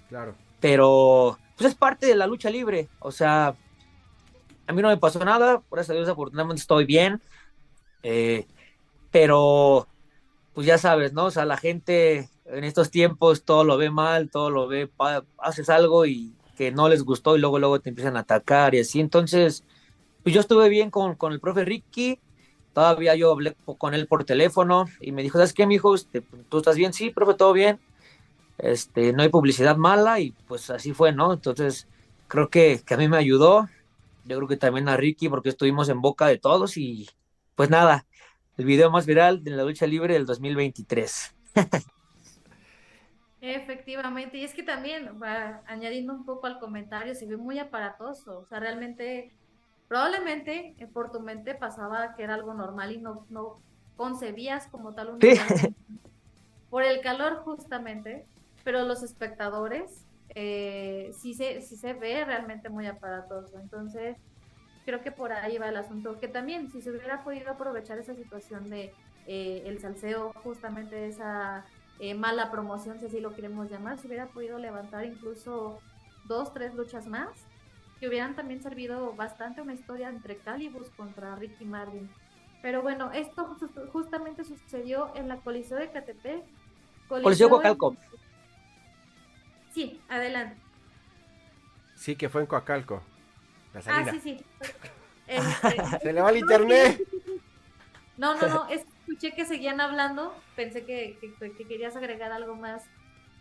Claro. 0.08 0.34
Pero, 0.60 1.38
pues 1.56 1.70
es 1.70 1.76
parte 1.76 2.06
de 2.06 2.16
la 2.16 2.26
lucha 2.26 2.50
libre, 2.50 2.88
o 2.98 3.10
sea, 3.10 3.54
a 4.66 4.72
mí 4.72 4.82
no 4.82 4.88
me 4.88 4.96
pasó 4.96 5.24
nada, 5.24 5.60
por 5.60 5.78
eso 5.78 5.92
Dios 5.92 6.08
afortunadamente 6.08 6.60
estoy 6.60 6.84
bien, 6.84 7.22
eh, 8.02 8.46
pero, 9.18 9.88
pues 10.52 10.66
ya 10.66 10.76
sabes, 10.76 11.14
¿no? 11.14 11.24
O 11.24 11.30
sea, 11.30 11.46
la 11.46 11.56
gente 11.56 12.28
en 12.44 12.64
estos 12.64 12.90
tiempos 12.90 13.44
todo 13.44 13.64
lo 13.64 13.78
ve 13.78 13.88
mal, 13.88 14.28
todo 14.30 14.50
lo 14.50 14.68
ve, 14.68 14.90
haces 15.38 15.70
algo 15.70 16.04
y 16.04 16.34
que 16.54 16.70
no 16.70 16.90
les 16.90 17.02
gustó 17.02 17.34
y 17.34 17.40
luego 17.40 17.58
luego 17.58 17.80
te 17.80 17.88
empiezan 17.88 18.18
a 18.18 18.20
atacar 18.20 18.74
y 18.74 18.80
así. 18.80 19.00
Entonces, 19.00 19.64
pues 20.22 20.34
yo 20.34 20.42
estuve 20.42 20.68
bien 20.68 20.90
con, 20.90 21.14
con 21.14 21.32
el 21.32 21.40
profe 21.40 21.64
Ricky, 21.64 22.20
todavía 22.74 23.14
yo 23.14 23.32
hablé 23.32 23.56
con 23.78 23.94
él 23.94 24.06
por 24.06 24.24
teléfono 24.24 24.84
y 25.00 25.12
me 25.12 25.22
dijo, 25.22 25.38
¿sabes 25.38 25.54
qué, 25.54 25.66
mijo? 25.66 25.94
Este, 25.94 26.20
¿Tú 26.50 26.58
estás 26.58 26.76
bien? 26.76 26.92
Sí, 26.92 27.08
profe, 27.08 27.32
todo 27.32 27.54
bien. 27.54 27.80
Este, 28.58 29.14
no 29.14 29.22
hay 29.22 29.30
publicidad 29.30 29.78
mala 29.78 30.20
y 30.20 30.32
pues 30.46 30.68
así 30.68 30.92
fue, 30.92 31.12
¿no? 31.12 31.32
Entonces, 31.32 31.88
creo 32.28 32.50
que, 32.50 32.82
que 32.84 32.92
a 32.92 32.98
mí 32.98 33.08
me 33.08 33.16
ayudó, 33.16 33.66
yo 34.26 34.36
creo 34.36 34.48
que 34.48 34.58
también 34.58 34.90
a 34.90 34.98
Ricky 34.98 35.30
porque 35.30 35.48
estuvimos 35.48 35.88
en 35.88 36.02
boca 36.02 36.26
de 36.26 36.36
todos 36.36 36.76
y 36.76 37.08
pues 37.54 37.70
nada, 37.70 38.04
el 38.56 38.64
video 38.64 38.90
más 38.90 39.06
viral 39.06 39.44
de 39.44 39.50
la 39.50 39.64
lucha 39.64 39.86
libre 39.86 40.14
del 40.14 40.26
2023. 40.26 41.34
Efectivamente, 43.40 44.38
y 44.38 44.44
es 44.44 44.54
que 44.54 44.62
también, 44.62 45.20
va 45.22 45.62
añadiendo 45.66 46.12
un 46.12 46.24
poco 46.24 46.46
al 46.46 46.58
comentario, 46.58 47.14
se 47.14 47.26
ve 47.26 47.36
muy 47.36 47.58
aparatoso, 47.58 48.40
o 48.40 48.46
sea, 48.46 48.58
realmente, 48.58 49.30
probablemente 49.88 50.74
eh, 50.78 50.86
por 50.86 51.12
tu 51.12 51.20
mente 51.20 51.54
pasaba 51.54 52.14
que 52.16 52.24
era 52.24 52.34
algo 52.34 52.54
normal 52.54 52.92
y 52.92 52.98
no, 52.98 53.26
no 53.30 53.60
concebías 53.96 54.66
como 54.68 54.94
tal 54.94 55.10
un... 55.10 55.18
Por 56.70 56.82
el 56.82 57.00
calor 57.00 57.36
justamente, 57.44 58.26
pero 58.64 58.82
los 58.84 59.02
espectadores 59.04 60.04
eh, 60.34 61.12
sí, 61.16 61.32
se, 61.34 61.62
sí 61.62 61.76
se 61.76 61.94
ve 61.94 62.24
realmente 62.24 62.68
muy 62.68 62.86
aparatoso, 62.86 63.58
entonces 63.58 64.16
creo 64.86 65.02
que 65.02 65.10
por 65.10 65.32
ahí 65.32 65.58
va 65.58 65.68
el 65.68 65.76
asunto, 65.76 66.18
que 66.20 66.28
también 66.28 66.70
si 66.70 66.80
se 66.80 66.90
hubiera 66.90 67.24
podido 67.24 67.50
aprovechar 67.50 67.98
esa 67.98 68.14
situación 68.14 68.70
de 68.70 68.94
eh, 69.26 69.64
el 69.66 69.80
salseo, 69.80 70.32
justamente 70.44 71.08
esa 71.08 71.66
eh, 71.98 72.14
mala 72.14 72.52
promoción, 72.52 73.00
si 73.00 73.06
así 73.06 73.20
lo 73.20 73.34
queremos 73.34 73.68
llamar, 73.68 73.98
se 73.98 74.06
hubiera 74.06 74.28
podido 74.28 74.58
levantar 74.58 75.04
incluso 75.04 75.80
dos, 76.26 76.54
tres 76.54 76.74
luchas 76.74 77.08
más, 77.08 77.30
que 77.98 78.08
hubieran 78.08 78.36
también 78.36 78.62
servido 78.62 79.12
bastante 79.14 79.60
una 79.60 79.74
historia 79.74 80.08
entre 80.08 80.36
Calibus 80.36 80.88
contra 80.90 81.34
Ricky 81.34 81.64
Marvin. 81.64 82.08
Pero 82.62 82.80
bueno, 82.80 83.10
esto 83.12 83.56
justamente 83.92 84.44
sucedió 84.44 85.12
en 85.16 85.28
la 85.28 85.38
Coliseo 85.38 85.78
de 85.78 85.90
Catepec. 85.90 86.44
Coliseo, 87.08 87.48
Coacalco. 87.48 87.96
Sí, 89.72 90.00
adelante. 90.08 90.56
Sí, 91.96 92.14
que 92.14 92.28
fue 92.28 92.42
en 92.42 92.46
Coacalco. 92.46 93.02
Ah, 93.86 94.04
sí, 94.10 94.20
sí. 94.20 94.44
Este, 95.28 95.98
se 96.02 96.12
le 96.12 96.20
va 96.20 96.30
el 96.30 96.36
internet. 96.36 97.02
No, 98.16 98.36
no, 98.36 98.46
no, 98.46 98.68
es 98.68 98.86
escuché 99.06 99.32
que 99.32 99.44
seguían 99.44 99.80
hablando, 99.80 100.34
pensé 100.56 100.84
que, 100.84 101.16
querías 101.68 101.94
agregar 101.96 102.32
algo 102.32 102.56
más, 102.56 102.82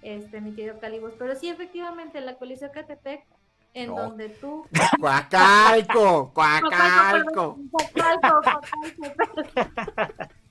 este, 0.04 0.40
mi 0.40 0.54
querido 0.54 0.80
Calibos, 0.80 1.14
pero 1.18 1.36
sí, 1.36 1.50
efectivamente, 1.50 2.22
la 2.22 2.36
Coliseo 2.36 2.72
Catepec, 2.72 3.26
en 3.74 3.96
donde 3.96 4.30
tú... 4.30 4.68
¡Cuacalco! 5.00 6.32
¡Cuacalco! 6.34 7.58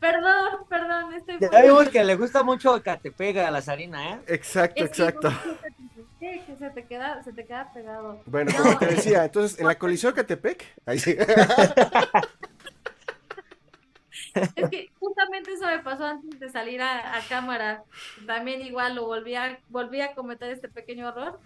Perdón, 0.00 0.64
perdón, 0.68 1.12
estoy... 1.12 1.38
Ya 1.38 1.62
vimos 1.62 1.88
que 1.90 2.02
le 2.02 2.16
gusta 2.16 2.42
mucho 2.42 2.82
Catepec 2.82 3.36
a 3.36 3.50
la 3.50 3.60
Sarina, 3.60 4.14
¿eh? 4.14 4.20
Exacto, 4.28 4.82
exacto. 4.82 5.30
Que, 6.18 6.42
se 6.58 6.70
te 6.70 6.86
queda, 6.86 7.22
se 7.22 7.32
te 7.32 7.44
queda 7.44 7.70
pegado. 7.72 8.22
Bueno, 8.24 8.50
como 8.56 8.78
te 8.78 8.86
decía, 8.86 9.24
entonces, 9.24 9.60
en 9.60 9.66
la 9.66 9.78
Coliseo 9.78 10.14
Catepec, 10.14 10.64
ahí 10.86 10.98
sí. 10.98 11.16
Es 14.54 14.70
que 14.70 14.90
justamente 15.00 15.52
eso 15.52 15.66
me 15.66 15.80
pasó 15.80 16.04
antes 16.04 16.38
de 16.38 16.48
salir 16.50 16.80
a, 16.80 17.20
cámara. 17.28 17.82
También 18.26 18.62
igual 18.62 18.94
lo 18.94 19.06
volví 19.06 19.34
a, 19.34 19.58
volví 19.68 20.00
a 20.00 20.14
cometer 20.14 20.50
este 20.52 20.68
pequeño 20.68 21.08
error. 21.08 21.40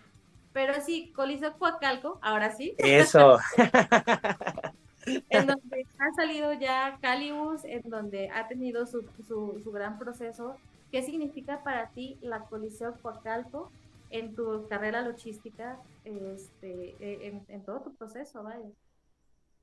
Pero 0.52 0.74
sí, 0.84 1.12
Coliseo 1.16 1.56
Coacalco, 1.58 2.18
ahora 2.22 2.54
sí. 2.54 2.74
Eso. 2.78 3.38
en 5.06 5.46
donde 5.46 5.86
ha 5.98 6.14
salido 6.14 6.52
ya 6.54 6.98
Calibus, 7.00 7.64
en 7.64 7.82
donde 7.88 8.30
ha 8.30 8.48
tenido 8.48 8.86
su, 8.86 9.04
su, 9.26 9.70
gran 9.72 9.98
proceso. 9.98 10.56
¿Qué 10.90 11.02
significa 11.02 11.62
para 11.62 11.90
ti 11.90 12.18
la 12.22 12.40
Coliseo 12.40 12.94
Coacalco 13.02 13.70
en 14.10 14.34
tu 14.34 14.66
carrera 14.68 15.02
luchística, 15.02 15.78
este, 16.04 16.94
en, 17.00 17.44
en 17.48 17.64
todo 17.64 17.80
tu 17.80 17.94
proceso, 17.94 18.42
vaya? 18.42 18.70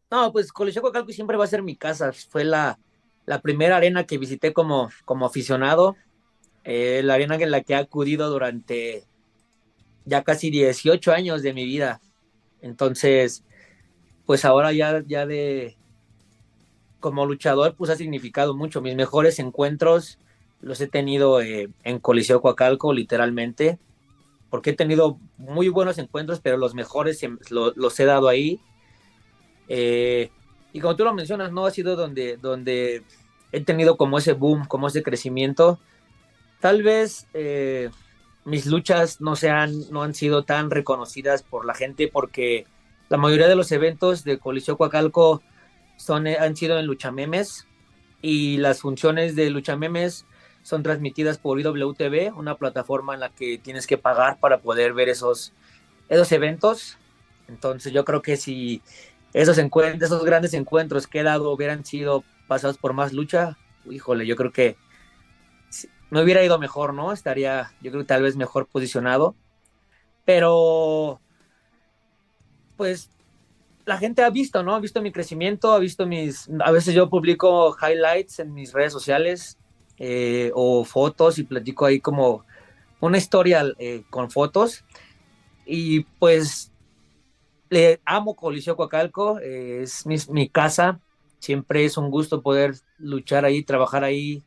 No, 0.10 0.32
pues 0.34 0.52
Coliseo 0.52 0.82
Coacalco 0.82 1.12
siempre 1.14 1.38
va 1.38 1.46
a 1.46 1.48
ser 1.48 1.64
mi 1.64 1.78
casa. 1.78 2.12
Fue 2.12 2.44
la, 2.44 2.78
la 3.26 3.42
primera 3.42 3.78
arena 3.78 4.06
que 4.06 4.18
visité 4.18 4.52
como, 4.52 4.90
como 5.06 5.26
aficionado, 5.26 5.96
eh, 6.64 7.02
la 7.04 7.14
arena 7.16 7.36
en 7.36 7.52
la 7.52 7.62
que 7.62 7.74
he 7.74 7.78
acudido 7.78 8.30
durante 8.30 9.06
ya 10.06 10.24
casi 10.24 10.50
18 10.50 11.12
años 11.14 11.44
de 11.44 11.54
mi 11.54 11.66
vida. 11.66 12.02
Entonces, 12.62 13.44
pues 14.26 14.46
ahora 14.46 14.72
ya, 14.72 15.04
ya 15.06 15.26
de 15.26 15.78
como 17.00 17.26
luchador, 17.26 17.76
pues 17.76 17.90
ha 17.90 17.96
significado 17.96 18.56
mucho. 18.56 18.82
Mis 18.82 18.96
mejores 18.96 19.40
encuentros 19.40 20.20
los 20.62 20.80
he 20.80 20.88
tenido 20.88 21.42
eh, 21.42 21.70
en 21.84 22.00
Coliseo 22.00 22.42
Coacalco, 22.42 22.94
literalmente, 22.94 23.80
porque 24.50 24.70
he 24.70 24.74
tenido 24.74 25.20
muy 25.38 25.68
buenos 25.68 25.98
encuentros, 25.98 26.40
pero 26.40 26.58
los 26.58 26.76
mejores 26.76 27.20
los 27.50 28.00
he 28.00 28.06
dado 28.06 28.30
ahí. 28.30 28.60
Eh, 29.68 30.30
y 30.72 30.80
como 30.80 30.96
tú 30.96 31.04
lo 31.04 31.14
mencionas, 31.14 31.52
no 31.52 31.66
ha 31.66 31.72
sido 31.72 31.96
donde, 31.96 32.38
donde 32.38 33.04
he 33.52 33.62
tenido 33.62 33.98
como 33.98 34.20
ese 34.20 34.34
boom, 34.34 34.66
como 34.66 34.88
ese 34.88 35.04
crecimiento. 35.04 35.80
Tal 36.60 36.84
vez 36.84 37.28
eh, 37.34 37.90
mis 38.46 38.66
luchas 38.66 39.20
no, 39.20 39.36
sean, 39.36 39.90
no 39.90 40.04
han 40.04 40.14
sido 40.14 40.44
tan 40.44 40.70
reconocidas 40.70 41.44
por 41.44 41.66
la 41.66 41.74
gente 41.74 42.08
porque 42.08 42.66
la 43.12 43.18
mayoría 43.18 43.50
de 43.50 43.58
los 43.58 43.74
eventos 43.74 44.24
de 44.24 44.40
Coliseo 44.40 44.78
Coacalco 44.78 45.44
son, 45.98 46.28
eh, 46.28 46.38
han 46.40 46.56
sido 46.56 46.80
en 46.80 46.86
Luchamemes 46.86 47.68
y 48.22 48.56
las 48.56 48.80
funciones 48.80 49.36
de 49.36 49.50
Luchamemes 49.50 50.26
son 50.64 50.82
transmitidas 50.82 51.38
por 51.38 51.60
IWTV, 51.60 52.34
una 52.34 52.56
plataforma 52.56 53.14
en 53.14 53.20
la 53.20 53.28
que 53.28 53.58
tienes 53.58 53.86
que 53.86 53.98
pagar 53.98 54.40
para 54.40 54.62
poder 54.62 54.94
ver 54.94 55.10
esos, 55.10 55.52
esos 56.08 56.32
eventos. 56.32 57.00
Entonces 57.50 57.92
yo 57.92 58.06
creo 58.06 58.22
que 58.22 58.38
si 58.38 58.82
esos 59.34 59.58
encuentros, 59.58 60.10
esos 60.10 60.24
grandes 60.24 60.54
encuentros 60.54 61.06
que 61.06 61.20
he 61.20 61.24
dado 61.24 61.52
hubieran 61.52 61.84
sido 61.84 62.24
pasados 62.48 62.78
por 62.78 62.94
más 62.94 63.12
lucha, 63.12 63.58
híjole, 63.90 64.26
yo 64.26 64.38
creo 64.38 64.54
que 64.54 64.78
me 66.12 66.24
hubiera 66.24 66.46
ido 66.46 66.58
mejor, 66.60 66.94
¿no? 66.94 67.12
Estaría, 67.12 67.74
yo 67.82 67.92
creo 67.92 68.06
tal 68.06 68.22
vez 68.22 68.38
mejor 68.38 68.68
posicionado. 68.68 69.36
Pero, 70.24 71.20
pues, 72.82 73.12
la 73.86 74.00
gente 74.00 74.24
ha 74.24 74.32
visto, 74.32 74.64
¿no? 74.64 74.74
Ha 74.74 74.80
visto 74.80 75.04
mi 75.04 75.12
crecimiento, 75.12 75.72
ha 75.72 75.78
visto 75.78 76.08
mis, 76.08 76.50
a 76.66 76.72
veces 76.72 76.96
yo 76.96 77.12
publico 77.12 77.78
highlights 77.80 78.40
en 78.40 78.56
mis 78.56 78.74
redes 78.74 78.92
sociales 78.92 79.60
eh, 80.00 80.50
o 80.56 80.84
fotos 80.84 81.38
y 81.38 81.44
platico 81.44 81.86
ahí 81.86 82.00
como 82.00 82.44
una 83.00 83.20
historia 83.20 83.72
eh, 83.78 84.02
con 84.10 84.32
fotos. 84.32 84.84
Y 85.64 86.00
pues 86.18 86.72
le 87.70 88.02
amo 88.04 88.36
Coliseo 88.36 88.76
Coacalco, 88.76 89.38
eh, 89.38 89.82
es 89.84 90.08
mi, 90.08 90.16
mi, 90.30 90.50
casa, 90.50 91.00
siempre 91.38 91.86
es 91.86 91.98
un 91.98 92.10
gusto 92.10 92.42
poder 92.42 92.74
luchar 92.98 93.46
ahí, 93.46 93.62
trabajar 93.62 94.04
ahí. 94.04 94.42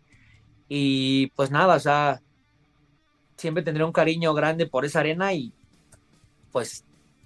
Y 0.69 1.29
pues 1.37 1.53
nada, 1.53 1.77
o 1.77 1.81
sea, 1.81 2.21
siempre 3.37 3.63
tendré 3.63 3.85
un 3.85 3.93
cariño 3.93 4.35
grande 4.35 4.67
por 4.67 4.85
esa 4.85 4.99
arena 4.99 5.33
y 5.35 5.53
pues 6.51 6.85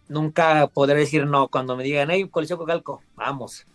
nunca 0.09 0.67
podré 0.69 1.01
decir 1.01 1.27
no 1.27 1.49
cuando 1.49 1.77
me 1.77 1.85
digan, 1.85 2.11
hey, 2.11 2.29
Coliseo 2.29 2.59
Cocalco, 2.59 3.03
vamos. 3.15 3.67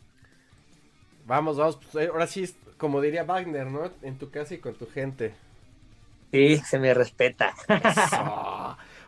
Vamos, 1.25 1.57
vamos, 1.57 1.77
pues, 1.77 2.05
eh, 2.05 2.09
ahora 2.11 2.27
sí, 2.27 2.53
como 2.77 2.99
diría 2.99 3.23
Wagner, 3.23 3.67
¿no? 3.67 3.89
En 4.01 4.17
tu 4.17 4.29
casa 4.29 4.53
y 4.53 4.57
con 4.57 4.75
tu 4.75 4.87
gente. 4.87 5.33
Sí, 6.31 6.57
se 6.57 6.79
me 6.79 6.93
respeta. 6.93 7.53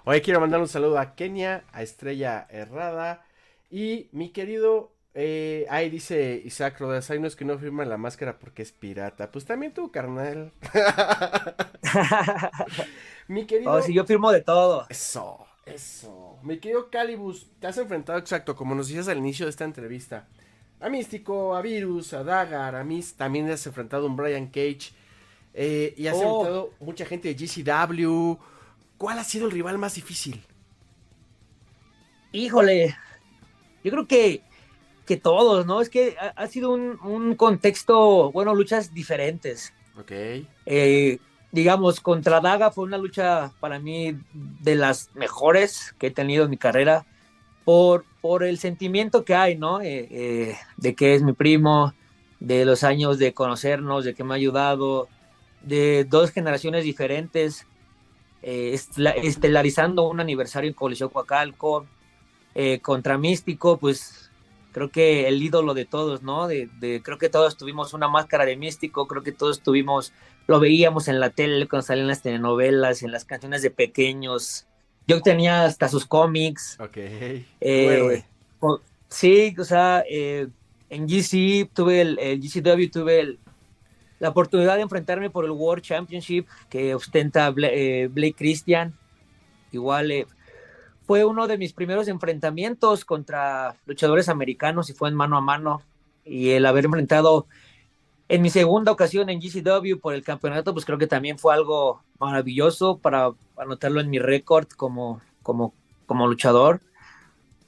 Hoy 0.05 0.21
quiero 0.21 0.39
mandar 0.39 0.61
un 0.61 0.67
saludo 0.67 0.99
a 0.99 1.15
Kenia, 1.15 1.63
a 1.73 1.81
Estrella 1.81 2.45
Errada 2.49 3.25
y 3.71 4.07
mi 4.11 4.29
querido, 4.29 4.91
eh, 5.15 5.65
ahí 5.69 5.89
dice 5.89 6.41
Isaac 6.45 6.79
Rodas, 6.79 7.09
hay 7.09 7.17
unos 7.17 7.35
que 7.35 7.43
no 7.43 7.57
firman 7.57 7.89
la 7.89 7.97
máscara 7.97 8.37
porque 8.37 8.61
es 8.61 8.71
pirata. 8.71 9.31
Pues 9.31 9.45
también 9.45 9.73
tú, 9.73 9.91
carnal. 9.91 10.51
mi 13.27 13.45
querido. 13.45 13.71
Oh, 13.71 13.81
si 13.81 13.93
yo 13.93 14.05
firmo 14.05 14.31
de 14.31 14.41
todo. 14.41 14.85
Eso. 14.89 15.44
Eso. 15.65 16.37
Mi 16.43 16.57
querido 16.59 16.89
Calibus, 16.89 17.47
te 17.59 17.67
has 17.67 17.77
enfrentado 17.77 18.19
exacto, 18.19 18.55
como 18.55 18.75
nos 18.75 18.87
decías 18.87 19.07
al 19.07 19.17
inicio 19.17 19.45
de 19.45 19.49
esta 19.49 19.65
entrevista. 19.65 20.27
A 20.79 20.89
Místico, 20.89 21.55
a 21.55 21.61
Virus, 21.61 22.13
a 22.13 22.23
Dagar, 22.23 22.75
a 22.75 22.83
Miss, 22.83 23.15
también 23.15 23.49
has 23.49 23.65
enfrentado 23.65 24.05
a 24.05 24.09
un 24.09 24.15
Brian 24.15 24.47
Cage. 24.47 24.91
Eh, 25.53 25.93
y 25.97 26.07
has 26.07 26.15
oh. 26.17 26.23
enfrentado 26.23 26.73
mucha 26.79 27.05
gente 27.05 27.33
de 27.33 27.35
GCW. 27.35 28.37
¿Cuál 28.97 29.19
ha 29.19 29.23
sido 29.23 29.45
el 29.45 29.51
rival 29.51 29.77
más 29.77 29.95
difícil? 29.95 30.43
Híjole, 32.31 32.95
yo 33.83 33.91
creo 33.91 34.07
que, 34.07 34.41
que 35.05 35.17
todos, 35.17 35.65
¿no? 35.65 35.81
Es 35.81 35.89
que 35.89 36.15
ha, 36.17 36.47
sido 36.47 36.71
un, 36.71 36.99
un, 37.01 37.35
contexto, 37.35 38.31
bueno, 38.31 38.53
luchas 38.53 38.93
diferentes. 38.93 39.73
Ok. 39.97 40.11
Eh, 40.65 41.19
digamos, 41.55 42.01
contra 42.01 42.41
Daga 42.41 42.69
fue 42.69 42.83
una 42.83 42.97
lucha 42.97 43.53
para 43.61 43.79
mí 43.79 44.17
de 44.33 44.75
las 44.75 45.09
mejores 45.15 45.95
que 45.97 46.07
he 46.07 46.11
tenido 46.11 46.43
en 46.43 46.49
mi 46.49 46.57
carrera 46.57 47.05
por, 47.63 48.03
por 48.19 48.43
el 48.43 48.59
sentimiento 48.59 49.23
que 49.23 49.35
hay, 49.35 49.57
¿no? 49.57 49.79
Eh, 49.79 50.07
eh, 50.11 50.57
de 50.75 50.95
que 50.95 51.15
es 51.15 51.23
mi 51.23 51.31
primo, 51.31 51.93
de 52.41 52.65
los 52.65 52.83
años 52.83 53.17
de 53.19 53.33
conocernos, 53.33 54.03
de 54.03 54.13
que 54.13 54.25
me 54.25 54.33
ha 54.33 54.35
ayudado, 54.35 55.07
de 55.61 56.03
dos 56.03 56.31
generaciones 56.31 56.83
diferentes, 56.83 57.65
eh, 58.41 58.77
estelarizando 59.23 60.09
un 60.09 60.19
aniversario 60.19 60.67
en 60.67 60.75
Coliseo 60.75 61.09
Coacalco, 61.09 61.87
contra 62.81 63.17
Místico, 63.17 63.77
pues 63.77 64.24
creo 64.75 64.91
que 64.91 65.29
el 65.29 65.41
ídolo 65.41 65.73
de 65.73 65.85
todos, 65.85 66.21
¿no? 66.21 66.49
De, 66.49 66.67
de, 66.81 67.01
creo 67.01 67.17
que 67.17 67.29
todos 67.29 67.55
tuvimos 67.55 67.93
una 67.93 68.09
máscara 68.09 68.43
de 68.45 68.57
Místico, 68.57 69.07
creo 69.07 69.23
que 69.23 69.31
todos 69.31 69.61
tuvimos 69.61 70.11
lo 70.47 70.59
veíamos 70.59 71.07
en 71.07 71.21
la 71.21 71.29
tele 71.29 71.65
cuando 71.69 71.87
salían 71.87 72.07
las 72.07 72.21
telenovelas, 72.21 73.03
en 73.03 73.13
las 73.13 73.23
canciones 73.23 73.61
de 73.61 73.71
pequeños. 73.71 74.67
Yo 75.07 75.21
tenía 75.21 75.63
hasta 75.63 75.87
sus 75.87 76.05
cómics. 76.05 76.77
Ok. 76.81 76.97
Eh, 77.61 78.25
sí, 79.07 79.55
o 79.57 79.63
sea, 79.63 80.03
eh, 80.09 80.49
en 80.89 81.07
GC 81.07 81.69
tuve 81.73 82.01
el, 82.01 82.17
GCW, 82.41 82.91
tuve 82.91 83.37
la 84.19 84.27
oportunidad 84.27 84.75
de 84.75 84.81
enfrentarme 84.81 85.29
por 85.29 85.45
el 85.45 85.51
World 85.51 85.85
Championship 85.85 86.47
que 86.69 86.93
ostenta 86.93 87.53
eh, 87.57 88.09
Blake 88.11 88.35
Christian. 88.37 88.93
Igual 89.71 90.27
fue 91.05 91.25
uno 91.25 91.47
de 91.47 91.57
mis 91.57 91.73
primeros 91.73 92.07
enfrentamientos 92.07 93.05
contra 93.05 93.75
luchadores 93.85 94.29
americanos 94.29 94.89
y 94.89 94.93
fue 94.93 95.09
en 95.09 95.15
mano 95.15 95.37
a 95.37 95.41
mano. 95.41 95.81
Y 96.23 96.51
el 96.51 96.65
haber 96.65 96.85
enfrentado 96.85 97.47
en 98.27 98.41
mi 98.41 98.49
segunda 98.49 98.91
ocasión 98.91 99.29
en 99.29 99.39
GCW 99.39 99.99
por 99.99 100.13
el 100.13 100.23
campeonato, 100.23 100.73
pues 100.73 100.85
creo 100.85 100.97
que 100.97 101.07
también 101.07 101.37
fue 101.37 101.53
algo 101.53 102.01
maravilloso 102.19 102.97
para 102.97 103.31
anotarlo 103.57 104.01
en 104.01 104.09
mi 104.09 104.19
récord 104.19 104.67
como, 104.69 105.21
como, 105.43 105.73
como 106.05 106.27
luchador. 106.27 106.81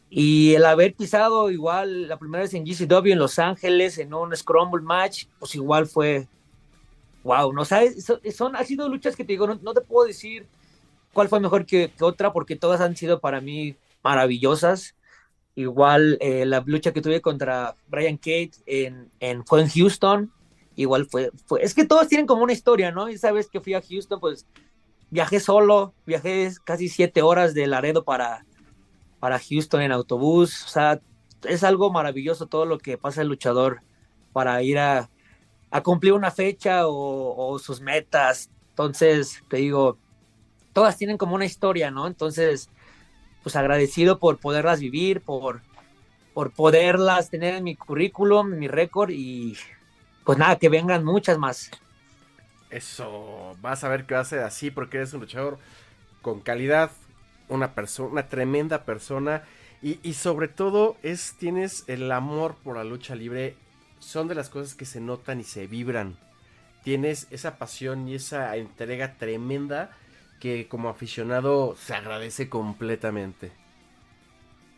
Y 0.09 0.55
el 0.55 0.65
haber 0.65 0.95
pisado 0.95 1.51
igual 1.51 2.07
la 2.07 2.17
primera 2.17 2.43
vez 2.43 2.53
en 2.53 2.65
GCW 2.65 3.11
en 3.11 3.19
Los 3.19 3.39
Ángeles 3.39 3.97
en 3.97 4.13
un 4.13 4.35
Scramble 4.35 4.81
match, 4.81 5.25
pues 5.39 5.53
igual 5.53 5.85
fue 5.85 6.27
wow, 7.27 7.51
no 7.51 7.65
sabes, 7.65 8.05
son, 8.33 8.55
ha 8.55 8.63
sido 8.63 8.87
luchas 8.87 9.15
que 9.15 9.25
te 9.25 9.33
digo, 9.33 9.47
no, 9.47 9.73
te 9.73 9.81
puedo 9.81 10.07
decir 10.07 10.47
cuál 11.17 11.29
fue 11.29 11.39
mejor 11.39 11.65
que, 11.65 11.91
otra 11.99 12.31
porque 12.31 12.55
todas 12.55 12.79
han 12.79 12.95
sido 12.95 13.19
para 13.19 13.41
mí 13.41 13.75
maravillosas. 14.03 14.95
Igual 15.55 16.19
eh, 16.21 16.45
la 16.45 16.63
lucha 16.63 16.93
que 16.93 17.01
tuve 17.01 17.21
contra 17.21 17.73
Brian 17.87 18.17
Kate 18.17 18.51
en, 18.67 19.09
en, 19.19 19.43
fue 19.43 19.63
en 19.63 19.69
Houston, 19.69 20.31
igual 20.75 21.07
fue, 21.07 21.31
fue, 21.47 21.63
es 21.63 21.73
que 21.73 21.87
todos 21.87 22.07
tienen 22.07 22.27
como 22.27 22.43
una 22.43 22.53
historia, 22.53 22.91
¿no? 22.91 23.09
Y 23.09 23.17
sabes 23.17 23.49
que 23.49 23.59
fui 23.59 23.73
a 23.73 23.81
Houston, 23.81 24.19
pues 24.19 24.45
viajé 25.09 25.39
solo, 25.39 25.95
viajé 26.05 26.51
casi 26.63 26.87
siete 26.87 27.23
horas 27.23 27.55
de 27.55 27.65
Laredo 27.65 28.03
para, 28.03 28.45
para 29.19 29.39
Houston 29.39 29.81
en 29.81 29.93
autobús, 29.93 30.65
o 30.65 30.67
sea, 30.67 31.01
es 31.45 31.63
algo 31.63 31.91
maravilloso 31.91 32.45
todo 32.45 32.65
lo 32.65 32.77
que 32.77 32.99
pasa 32.99 33.23
el 33.23 33.29
luchador 33.29 33.81
para 34.33 34.61
ir 34.61 34.77
a, 34.77 35.09
a 35.71 35.81
cumplir 35.81 36.13
una 36.13 36.29
fecha 36.29 36.87
o, 36.87 37.53
o, 37.53 37.57
sus 37.57 37.81
metas. 37.81 38.51
Entonces, 38.69 39.43
te 39.49 39.57
digo, 39.57 39.97
todas 40.77 40.95
tienen 40.95 41.17
como 41.17 41.33
una 41.33 41.45
historia, 41.45 41.89
¿no? 41.89 42.05
Entonces, 42.05 42.69
pues 43.41 43.55
agradecido 43.55 44.19
por 44.19 44.37
poderlas 44.37 44.79
vivir, 44.79 45.21
por, 45.21 45.61
por 46.35 46.51
poderlas 46.51 47.31
tener 47.31 47.55
en 47.55 47.63
mi 47.63 47.75
currículum, 47.75 48.53
en 48.53 48.59
mi 48.59 48.67
récord 48.67 49.09
y 49.09 49.57
pues 50.23 50.37
nada, 50.37 50.57
que 50.57 50.69
vengan 50.69 51.03
muchas 51.03 51.39
más. 51.39 51.71
Eso, 52.69 53.57
vas 53.59 53.83
a 53.83 53.89
ver 53.89 54.05
que 54.05 54.13
va 54.13 54.19
a 54.19 54.25
ser 54.25 54.41
así 54.41 54.69
porque 54.69 54.97
eres 54.97 55.13
un 55.13 55.21
luchador 55.21 55.57
con 56.21 56.41
calidad, 56.41 56.91
una 57.49 57.73
persona, 57.73 58.09
una 58.11 58.27
tremenda 58.27 58.85
persona 58.85 59.41
y, 59.81 59.99
y, 60.03 60.13
sobre 60.13 60.47
todo 60.47 60.95
es 61.01 61.33
tienes 61.39 61.85
el 61.87 62.11
amor 62.11 62.53
por 62.63 62.77
la 62.77 62.83
lucha 62.83 63.15
libre, 63.15 63.55
son 63.97 64.27
de 64.27 64.35
las 64.35 64.49
cosas 64.49 64.75
que 64.75 64.85
se 64.85 65.01
notan 65.01 65.39
y 65.39 65.43
se 65.43 65.65
vibran. 65.65 66.19
Tienes 66.83 67.25
esa 67.31 67.57
pasión 67.57 68.07
y 68.07 68.13
esa 68.13 68.55
entrega 68.57 69.15
tremenda 69.17 69.97
que 70.39 70.67
como 70.67 70.89
aficionado 70.89 71.75
se 71.75 71.93
agradece 71.93 72.49
completamente. 72.49 73.51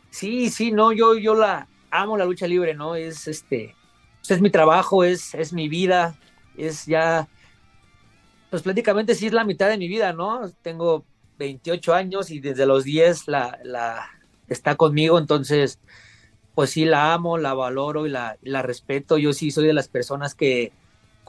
Sí, 0.10 0.50
sí, 0.50 0.72
no, 0.72 0.92
yo 0.92 1.18
yo 1.18 1.36
la 1.36 1.68
amo 1.92 2.18
la 2.18 2.26
lucha 2.26 2.48
libre, 2.48 2.74
¿no? 2.74 2.96
Es 2.96 3.28
este 3.28 3.76
pues, 4.20 4.32
es 4.32 4.42
mi 4.42 4.50
trabajo, 4.50 5.04
es, 5.04 5.34
es 5.34 5.54
mi 5.54 5.70
vida, 5.70 6.16
es 6.58 6.86
ya, 6.86 7.28
pues 8.50 8.62
prácticamente 8.62 9.16
sí 9.16 9.28
es 9.28 9.34
la 9.34 9.44
mitad 9.44 9.70
de 9.70 9.78
mi 9.78 9.88
vida, 9.88 10.14
¿no? 10.14 10.50
Tengo 10.62 11.06
28 11.38 11.94
años 11.94 12.30
y 12.32 12.40
desde 12.40 12.66
los 12.66 12.84
10 12.84 13.28
la, 13.28 13.58
la 13.64 14.08
está 14.48 14.76
conmigo, 14.76 15.18
entonces, 15.18 15.80
pues 16.54 16.72
sí 16.72 16.86
la 16.86 17.14
amo, 17.14 17.38
la 17.38 17.54
valoro 17.54 18.06
y 18.06 18.10
la, 18.10 18.38
la 18.42 18.62
respeto. 18.62 19.18
Yo 19.18 19.34
sí 19.34 19.52
soy 19.52 19.66
de 19.68 19.74
las 19.74 19.88
personas 19.88 20.36
que 20.36 20.74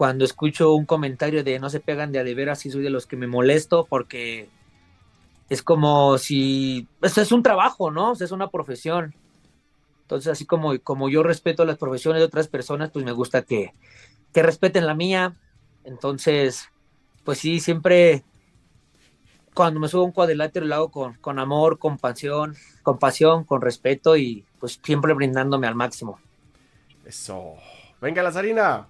cuando 0.00 0.24
escucho 0.24 0.72
un 0.72 0.86
comentario 0.86 1.44
de 1.44 1.58
no 1.58 1.68
se 1.68 1.78
pegan 1.78 2.10
de 2.10 2.18
a 2.18 2.24
de 2.24 2.34
veras, 2.34 2.60
sí 2.60 2.70
soy 2.70 2.82
de 2.82 2.88
los 2.88 3.04
que 3.04 3.18
me 3.18 3.26
molesto 3.26 3.84
porque 3.84 4.48
es 5.50 5.62
como 5.62 6.16
si, 6.16 6.88
eso 7.02 7.20
es 7.20 7.32
un 7.32 7.42
trabajo, 7.42 7.90
¿no? 7.90 8.14
es 8.14 8.30
una 8.30 8.48
profesión. 8.48 9.14
Entonces, 10.00 10.32
así 10.32 10.46
como, 10.46 10.78
como 10.78 11.10
yo 11.10 11.22
respeto 11.22 11.66
las 11.66 11.76
profesiones 11.76 12.20
de 12.20 12.24
otras 12.24 12.48
personas, 12.48 12.90
pues 12.90 13.04
me 13.04 13.12
gusta 13.12 13.42
que, 13.42 13.74
que 14.32 14.42
respeten 14.42 14.86
la 14.86 14.94
mía. 14.94 15.36
Entonces, 15.84 16.70
pues 17.22 17.36
sí, 17.36 17.60
siempre 17.60 18.24
cuando 19.52 19.80
me 19.80 19.88
subo 19.88 20.00
a 20.00 20.06
un 20.06 20.12
cuadrilátero 20.12 20.64
lo 20.64 20.74
hago 20.76 20.90
con, 20.90 21.12
con 21.16 21.38
amor, 21.38 21.78
con 21.78 21.98
pasión, 21.98 22.56
con 22.82 22.98
pasión, 22.98 23.44
con 23.44 23.60
respeto 23.60 24.16
y 24.16 24.46
pues 24.60 24.80
siempre 24.82 25.12
brindándome 25.12 25.66
al 25.66 25.74
máximo. 25.74 26.18
Eso. 27.04 27.56
Venga, 28.00 28.22
la 28.22 28.32
Sarina. 28.32 28.88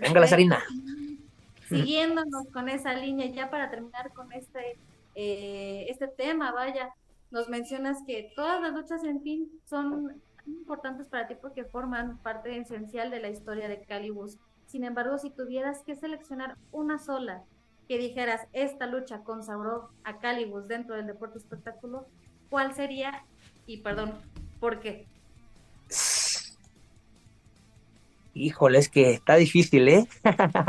Venga, 0.00 0.20
la 0.20 0.26
Sarina. 0.26 0.62
Siguiéndonos 1.68 2.46
con 2.52 2.68
esa 2.68 2.94
línea, 2.94 3.26
ya 3.26 3.50
para 3.50 3.70
terminar 3.70 4.12
con 4.12 4.32
este, 4.32 4.78
eh, 5.14 5.86
este 5.88 6.08
tema, 6.08 6.52
vaya, 6.52 6.90
nos 7.30 7.48
mencionas 7.48 7.98
que 8.06 8.32
todas 8.36 8.60
las 8.60 8.72
luchas, 8.72 9.02
en 9.04 9.22
fin, 9.22 9.50
son 9.64 10.20
importantes 10.46 11.08
para 11.08 11.26
ti 11.26 11.34
porque 11.40 11.64
forman 11.64 12.18
parte 12.18 12.56
esencial 12.56 13.10
de 13.10 13.20
la 13.20 13.30
historia 13.30 13.68
de 13.68 13.80
Calibus. 13.82 14.38
Sin 14.66 14.84
embargo, 14.84 15.18
si 15.18 15.30
tuvieras 15.30 15.82
que 15.82 15.94
seleccionar 15.94 16.56
una 16.70 16.98
sola 16.98 17.44
que 17.88 17.98
dijeras, 17.98 18.46
esta 18.52 18.86
lucha 18.86 19.22
consagró 19.24 19.90
a 20.04 20.18
Calibus 20.18 20.68
dentro 20.68 20.96
del 20.96 21.06
deporte 21.06 21.38
espectáculo, 21.38 22.06
¿cuál 22.50 22.74
sería? 22.74 23.24
Y 23.66 23.78
perdón, 23.78 24.12
¿por 24.60 24.80
qué? 24.80 25.06
Híjole, 28.34 28.78
es 28.78 28.88
que 28.88 29.12
está 29.12 29.36
difícil, 29.36 29.88
¿eh? 29.88 30.06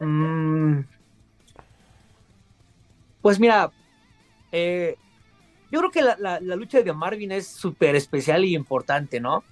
Mm. 0.00 0.82
pues 3.20 3.40
mira, 3.40 3.72
eh, 4.52 4.94
yo 5.72 5.80
creo 5.80 5.90
que 5.90 6.02
la, 6.02 6.38
lucha 6.40 6.82
de 6.82 6.92
Marvin 6.92 7.32
es 7.32 7.48
súper 7.48 7.96
especial 7.96 8.44
y 8.44 8.54
importante, 8.54 9.18
¿no? 9.18 9.42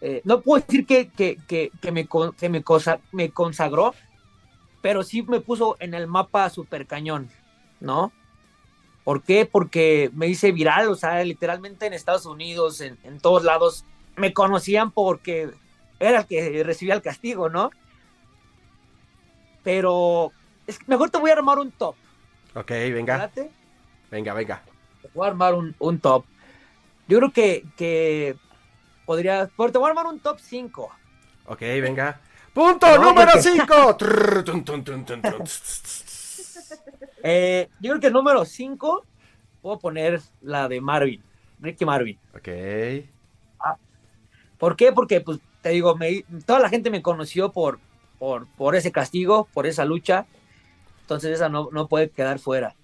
Eh, 0.00 0.22
no 0.24 0.40
puedo 0.40 0.64
decir 0.64 0.86
que, 0.86 1.10
me, 1.90 2.08
que 2.38 2.48
me, 2.48 2.62
cosa, 2.62 3.00
me 3.10 3.30
consagró, 3.30 3.92
pero 4.80 5.02
sí 5.02 5.22
me 5.22 5.40
puso 5.40 5.76
en 5.80 5.94
el 5.94 6.06
mapa 6.06 6.48
súper 6.50 6.86
cañón, 6.86 7.28
¿no? 7.80 8.12
¿Por 9.04 9.22
qué? 9.22 9.46
Porque 9.46 10.10
me 10.14 10.28
hice 10.28 10.52
viral, 10.52 10.88
o 10.88 10.94
sea, 10.94 11.22
literalmente 11.24 11.86
en 11.86 11.92
Estados 11.92 12.24
Unidos, 12.26 12.80
en, 12.80 13.20
todos 13.20 13.42
lados, 13.42 13.84
me 14.16 14.32
conocían 14.32 14.90
porque 14.90 15.50
era 15.98 16.20
el 16.20 16.26
que 16.26 16.62
recibía 16.64 16.94
el 16.94 17.02
castigo, 17.02 17.48
¿no? 17.48 17.70
Pero 19.62 20.32
es, 20.66 20.78
mejor 20.88 21.10
te 21.10 21.18
voy 21.18 21.30
a 21.30 21.34
armar 21.34 21.58
un 21.58 21.70
top. 21.70 21.94
Ok, 22.54 22.70
venga. 22.70 23.30
Venga, 24.10 24.34
venga. 24.34 24.62
Te 25.00 25.08
voy 25.14 25.26
a 25.26 25.30
armar 25.30 25.54
un, 25.54 25.98
top. 26.00 26.24
Yo 27.08 27.18
creo 27.18 27.32
que, 27.32 27.64
que 27.76 28.36
podría. 29.06 29.46
Te 29.46 29.52
voy 29.56 29.86
a 29.86 29.88
armar 29.88 30.06
un 30.06 30.20
top 30.20 30.38
5. 30.40 30.90
Ok, 31.46 31.60
venga. 31.60 32.20
Punto 32.52 32.98
número 32.98 33.32
5. 33.40 33.96
Eh, 37.24 37.68
yo 37.78 37.90
creo 37.90 38.00
que 38.00 38.06
el 38.08 38.12
número 38.12 38.44
5 38.44 39.06
puedo 39.60 39.78
poner 39.78 40.20
la 40.40 40.66
de 40.66 40.80
Marvin, 40.80 41.22
Ricky 41.60 41.84
Marvin. 41.84 42.18
Ok. 42.34 42.48
¿Por 44.62 44.76
qué? 44.76 44.92
Porque, 44.92 45.20
pues, 45.20 45.40
te 45.60 45.70
digo, 45.70 45.96
me, 45.96 46.24
toda 46.46 46.60
la 46.60 46.68
gente 46.68 46.88
me 46.88 47.02
conoció 47.02 47.50
por, 47.50 47.80
por, 48.20 48.46
por 48.46 48.76
ese 48.76 48.92
castigo, 48.92 49.48
por 49.52 49.66
esa 49.66 49.84
lucha. 49.84 50.24
Entonces 51.00 51.32
esa 51.32 51.48
no, 51.48 51.68
no 51.72 51.88
puede 51.88 52.10
quedar 52.10 52.38
fuera. 52.38 52.76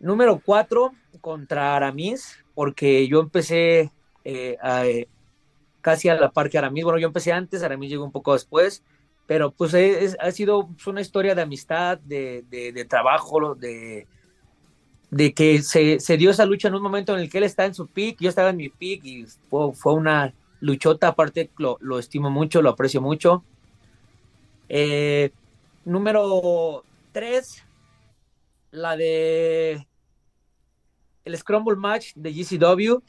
Número 0.00 0.40
4 0.44 0.90
contra 1.20 1.76
Aramis, 1.76 2.44
porque 2.56 3.06
yo 3.06 3.20
empecé 3.20 3.92
eh, 4.24 4.56
eh, 4.64 5.06
casi 5.80 6.08
a 6.08 6.16
la 6.16 6.32
par 6.32 6.50
que 6.50 6.58
Aramis. 6.58 6.82
Bueno, 6.82 6.98
yo 6.98 7.06
empecé 7.06 7.30
antes, 7.30 7.62
Aramis 7.62 7.88
llegó 7.88 8.04
un 8.04 8.10
poco 8.10 8.32
después 8.32 8.82
pero 9.24 9.52
pues 9.52 9.72
ha 10.18 10.30
sido 10.32 10.68
una 10.86 11.00
historia 11.00 11.36
de 11.36 11.42
amistad, 11.42 11.98
de, 12.00 12.44
de, 12.50 12.84
trabajo, 12.84 13.54
de, 13.54 14.08
de 15.12 15.32
que 15.32 15.62
se, 15.62 16.00
se, 16.00 16.16
dio 16.16 16.32
esa 16.32 16.44
lucha 16.44 16.66
en 16.66 16.74
un 16.74 16.82
momento 16.82 17.14
en 17.14 17.20
el 17.20 17.30
que 17.30 17.38
él 17.38 17.44
está 17.44 17.64
en 17.64 17.74
su 17.74 17.86
pick, 17.86 18.18
yo 18.20 18.28
estaba 18.28 18.50
en 18.50 18.56
mi 18.56 18.68
pick 18.68 19.04
y 19.04 19.24
fue, 19.48 19.72
fue 19.72 19.94
una 19.94 20.34
luchota, 20.62 21.08
aparte 21.08 21.50
lo, 21.58 21.76
lo, 21.80 21.98
estimo 21.98 22.30
mucho, 22.30 22.62
lo 22.62 22.70
aprecio 22.70 23.00
mucho. 23.00 23.44
Eh, 24.68 25.30
número 25.84 26.84
3, 27.12 27.64
la 28.70 28.96
de 28.96 29.86
el 31.24 31.36
Scramble 31.36 31.76
Match 31.76 32.12
de 32.14 32.32
GCW. 32.32 33.02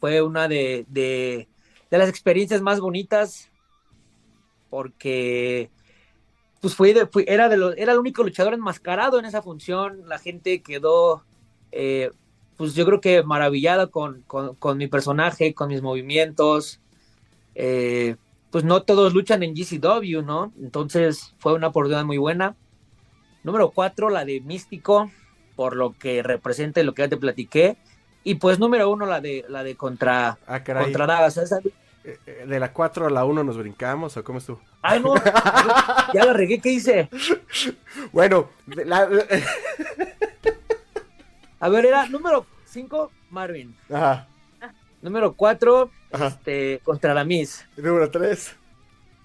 Fue 0.00 0.22
una 0.22 0.48
de, 0.48 0.86
de, 0.88 1.48
de 1.90 1.98
las 1.98 2.08
experiencias 2.08 2.62
más 2.62 2.80
bonitas 2.80 3.50
porque 4.70 5.70
pues 6.60 6.76
era, 7.26 7.48
de 7.48 7.74
era 7.76 7.92
el 7.92 7.98
único 7.98 8.22
luchador 8.22 8.54
enmascarado 8.54 9.18
en 9.18 9.24
esa 9.24 9.42
función, 9.42 10.08
la 10.08 10.18
gente 10.18 10.62
quedó, 10.62 11.24
eh, 11.72 12.10
pues 12.62 12.74
yo 12.74 12.86
creo 12.86 13.00
que 13.00 13.24
maravillada 13.24 13.88
con, 13.88 14.24
mi 14.76 14.86
personaje, 14.86 15.52
con 15.52 15.66
mis 15.66 15.82
movimientos, 15.82 16.78
eh, 17.56 18.14
pues 18.52 18.62
no 18.62 18.84
todos 18.84 19.14
luchan 19.14 19.42
en 19.42 19.52
GCW, 19.52 20.22
¿no? 20.24 20.52
Entonces 20.62 21.34
fue 21.38 21.54
una 21.54 21.66
oportunidad 21.66 22.04
muy 22.04 22.18
buena. 22.18 22.54
Número 23.42 23.70
cuatro, 23.70 24.10
la 24.10 24.24
de 24.24 24.40
Místico, 24.42 25.10
por 25.56 25.74
lo 25.74 25.98
que 25.98 26.22
representa 26.22 26.80
y 26.80 26.84
lo 26.84 26.94
que 26.94 27.02
ya 27.02 27.08
te 27.08 27.16
platiqué. 27.16 27.78
Y 28.22 28.36
pues 28.36 28.60
número 28.60 28.88
uno, 28.90 29.06
la 29.06 29.20
de 29.20 29.44
la 29.48 29.64
de 29.64 29.74
contra, 29.74 30.38
ah, 30.46 30.62
contra 30.62 31.08
Dagas. 31.08 31.36
Eh, 31.38 31.72
eh, 32.04 32.44
¿De 32.46 32.60
la 32.60 32.72
4 32.72 33.08
a 33.08 33.10
la 33.10 33.24
1 33.24 33.42
nos 33.42 33.58
brincamos 33.58 34.16
o 34.16 34.22
cómo 34.22 34.38
estuvo? 34.38 34.60
Ay, 34.82 35.00
no, 35.00 35.14
ya 36.14 36.24
la 36.24 36.32
regué, 36.32 36.60
¿qué 36.60 36.70
hice? 36.70 37.08
Bueno, 38.12 38.50
a 41.62 41.68
ver, 41.68 41.86
era 41.86 42.08
número 42.08 42.44
5, 42.72 43.12
Marvin. 43.30 43.76
Ajá. 43.90 44.26
Número 45.02 45.34
4, 45.34 45.90
este, 46.12 46.80
contra 46.84 47.12
la 47.12 47.24
Miss. 47.24 47.66
Número 47.76 48.10
3. 48.10 48.56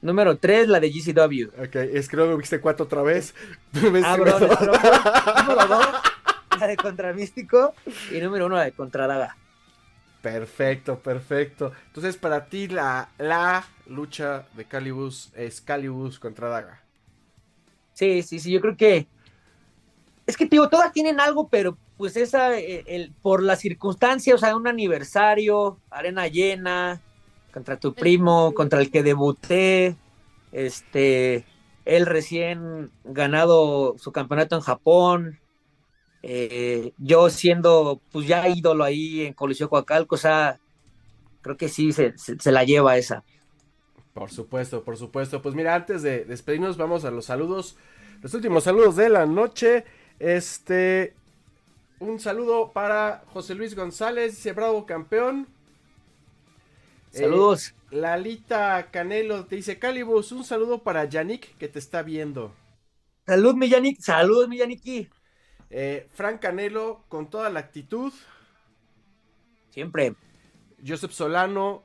Número 0.02 0.38
3, 0.38 0.68
la 0.68 0.80
de 0.80 0.90
GCW. 0.92 1.64
Ok, 1.64 1.76
es 1.76 2.08
que 2.08 2.18
luego 2.18 2.38
viste 2.38 2.60
4 2.60 2.86
otra 2.86 3.02
vez. 3.02 3.34
Ah, 4.04 4.16
bro, 4.18 4.40
número 4.40 5.68
2, 5.68 5.86
la 6.60 6.68
de 6.68 6.78
Contra 6.78 7.14
Místico. 7.14 7.74
Y 8.12 8.20
número 8.20 8.48
1, 8.48 8.56
la 8.56 8.64
de 8.66 8.72
Contra 8.74 9.08
Daga. 9.08 9.38
Perfecto, 10.22 11.00
perfecto. 11.00 11.72
Entonces, 11.88 12.18
para 12.18 12.46
ti, 12.46 12.68
la, 12.68 13.10
la 13.18 13.66
lucha 13.86 14.46
de 14.56 14.66
Calibus 14.66 15.32
es 15.36 15.62
Calibus 15.62 16.20
contra 16.20 16.50
Daga. 16.50 16.82
Sí, 17.94 18.24
sí, 18.24 18.40
sí, 18.40 18.52
yo 18.52 18.60
creo 18.60 18.76
que. 18.76 19.08
Es 20.28 20.38
que, 20.38 20.46
digo, 20.46 20.70
todas 20.70 20.92
tienen 20.92 21.20
algo, 21.20 21.48
pero 21.48 21.78
pues 21.98 22.16
esa, 22.18 22.58
eh, 22.60 22.84
el, 22.86 23.14
por 23.22 23.42
la 23.42 23.56
circunstancia, 23.56 24.36
o 24.36 24.38
sea, 24.38 24.56
un 24.56 24.68
aniversario, 24.68 25.80
arena 25.90 26.28
llena, 26.28 27.02
contra 27.54 27.80
tu 27.80 27.94
primo, 27.94 28.54
contra 28.54 28.82
el 28.82 28.92
que 28.92 29.04
debuté, 29.04 29.96
este, 30.52 31.46
él 31.86 32.06
recién 32.06 32.92
ganado 33.06 33.96
su 33.98 34.12
campeonato 34.12 34.56
en 34.56 34.62
Japón, 34.62 35.40
eh, 36.24 36.92
yo 36.98 37.30
siendo 37.30 38.02
pues 38.12 38.28
ya 38.28 38.50
ídolo 38.50 38.84
ahí 38.84 39.26
en 39.26 39.34
Coliseo 39.34 39.70
Coacalco, 39.70 40.16
o 40.16 40.18
sea, 40.18 40.60
creo 41.42 41.56
que 41.56 41.70
sí 41.70 41.94
se, 41.94 42.14
la 42.52 42.64
lleva 42.66 42.98
esa. 42.98 43.24
Por 44.14 44.30
supuesto, 44.30 44.84
por 44.84 44.98
supuesto. 44.98 45.42
Pues 45.42 45.56
mira, 45.56 45.76
antes 45.76 46.02
de 46.02 46.26
despedirnos, 46.26 46.76
vamos 46.76 47.06
a 47.06 47.12
los 47.12 47.26
saludos. 47.26 47.78
Los 48.22 48.34
últimos 48.34 48.66
saludos 48.66 48.96
de 48.96 49.10
la 49.10 49.26
noche. 49.26 49.86
Este. 50.20 51.14
Un 52.00 52.20
saludo 52.20 52.72
para 52.74 53.24
José 53.34 53.56
Luis 53.56 53.76
González, 53.76 54.36
dice 54.36 54.54
Bravo 54.54 54.86
campeón. 54.86 55.48
Saludos. 57.12 57.70
Eh, 57.70 57.96
Lalita 57.98 58.90
Canelo 58.92 59.46
te 59.46 59.56
dice 59.56 59.80
Calibus, 59.80 60.32
un 60.32 60.44
saludo 60.44 60.84
para 60.84 61.06
Yannick 61.06 61.58
que 61.58 61.68
te 61.68 61.80
está 61.80 62.04
viendo. 62.04 62.54
Salud, 63.26 63.56
mi 63.56 63.70
Yannick. 63.70 64.00
Saludos, 64.00 64.48
mi 64.48 64.58
Yannick. 64.58 65.10
Eh, 65.70 66.08
Frank 66.14 66.40
Canelo 66.40 67.04
con 67.10 67.30
toda 67.30 67.50
la 67.50 67.60
actitud. 67.60 68.14
Siempre. 69.70 70.16
Joseph 70.86 71.12
Solano, 71.12 71.84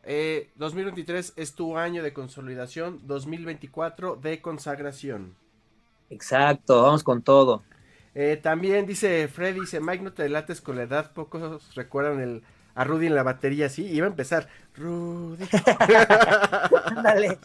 2023 0.56 1.30
eh, 1.30 1.32
es 1.36 1.54
tu 1.54 1.78
año 1.78 2.02
de 2.02 2.12
consolidación, 2.12 3.00
2024 3.04 4.16
de 4.16 4.42
consagración. 4.42 5.34
Exacto, 6.10 6.82
vamos 6.82 7.02
con 7.02 7.22
todo. 7.22 7.62
Eh, 8.14 8.38
también 8.42 8.86
dice 8.86 9.28
Freddy, 9.28 9.60
dice 9.60 9.80
Mike, 9.80 10.04
no 10.04 10.12
te 10.12 10.22
delates 10.22 10.60
con 10.60 10.76
la 10.76 10.82
edad, 10.82 11.12
pocos 11.12 11.74
recuerdan 11.74 12.20
el, 12.20 12.42
a 12.74 12.84
Rudy 12.84 13.06
en 13.06 13.14
la 13.14 13.22
batería, 13.22 13.68
sí, 13.68 13.86
iba 13.86 14.06
a 14.06 14.10
empezar. 14.10 14.48
Rudy. 14.76 15.44
Dale. 17.02 17.38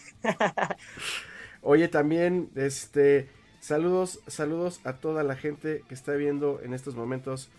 Oye, 1.61 1.87
también, 1.87 2.49
este, 2.55 3.29
Saludos, 3.67 4.21
saludos 4.27 4.79
a 4.85 4.93
toda 4.93 5.23
la 5.23 5.35
gente 5.35 5.83
que 5.89 5.93
está 5.93 6.13
viendo 6.13 6.61
en 6.63 6.73
estos 6.73 6.95
momentos 6.95 7.49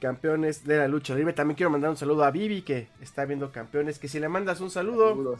campeones 0.00 0.64
de 0.64 0.76
la 0.76 0.86
lucha 0.86 1.16
libre. 1.16 1.32
También 1.32 1.56
quiero 1.56 1.68
mandar 1.68 1.90
un 1.90 1.96
saludo 1.96 2.22
a 2.22 2.30
Vivi 2.30 2.62
que 2.62 2.86
está 3.00 3.24
viendo 3.24 3.50
campeones. 3.50 3.98
Que 3.98 4.06
si 4.06 4.20
le 4.20 4.28
mandas 4.28 4.60
un 4.60 4.70
saludo. 4.70 5.36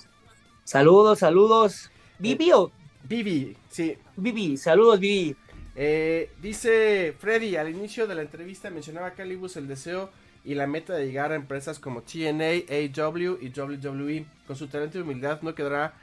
Saludos, 0.65 1.21
saludos. 1.21 1.93
¿Vivi 2.19 2.51
o? 2.53 2.73
Vivi, 3.05 3.57
sí. 3.71 3.97
Vivi, 4.17 4.57
saludos, 4.57 4.99
Vivi. 4.99 5.37
Eh, 5.81 6.33
dice 6.43 7.15
Freddy, 7.21 7.55
al 7.55 7.69
inicio 7.69 8.09
de 8.09 8.17
la 8.17 8.23
entrevista 8.23 8.69
mencionaba 8.69 9.13
Calibus 9.13 9.57
el 9.57 9.69
deseo 9.69 10.11
y 10.45 10.57
la 10.57 10.67
meta 10.67 10.95
de 10.95 11.07
llegar 11.07 11.31
a 11.31 11.37
empresas 11.37 11.79
como 11.79 12.03
TNA, 12.03 12.65
AW 12.69 13.39
y 13.41 13.53
WWE. 13.57 14.27
Con 14.49 14.57
su 14.57 14.67
talento 14.67 14.99
y 14.99 15.03
humildad 15.03 15.41
no 15.43 15.55
quedará 15.55 15.95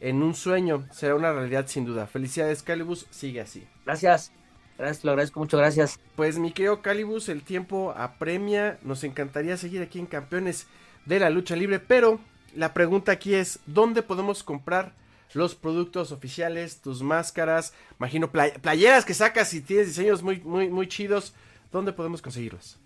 en 0.00 0.22
un 0.22 0.34
sueño. 0.34 0.86
Será 0.92 1.14
una 1.14 1.30
realidad 1.30 1.66
sin 1.66 1.84
duda. 1.84 2.06
Felicidades, 2.06 2.62
Calibus. 2.62 3.06
Sigue 3.10 3.42
así. 3.42 3.66
Gracias. 3.84 4.32
Gracias, 4.78 5.04
lo 5.04 5.10
agradezco 5.10 5.40
mucho, 5.40 5.58
gracias. 5.58 6.00
Pues 6.16 6.38
mi 6.38 6.52
querido 6.52 6.80
Calibus, 6.80 7.28
el 7.28 7.42
tiempo 7.42 7.92
apremia. 7.94 8.78
Nos 8.82 9.04
encantaría 9.04 9.58
seguir 9.58 9.82
aquí 9.82 9.98
en 9.98 10.06
Campeones 10.06 10.68
de 11.04 11.20
la 11.20 11.28
Lucha 11.28 11.54
Libre, 11.54 11.80
pero 11.80 12.18
la 12.54 12.72
pregunta 12.72 13.12
aquí 13.12 13.34
es, 13.34 13.58
¿dónde 13.66 14.02
podemos 14.02 14.42
comprar 14.42 14.94
los 15.34 15.54
productos 15.54 16.12
oficiales, 16.12 16.80
tus 16.80 17.02
máscaras, 17.02 17.74
imagino 17.98 18.30
playeras 18.30 19.04
que 19.04 19.14
sacas 19.14 19.52
y 19.54 19.60
tienes 19.60 19.88
diseños 19.88 20.22
muy, 20.22 20.40
muy, 20.40 20.68
muy 20.68 20.88
chidos? 20.88 21.34
¿Dónde 21.70 21.92
podemos 21.92 22.22
conseguirlos? 22.22 22.78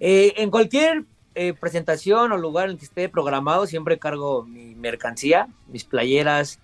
Eh, 0.00 0.34
en 0.36 0.50
cualquier 0.50 1.04
eh, 1.34 1.52
presentación 1.52 2.32
o 2.32 2.36
lugar 2.38 2.70
en 2.70 2.78
que 2.78 2.84
esté 2.84 3.08
programado, 3.08 3.66
siempre 3.66 3.98
cargo 3.98 4.44
mi 4.44 4.74
mercancía, 4.74 5.48
mis 5.68 5.84
playeras, 5.84 6.60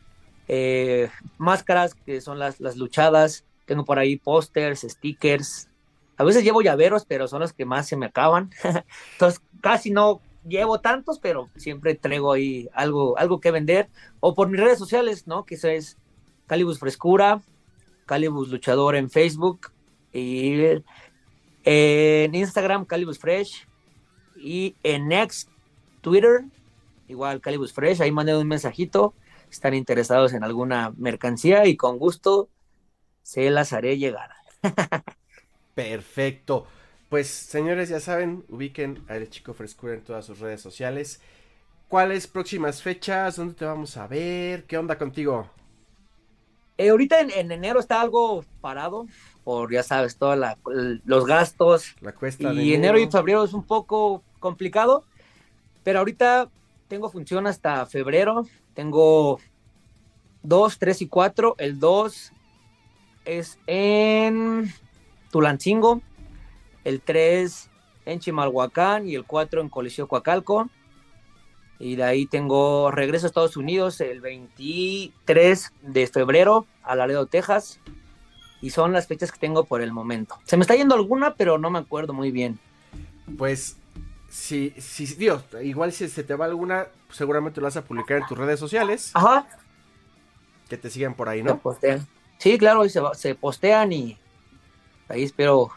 eh, 0.49 1.11
máscaras, 1.39 1.95
que 1.95 2.21
son 2.21 2.39
las, 2.39 2.61
las 2.61 2.77
luchadas. 2.77 3.45
Tengo 3.67 3.85
por 3.85 3.99
ahí 3.99 4.17
pósters, 4.17 4.81
stickers. 4.81 5.69
A 6.17 6.25
veces 6.25 6.43
llevo 6.43 6.63
llaveros, 6.63 7.05
pero 7.05 7.29
son 7.29 7.41
los 7.41 7.53
que 7.53 7.65
más 7.65 7.87
se 7.87 7.97
me 7.97 8.07
acaban. 8.07 8.51
Entonces, 9.13 9.41
casi 9.61 9.91
no 9.91 10.21
llevo 10.47 10.81
tantos, 10.81 11.19
pero 11.19 11.51
siempre 11.57 11.95
traigo 11.95 12.33
ahí 12.33 12.69
algo, 12.73 13.19
algo 13.19 13.41
que 13.41 13.51
vender. 13.51 13.89
O 14.21 14.35
por 14.35 14.49
mis 14.49 14.61
redes 14.61 14.79
sociales, 14.79 15.27
¿no? 15.27 15.45
Que 15.45 15.55
es 15.55 15.99
Calibus 16.47 16.79
Frescura, 16.79 17.43
Calibus 18.07 18.49
Luchador 18.49 18.97
en 18.97 19.11
Facebook 19.11 19.73
y 20.13 20.83
en 21.65 22.35
Instagram 22.35 22.85
Calibus 22.85 23.19
Fresh 23.19 23.67
y 24.37 24.75
en 24.83 25.09
Next 25.09 25.49
Twitter 26.01 26.45
igual 27.11 27.41
Calibus 27.41 27.73
Fresh, 27.73 28.01
ahí 28.01 28.13
mandé 28.13 28.37
un 28.37 28.47
mensajito, 28.47 29.15
están 29.51 29.75
interesados 29.75 30.33
en 30.33 30.45
alguna 30.45 30.93
mercancía 30.97 31.67
y 31.67 31.77
con 31.77 31.99
gusto 31.99 32.49
se 33.23 33.51
las 33.51 33.73
haré 33.73 33.99
llegar. 33.99 34.31
Perfecto. 35.75 36.67
Pues 37.11 37.27
señores, 37.27 37.89
ya 37.89 37.99
saben, 37.99 38.45
ubiquen 38.49 39.05
a 39.09 39.17
El 39.17 39.29
Chico 39.29 39.53
Frescura 39.53 39.95
en 39.95 40.03
todas 40.03 40.25
sus 40.25 40.39
redes 40.39 40.61
sociales. 40.61 41.21
¿Cuáles 41.89 42.29
próximas 42.29 42.83
fechas? 42.83 43.35
¿Dónde 43.35 43.55
te 43.55 43.65
vamos 43.65 43.97
a 43.97 44.07
ver? 44.07 44.63
¿Qué 44.63 44.79
onda 44.79 44.97
contigo? 44.97 45.51
Eh, 46.79 46.91
ahorita 46.91 47.19
en, 47.19 47.51
enero 47.51 47.81
está 47.81 48.01
algo 48.01 48.45
parado 48.61 49.09
por, 49.43 49.73
ya 49.73 49.83
sabes, 49.83 50.17
todos 50.19 50.39
los 51.05 51.27
gastos. 51.27 51.97
La 52.01 52.13
cuesta 52.13 52.53
y 52.53 52.75
enero. 52.75 52.97
y 52.97 53.11
febrero 53.11 53.43
es 53.43 53.55
un 53.55 53.65
poco 53.65 54.23
complicado, 54.39 55.05
pero 55.83 55.99
ahorita 55.99 56.49
tengo 56.87 57.11
función 57.11 57.49
hasta 57.49 57.87
febrero. 57.87 58.47
Tengo 58.73 59.41
dos, 60.45 60.79
tres 60.79 61.03
y 61.03 61.09
cuatro. 61.09 61.57
El 61.59 61.81
dos 61.81 62.31
es 63.25 63.59
en 63.67 64.73
Tulancingo 65.33 66.03
el 66.85 67.01
3 67.01 67.71
en 68.07 68.21
Chimalhuacán 68.21 69.09
y 69.09 69.15
el 69.15 69.25
4 69.25 69.61
en 69.61 69.69
Coliseo 69.69 70.09
Coacalco. 70.09 70.69
Y 71.79 71.97
de 71.97 72.05
ahí 72.05 72.27
tengo 72.27 72.91
regreso 72.91 73.27
a 73.27 73.29
Estados 73.29 73.57
Unidos 73.57 74.01
el 74.01 74.21
23 74.21 75.73
de 75.83 76.07
febrero 76.07 76.67
a 76.83 76.95
Laredo, 76.95 77.27
Texas. 77.27 77.81
Y 78.61 78.71
son 78.71 78.93
las 78.93 79.07
fechas 79.07 79.33
que 79.33 79.39
tengo 79.39 79.65
por 79.65 79.81
el 79.81 79.91
momento. 79.91 80.39
Se 80.45 80.59
me 80.59 80.63
está 80.63 80.75
yendo 80.75 80.95
alguna, 80.95 81.35
pero 81.35 81.57
no 81.57 81.71
me 81.71 81.79
acuerdo 81.79 82.13
muy 82.13 82.31
bien. 82.31 82.59
Pues, 83.39 83.79
si, 84.29 84.75
si 84.79 85.07
Dios, 85.07 85.45
igual 85.63 85.93
si 85.93 86.09
se 86.09 86.23
te 86.23 86.35
va 86.35 86.45
alguna, 86.45 86.89
seguramente 87.11 87.61
lo 87.61 87.67
vas 87.67 87.79
a 87.79 87.85
publicar 87.85 88.19
en 88.19 88.27
tus 88.27 88.37
redes 88.37 88.61
sociales. 88.61 89.13
Ajá. 89.15 89.47
Que 90.69 90.77
te 90.77 90.91
sigan 90.91 91.15
por 91.15 91.31
ahí, 91.31 91.43
¿no? 91.43 91.53
Se 91.53 91.57
postean. 91.57 92.07
Sí, 92.37 92.59
claro, 92.59 92.87
se, 92.89 93.01
se 93.15 93.35
postean 93.35 93.93
y 93.93 94.19
ahí 95.09 95.23
espero 95.23 95.71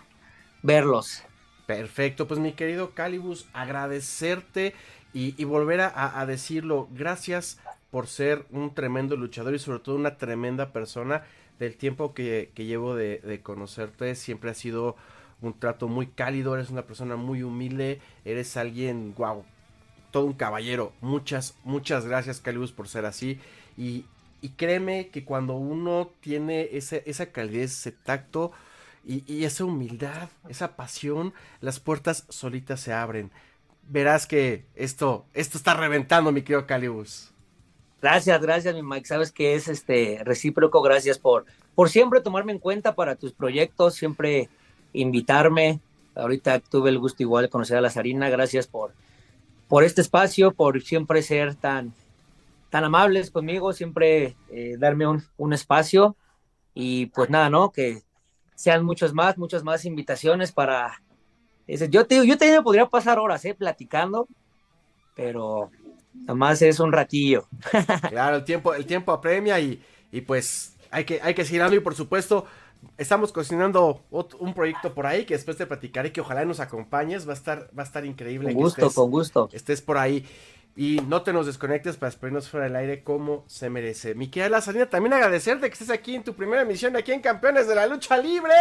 verlos. 0.63 1.23
Perfecto, 1.67 2.27
pues 2.27 2.39
mi 2.39 2.53
querido 2.53 2.91
Calibus, 2.93 3.47
agradecerte 3.53 4.73
y, 5.13 5.43
volver 5.43 5.79
a, 5.81 6.25
decirlo, 6.25 6.89
gracias 6.91 7.59
por 7.91 8.07
ser 8.07 8.45
un 8.49 8.73
tremendo 8.73 9.15
luchador 9.15 9.53
y 9.53 9.59
sobre 9.59 9.79
todo 9.79 9.95
una 9.95 10.17
tremenda 10.17 10.73
persona. 10.73 11.23
Del 11.59 11.77
tiempo 11.77 12.15
que, 12.15 12.51
llevo 12.55 12.95
de, 12.95 13.39
conocerte, 13.43 14.15
siempre 14.15 14.49
ha 14.49 14.55
sido 14.55 14.95
un 15.41 15.53
trato 15.57 15.87
muy 15.87 16.07
cálido, 16.07 16.55
eres 16.55 16.71
una 16.71 16.81
persona 16.81 17.15
muy 17.15 17.43
humilde, 17.43 18.01
eres 18.25 18.57
alguien, 18.57 19.13
wow, 19.15 19.45
todo 20.11 20.25
un 20.25 20.33
caballero. 20.33 20.93
Muchas, 20.99 21.55
muchas 21.63 22.05
gracias 22.05 22.41
Calibus 22.41 22.71
por 22.71 22.87
ser 22.87 23.05
así. 23.05 23.39
Y, 23.77 24.05
y 24.41 24.49
créeme 24.49 25.09
que 25.09 25.23
cuando 25.23 25.53
uno 25.53 26.09
tiene 26.21 26.69
ese, 26.71 27.03
esa 27.05 27.27
calidez, 27.27 27.71
ese 27.71 27.91
tacto, 27.91 28.51
y, 29.05 29.43
esa 29.43 29.65
humildad, 29.65 30.29
esa 30.47 30.75
pasión, 30.75 31.33
las 31.61 31.79
puertas 31.79 32.25
solitas 32.29 32.79
se 32.79 32.93
abren. 32.93 33.31
Verás 33.89 34.27
que 34.27 34.65
esto, 34.75 35.25
esto 35.33 35.57
está 35.57 35.73
reventando, 35.73 36.31
mi 36.31 36.41
querido 36.41 36.65
Calibus. 36.65 37.31
Gracias, 38.01 38.41
gracias, 38.41 38.73
mi 38.75 38.81
Mike. 38.81 39.07
Sabes 39.07 39.31
que 39.31 39.55
es 39.55 39.67
este 39.67 40.21
recíproco. 40.23 40.81
Gracias 40.81 41.19
por, 41.19 41.45
por 41.75 41.89
siempre 41.89 42.21
tomarme 42.21 42.53
en 42.53 42.59
cuenta 42.59 42.95
para 42.95 43.15
tus 43.15 43.33
proyectos, 43.33 43.95
siempre 43.95 44.49
invitarme. 44.93 45.79
Ahorita 46.15 46.59
tuve 46.59 46.89
el 46.89 46.99
gusto 46.99 47.23
igual 47.23 47.45
de 47.45 47.49
conocer 47.49 47.77
a 47.77 47.81
la 47.81 47.89
Sarina. 47.89 48.29
Gracias 48.29 48.67
por, 48.67 48.93
por 49.67 49.83
este 49.83 50.01
espacio, 50.01 50.51
por 50.51 50.81
siempre 50.81 51.21
ser 51.21 51.55
tan, 51.55 51.93
tan 52.69 52.83
amables 52.83 53.31
conmigo, 53.31 53.73
siempre 53.73 54.35
eh, 54.49 54.75
darme 54.77 55.07
un, 55.07 55.23
un 55.37 55.53
espacio. 55.53 56.15
Y 56.73 57.07
pues 57.07 57.29
nada, 57.29 57.49
¿no? 57.49 57.71
Que 57.71 58.03
sean 58.55 58.83
muchos 58.85 59.13
más, 59.13 59.37
muchas 59.37 59.63
más 59.63 59.85
invitaciones 59.85 60.51
para... 60.51 61.01
Yo 61.89 62.05
te 62.05 62.27
yo 62.27 62.37
te 62.37 62.61
podría 62.61 62.87
pasar 62.87 63.19
horas, 63.19 63.45
¿eh? 63.45 63.55
Platicando, 63.55 64.27
pero 65.15 65.71
nada 66.13 66.35
más 66.35 66.61
es 66.61 66.79
un 66.79 66.91
ratillo. 66.91 67.47
Claro, 68.09 68.37
el 68.37 68.43
tiempo, 68.43 68.73
el 68.73 68.85
tiempo 68.85 69.13
apremia 69.13 69.59
y, 69.59 69.81
y 70.11 70.21
pues 70.21 70.75
hay 70.91 71.05
que, 71.05 71.21
hay 71.21 71.33
que 71.33 71.45
seguir 71.45 71.63
y 71.73 71.79
por 71.79 71.95
supuesto 71.95 72.45
estamos 72.97 73.31
cocinando 73.31 74.01
un 74.11 74.53
proyecto 74.53 74.93
por 74.93 75.05
ahí 75.05 75.25
que 75.25 75.33
después 75.33 75.57
te 75.57 75.65
platicaré 75.65 76.11
que 76.11 76.21
ojalá 76.21 76.45
nos 76.45 76.59
acompañes, 76.59 77.27
va 77.27 77.31
a 77.31 77.35
estar, 77.35 77.69
va 77.77 77.83
a 77.83 77.85
estar 77.85 78.05
increíble. 78.05 78.53
Con 78.53 78.61
gusto, 78.61 78.91
con 78.91 79.11
gusto. 79.11 79.49
Estés 79.51 79.81
por 79.81 79.97
ahí. 79.97 80.25
Y 80.75 81.01
no 81.07 81.21
te 81.21 81.33
nos 81.33 81.45
desconectes 81.45 81.97
para 81.97 82.09
esperarnos 82.09 82.49
fuera 82.49 82.65
del 82.65 82.75
aire 82.75 83.03
como 83.03 83.43
se 83.47 83.69
merece. 83.69 84.15
Mi 84.15 84.29
querida 84.29 84.49
Lazarina, 84.49 84.89
también 84.89 85.13
agradecerte 85.13 85.67
que 85.67 85.73
estés 85.73 85.91
aquí 85.91 86.15
en 86.15 86.23
tu 86.23 86.33
primera 86.33 86.63
emisión 86.63 86.95
aquí 86.95 87.11
en 87.11 87.21
Campeones 87.21 87.67
de 87.67 87.75
la 87.75 87.85
Lucha 87.85 88.17
Libre. 88.17 88.53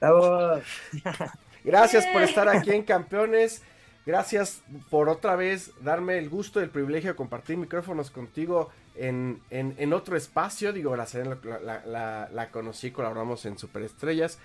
Gracias 1.64 2.06
por 2.08 2.22
estar 2.22 2.48
aquí 2.48 2.72
en 2.72 2.82
Campeones. 2.82 3.62
Gracias 4.06 4.60
por 4.90 5.08
otra 5.08 5.34
vez 5.34 5.70
darme 5.80 6.18
el 6.18 6.28
gusto 6.28 6.60
y 6.60 6.64
el 6.64 6.68
privilegio 6.68 7.10
de 7.10 7.16
compartir 7.16 7.56
micrófonos 7.56 8.10
contigo 8.10 8.70
en, 8.94 9.40
en, 9.50 9.92
otro 9.94 10.16
espacio. 10.16 10.74
Digo, 10.74 10.94
la, 10.94 11.06
la, 11.62 11.82
la, 11.86 12.28
la, 12.30 12.50
conocí, 12.50 12.90
colaboramos 12.90 13.46
en 13.46 13.56
Superestrellas. 13.56 14.38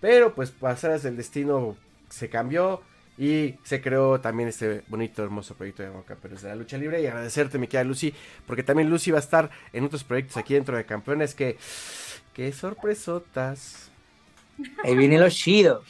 Pero 0.00 0.34
pues 0.34 0.50
pasaras 0.50 1.02
del 1.02 1.18
destino 1.18 1.76
se 2.08 2.30
cambió. 2.30 2.80
Y 3.16 3.54
se 3.62 3.80
creó 3.80 4.20
también 4.20 4.48
este 4.48 4.82
bonito, 4.88 5.22
hermoso 5.22 5.54
proyecto 5.54 5.84
de 5.84 5.90
Campeones 6.04 6.42
de 6.42 6.48
la 6.48 6.56
Lucha 6.56 6.76
Libre. 6.76 7.00
Y 7.00 7.06
agradecerte, 7.06 7.58
mi 7.58 7.68
querida 7.68 7.84
Lucy, 7.84 8.12
porque 8.46 8.62
también 8.62 8.90
Lucy 8.90 9.12
va 9.12 9.18
a 9.18 9.20
estar 9.20 9.50
en 9.72 9.84
otros 9.84 10.02
proyectos 10.02 10.36
aquí 10.36 10.54
dentro 10.54 10.76
de 10.76 10.84
Campeones. 10.84 11.34
Que, 11.34 11.56
qué 12.32 12.52
sorpresotas. 12.52 13.90
Ahí 14.82 14.96
viene 14.96 15.18
lo 15.18 15.28
chido. 15.30 15.82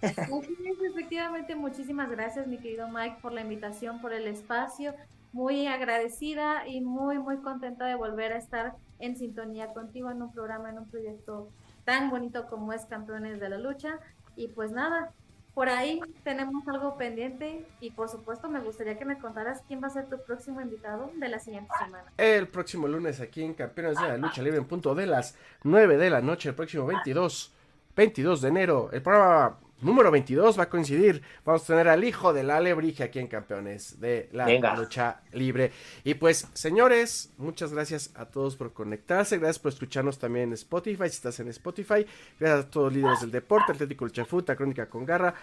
efectivamente, 0.00 1.54
muchísimas 1.54 2.10
gracias, 2.10 2.46
mi 2.46 2.58
querido 2.58 2.88
Mike, 2.88 3.18
por 3.20 3.32
la 3.32 3.42
invitación, 3.42 4.00
por 4.00 4.12
el 4.12 4.26
espacio. 4.26 4.94
Muy 5.32 5.66
agradecida 5.66 6.66
y 6.66 6.80
muy, 6.80 7.18
muy 7.18 7.38
contenta 7.38 7.84
de 7.84 7.94
volver 7.94 8.32
a 8.32 8.38
estar 8.38 8.76
en 8.98 9.16
sintonía 9.16 9.74
contigo 9.74 10.10
en 10.10 10.22
un 10.22 10.32
programa, 10.32 10.70
en 10.70 10.78
un 10.78 10.88
proyecto 10.88 11.50
tan 11.84 12.08
bonito 12.08 12.46
como 12.46 12.72
es 12.72 12.86
Campeones 12.86 13.40
de 13.40 13.50
la 13.50 13.58
Lucha. 13.58 13.98
Y 14.36 14.48
pues 14.48 14.72
nada, 14.72 15.12
por 15.56 15.70
ahí 15.70 16.02
tenemos 16.22 16.68
algo 16.68 16.98
pendiente 16.98 17.64
y 17.80 17.90
por 17.90 18.10
supuesto 18.10 18.46
me 18.46 18.60
gustaría 18.60 18.98
que 18.98 19.06
me 19.06 19.18
contaras 19.18 19.62
quién 19.66 19.82
va 19.82 19.86
a 19.86 19.90
ser 19.90 20.04
tu 20.06 20.22
próximo 20.22 20.60
invitado 20.60 21.10
de 21.16 21.30
la 21.30 21.38
siguiente 21.38 21.72
semana. 21.82 22.12
El 22.18 22.48
próximo 22.48 22.86
lunes 22.86 23.22
aquí 23.22 23.42
en 23.42 23.54
Campeones 23.54 23.98
de 23.98 24.06
la 24.06 24.18
Lucha 24.18 24.42
Libre 24.42 24.58
en 24.58 24.66
punto 24.66 24.94
de 24.94 25.06
las 25.06 25.34
9 25.62 25.96
de 25.96 26.10
la 26.10 26.20
noche, 26.20 26.50
el 26.50 26.54
próximo 26.54 26.84
22, 26.84 27.54
22 27.96 28.42
de 28.42 28.48
enero. 28.50 28.90
El 28.92 29.00
programa 29.00 29.58
número 29.80 30.10
22 30.10 30.58
va 30.58 30.64
a 30.64 30.68
coincidir. 30.68 31.22
Vamos 31.44 31.64
a 31.64 31.66
tener 31.66 31.88
al 31.88 32.02
hijo 32.04 32.32
del 32.32 32.50
Alebrije 32.50 33.04
aquí 33.04 33.18
en 33.18 33.26
Campeones 33.26 34.00
de 34.00 34.28
la 34.32 34.74
Lucha 34.76 35.20
Libre. 35.32 35.72
Y 36.04 36.14
pues, 36.14 36.48
señores, 36.54 37.32
muchas 37.36 37.72
gracias 37.72 38.10
a 38.14 38.26
todos 38.26 38.56
por 38.56 38.72
conectarse. 38.72 39.38
Gracias 39.38 39.58
por 39.58 39.72
escucharnos 39.72 40.18
también 40.18 40.48
en 40.48 40.52
Spotify. 40.54 41.08
Si 41.08 41.16
estás 41.16 41.40
en 41.40 41.48
Spotify, 41.48 42.06
gracias 42.38 42.64
a 42.64 42.70
todos 42.70 42.92
los 42.92 42.94
líderes 42.94 43.20
del 43.20 43.30
deporte, 43.30 43.72
Atlético 43.72 44.04
Luchafuta, 44.04 44.56
Crónica 44.56 44.88
con 44.88 45.04
Garra, 45.04 45.34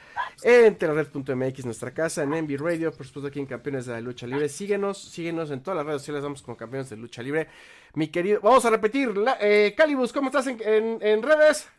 en 0.42 0.76
Telered.mx, 0.78 1.66
nuestra 1.66 1.92
casa, 1.92 2.24
en 2.24 2.34
Envy 2.34 2.58
Radio, 2.58 2.92
por 2.92 3.06
supuesto 3.06 3.28
aquí 3.28 3.40
en 3.40 3.46
Campeones 3.46 3.86
de 3.86 3.94
la 3.94 4.02
Lucha 4.02 4.28
Libre. 4.28 4.50
Síguenos, 4.50 4.98
síguenos 4.98 5.52
en 5.52 5.62
todas 5.62 5.78
las 5.78 5.86
redes 5.86 6.02
sociales, 6.02 6.24
vamos 6.24 6.42
con 6.42 6.56
Campeones 6.56 6.90
de 6.90 6.98
Lucha 6.98 7.22
Libre. 7.22 7.48
Mi 7.96 8.08
querido, 8.08 8.40
vamos 8.42 8.66
a 8.66 8.72
repetir, 8.72 9.14
eh, 9.40 9.74
Calibus, 9.78 10.12
¿cómo 10.12 10.28
estás 10.28 10.48
en, 10.48 10.60
en 11.02 11.22
redes? 11.22 11.70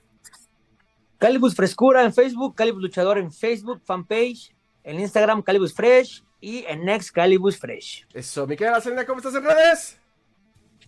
Calibus 1.25 1.55
Frescura 1.55 2.05
en 2.05 2.12
Facebook, 2.12 2.55
Calibus 2.55 2.83
Luchador 2.83 3.16
en 3.16 3.33
Facebook, 3.33 3.81
fanpage, 3.83 4.55
en 4.83 5.01
Instagram 5.01 5.41
Calibus 5.41 5.72
Fresh 5.72 6.22
y 6.39 6.66
en 6.66 6.85
Next 6.85 7.12
Calibus 7.12 7.57
Fresh. 7.57 8.07
Eso, 8.12 8.47
mi 8.47 8.59
querida 8.59 8.79
Sarina, 8.79 9.07
¿cómo 9.07 9.20
estás 9.20 9.35
en 9.35 9.43
redes? 9.43 9.99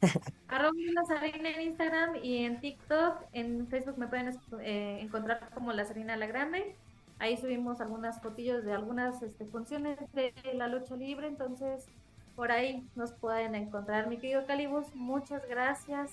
Arroba 0.49 0.75
Sarina 1.09 1.49
en 1.49 1.63
Instagram 1.63 2.17
y 2.23 2.45
en 2.45 2.61
TikTok. 2.61 3.23
En 3.33 3.67
Facebook 3.69 3.97
me 3.97 4.09
pueden 4.09 4.39
eh, 4.61 4.99
encontrar 5.01 5.49
como 5.55 5.73
la 5.73 5.87
Sarina 5.87 6.19
La 6.19 6.27
Grande. 6.27 6.77
Ahí 7.19 7.39
subimos 7.39 7.81
algunas 7.81 8.21
fotillos 8.21 8.63
de 8.63 8.75
algunas 8.75 9.23
este, 9.23 9.47
funciones 9.47 9.99
de 10.13 10.35
la 10.53 10.69
lucha 10.69 10.97
libre, 10.97 11.29
entonces 11.29 11.87
por 12.35 12.53
ahí 12.53 12.87
nos 12.95 13.13
pueden 13.13 13.55
encontrar. 13.55 14.07
Mi 14.07 14.19
querido 14.19 14.45
Calibus, 14.45 14.95
muchas 14.95 15.49
gracias. 15.49 16.11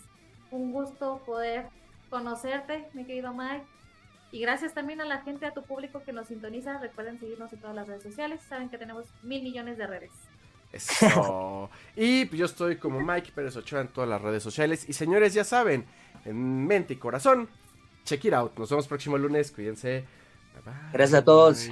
Un 0.49 0.71
gusto 0.71 1.21
poder 1.25 1.67
conocerte, 2.09 2.87
mi 2.93 3.03
querido 3.03 3.33
Mike. 3.33 3.65
Y 4.33 4.39
gracias 4.39 4.73
también 4.73 4.99
a 4.99 5.05
la 5.05 5.21
gente, 5.21 5.45
a 5.45 5.53
tu 5.53 5.61
público 5.61 6.01
que 6.03 6.11
nos 6.11 6.27
sintoniza. 6.27 6.79
Recuerden 6.79 7.19
seguirnos 7.19 7.53
en 7.53 7.59
todas 7.59 7.75
las 7.75 7.87
redes 7.87 8.01
sociales. 8.01 8.41
Saben 8.49 8.67
que 8.67 8.79
tenemos 8.79 9.05
mil 9.21 9.43
millones 9.43 9.77
de 9.77 9.85
redes. 9.85 10.09
Eso. 10.71 11.69
y 11.95 12.25
pues 12.25 12.39
yo 12.39 12.47
estoy 12.47 12.77
como 12.77 12.99
Mike 12.99 13.31
Pérez 13.35 13.55
Ochoa 13.55 13.81
en 13.81 13.89
todas 13.89 14.09
las 14.09 14.19
redes 14.19 14.41
sociales. 14.41 14.89
Y 14.89 14.93
señores, 14.93 15.35
ya 15.35 15.43
saben, 15.43 15.85
en 16.25 16.65
mente 16.65 16.95
y 16.95 16.97
corazón, 16.97 17.47
check 18.05 18.25
it 18.25 18.33
out. 18.33 18.57
Nos 18.57 18.71
vemos 18.71 18.87
próximo 18.87 19.19
lunes. 19.19 19.51
Cuídense. 19.51 20.03
Gracias 20.91 21.21
a 21.21 21.23
todos. 21.23 21.69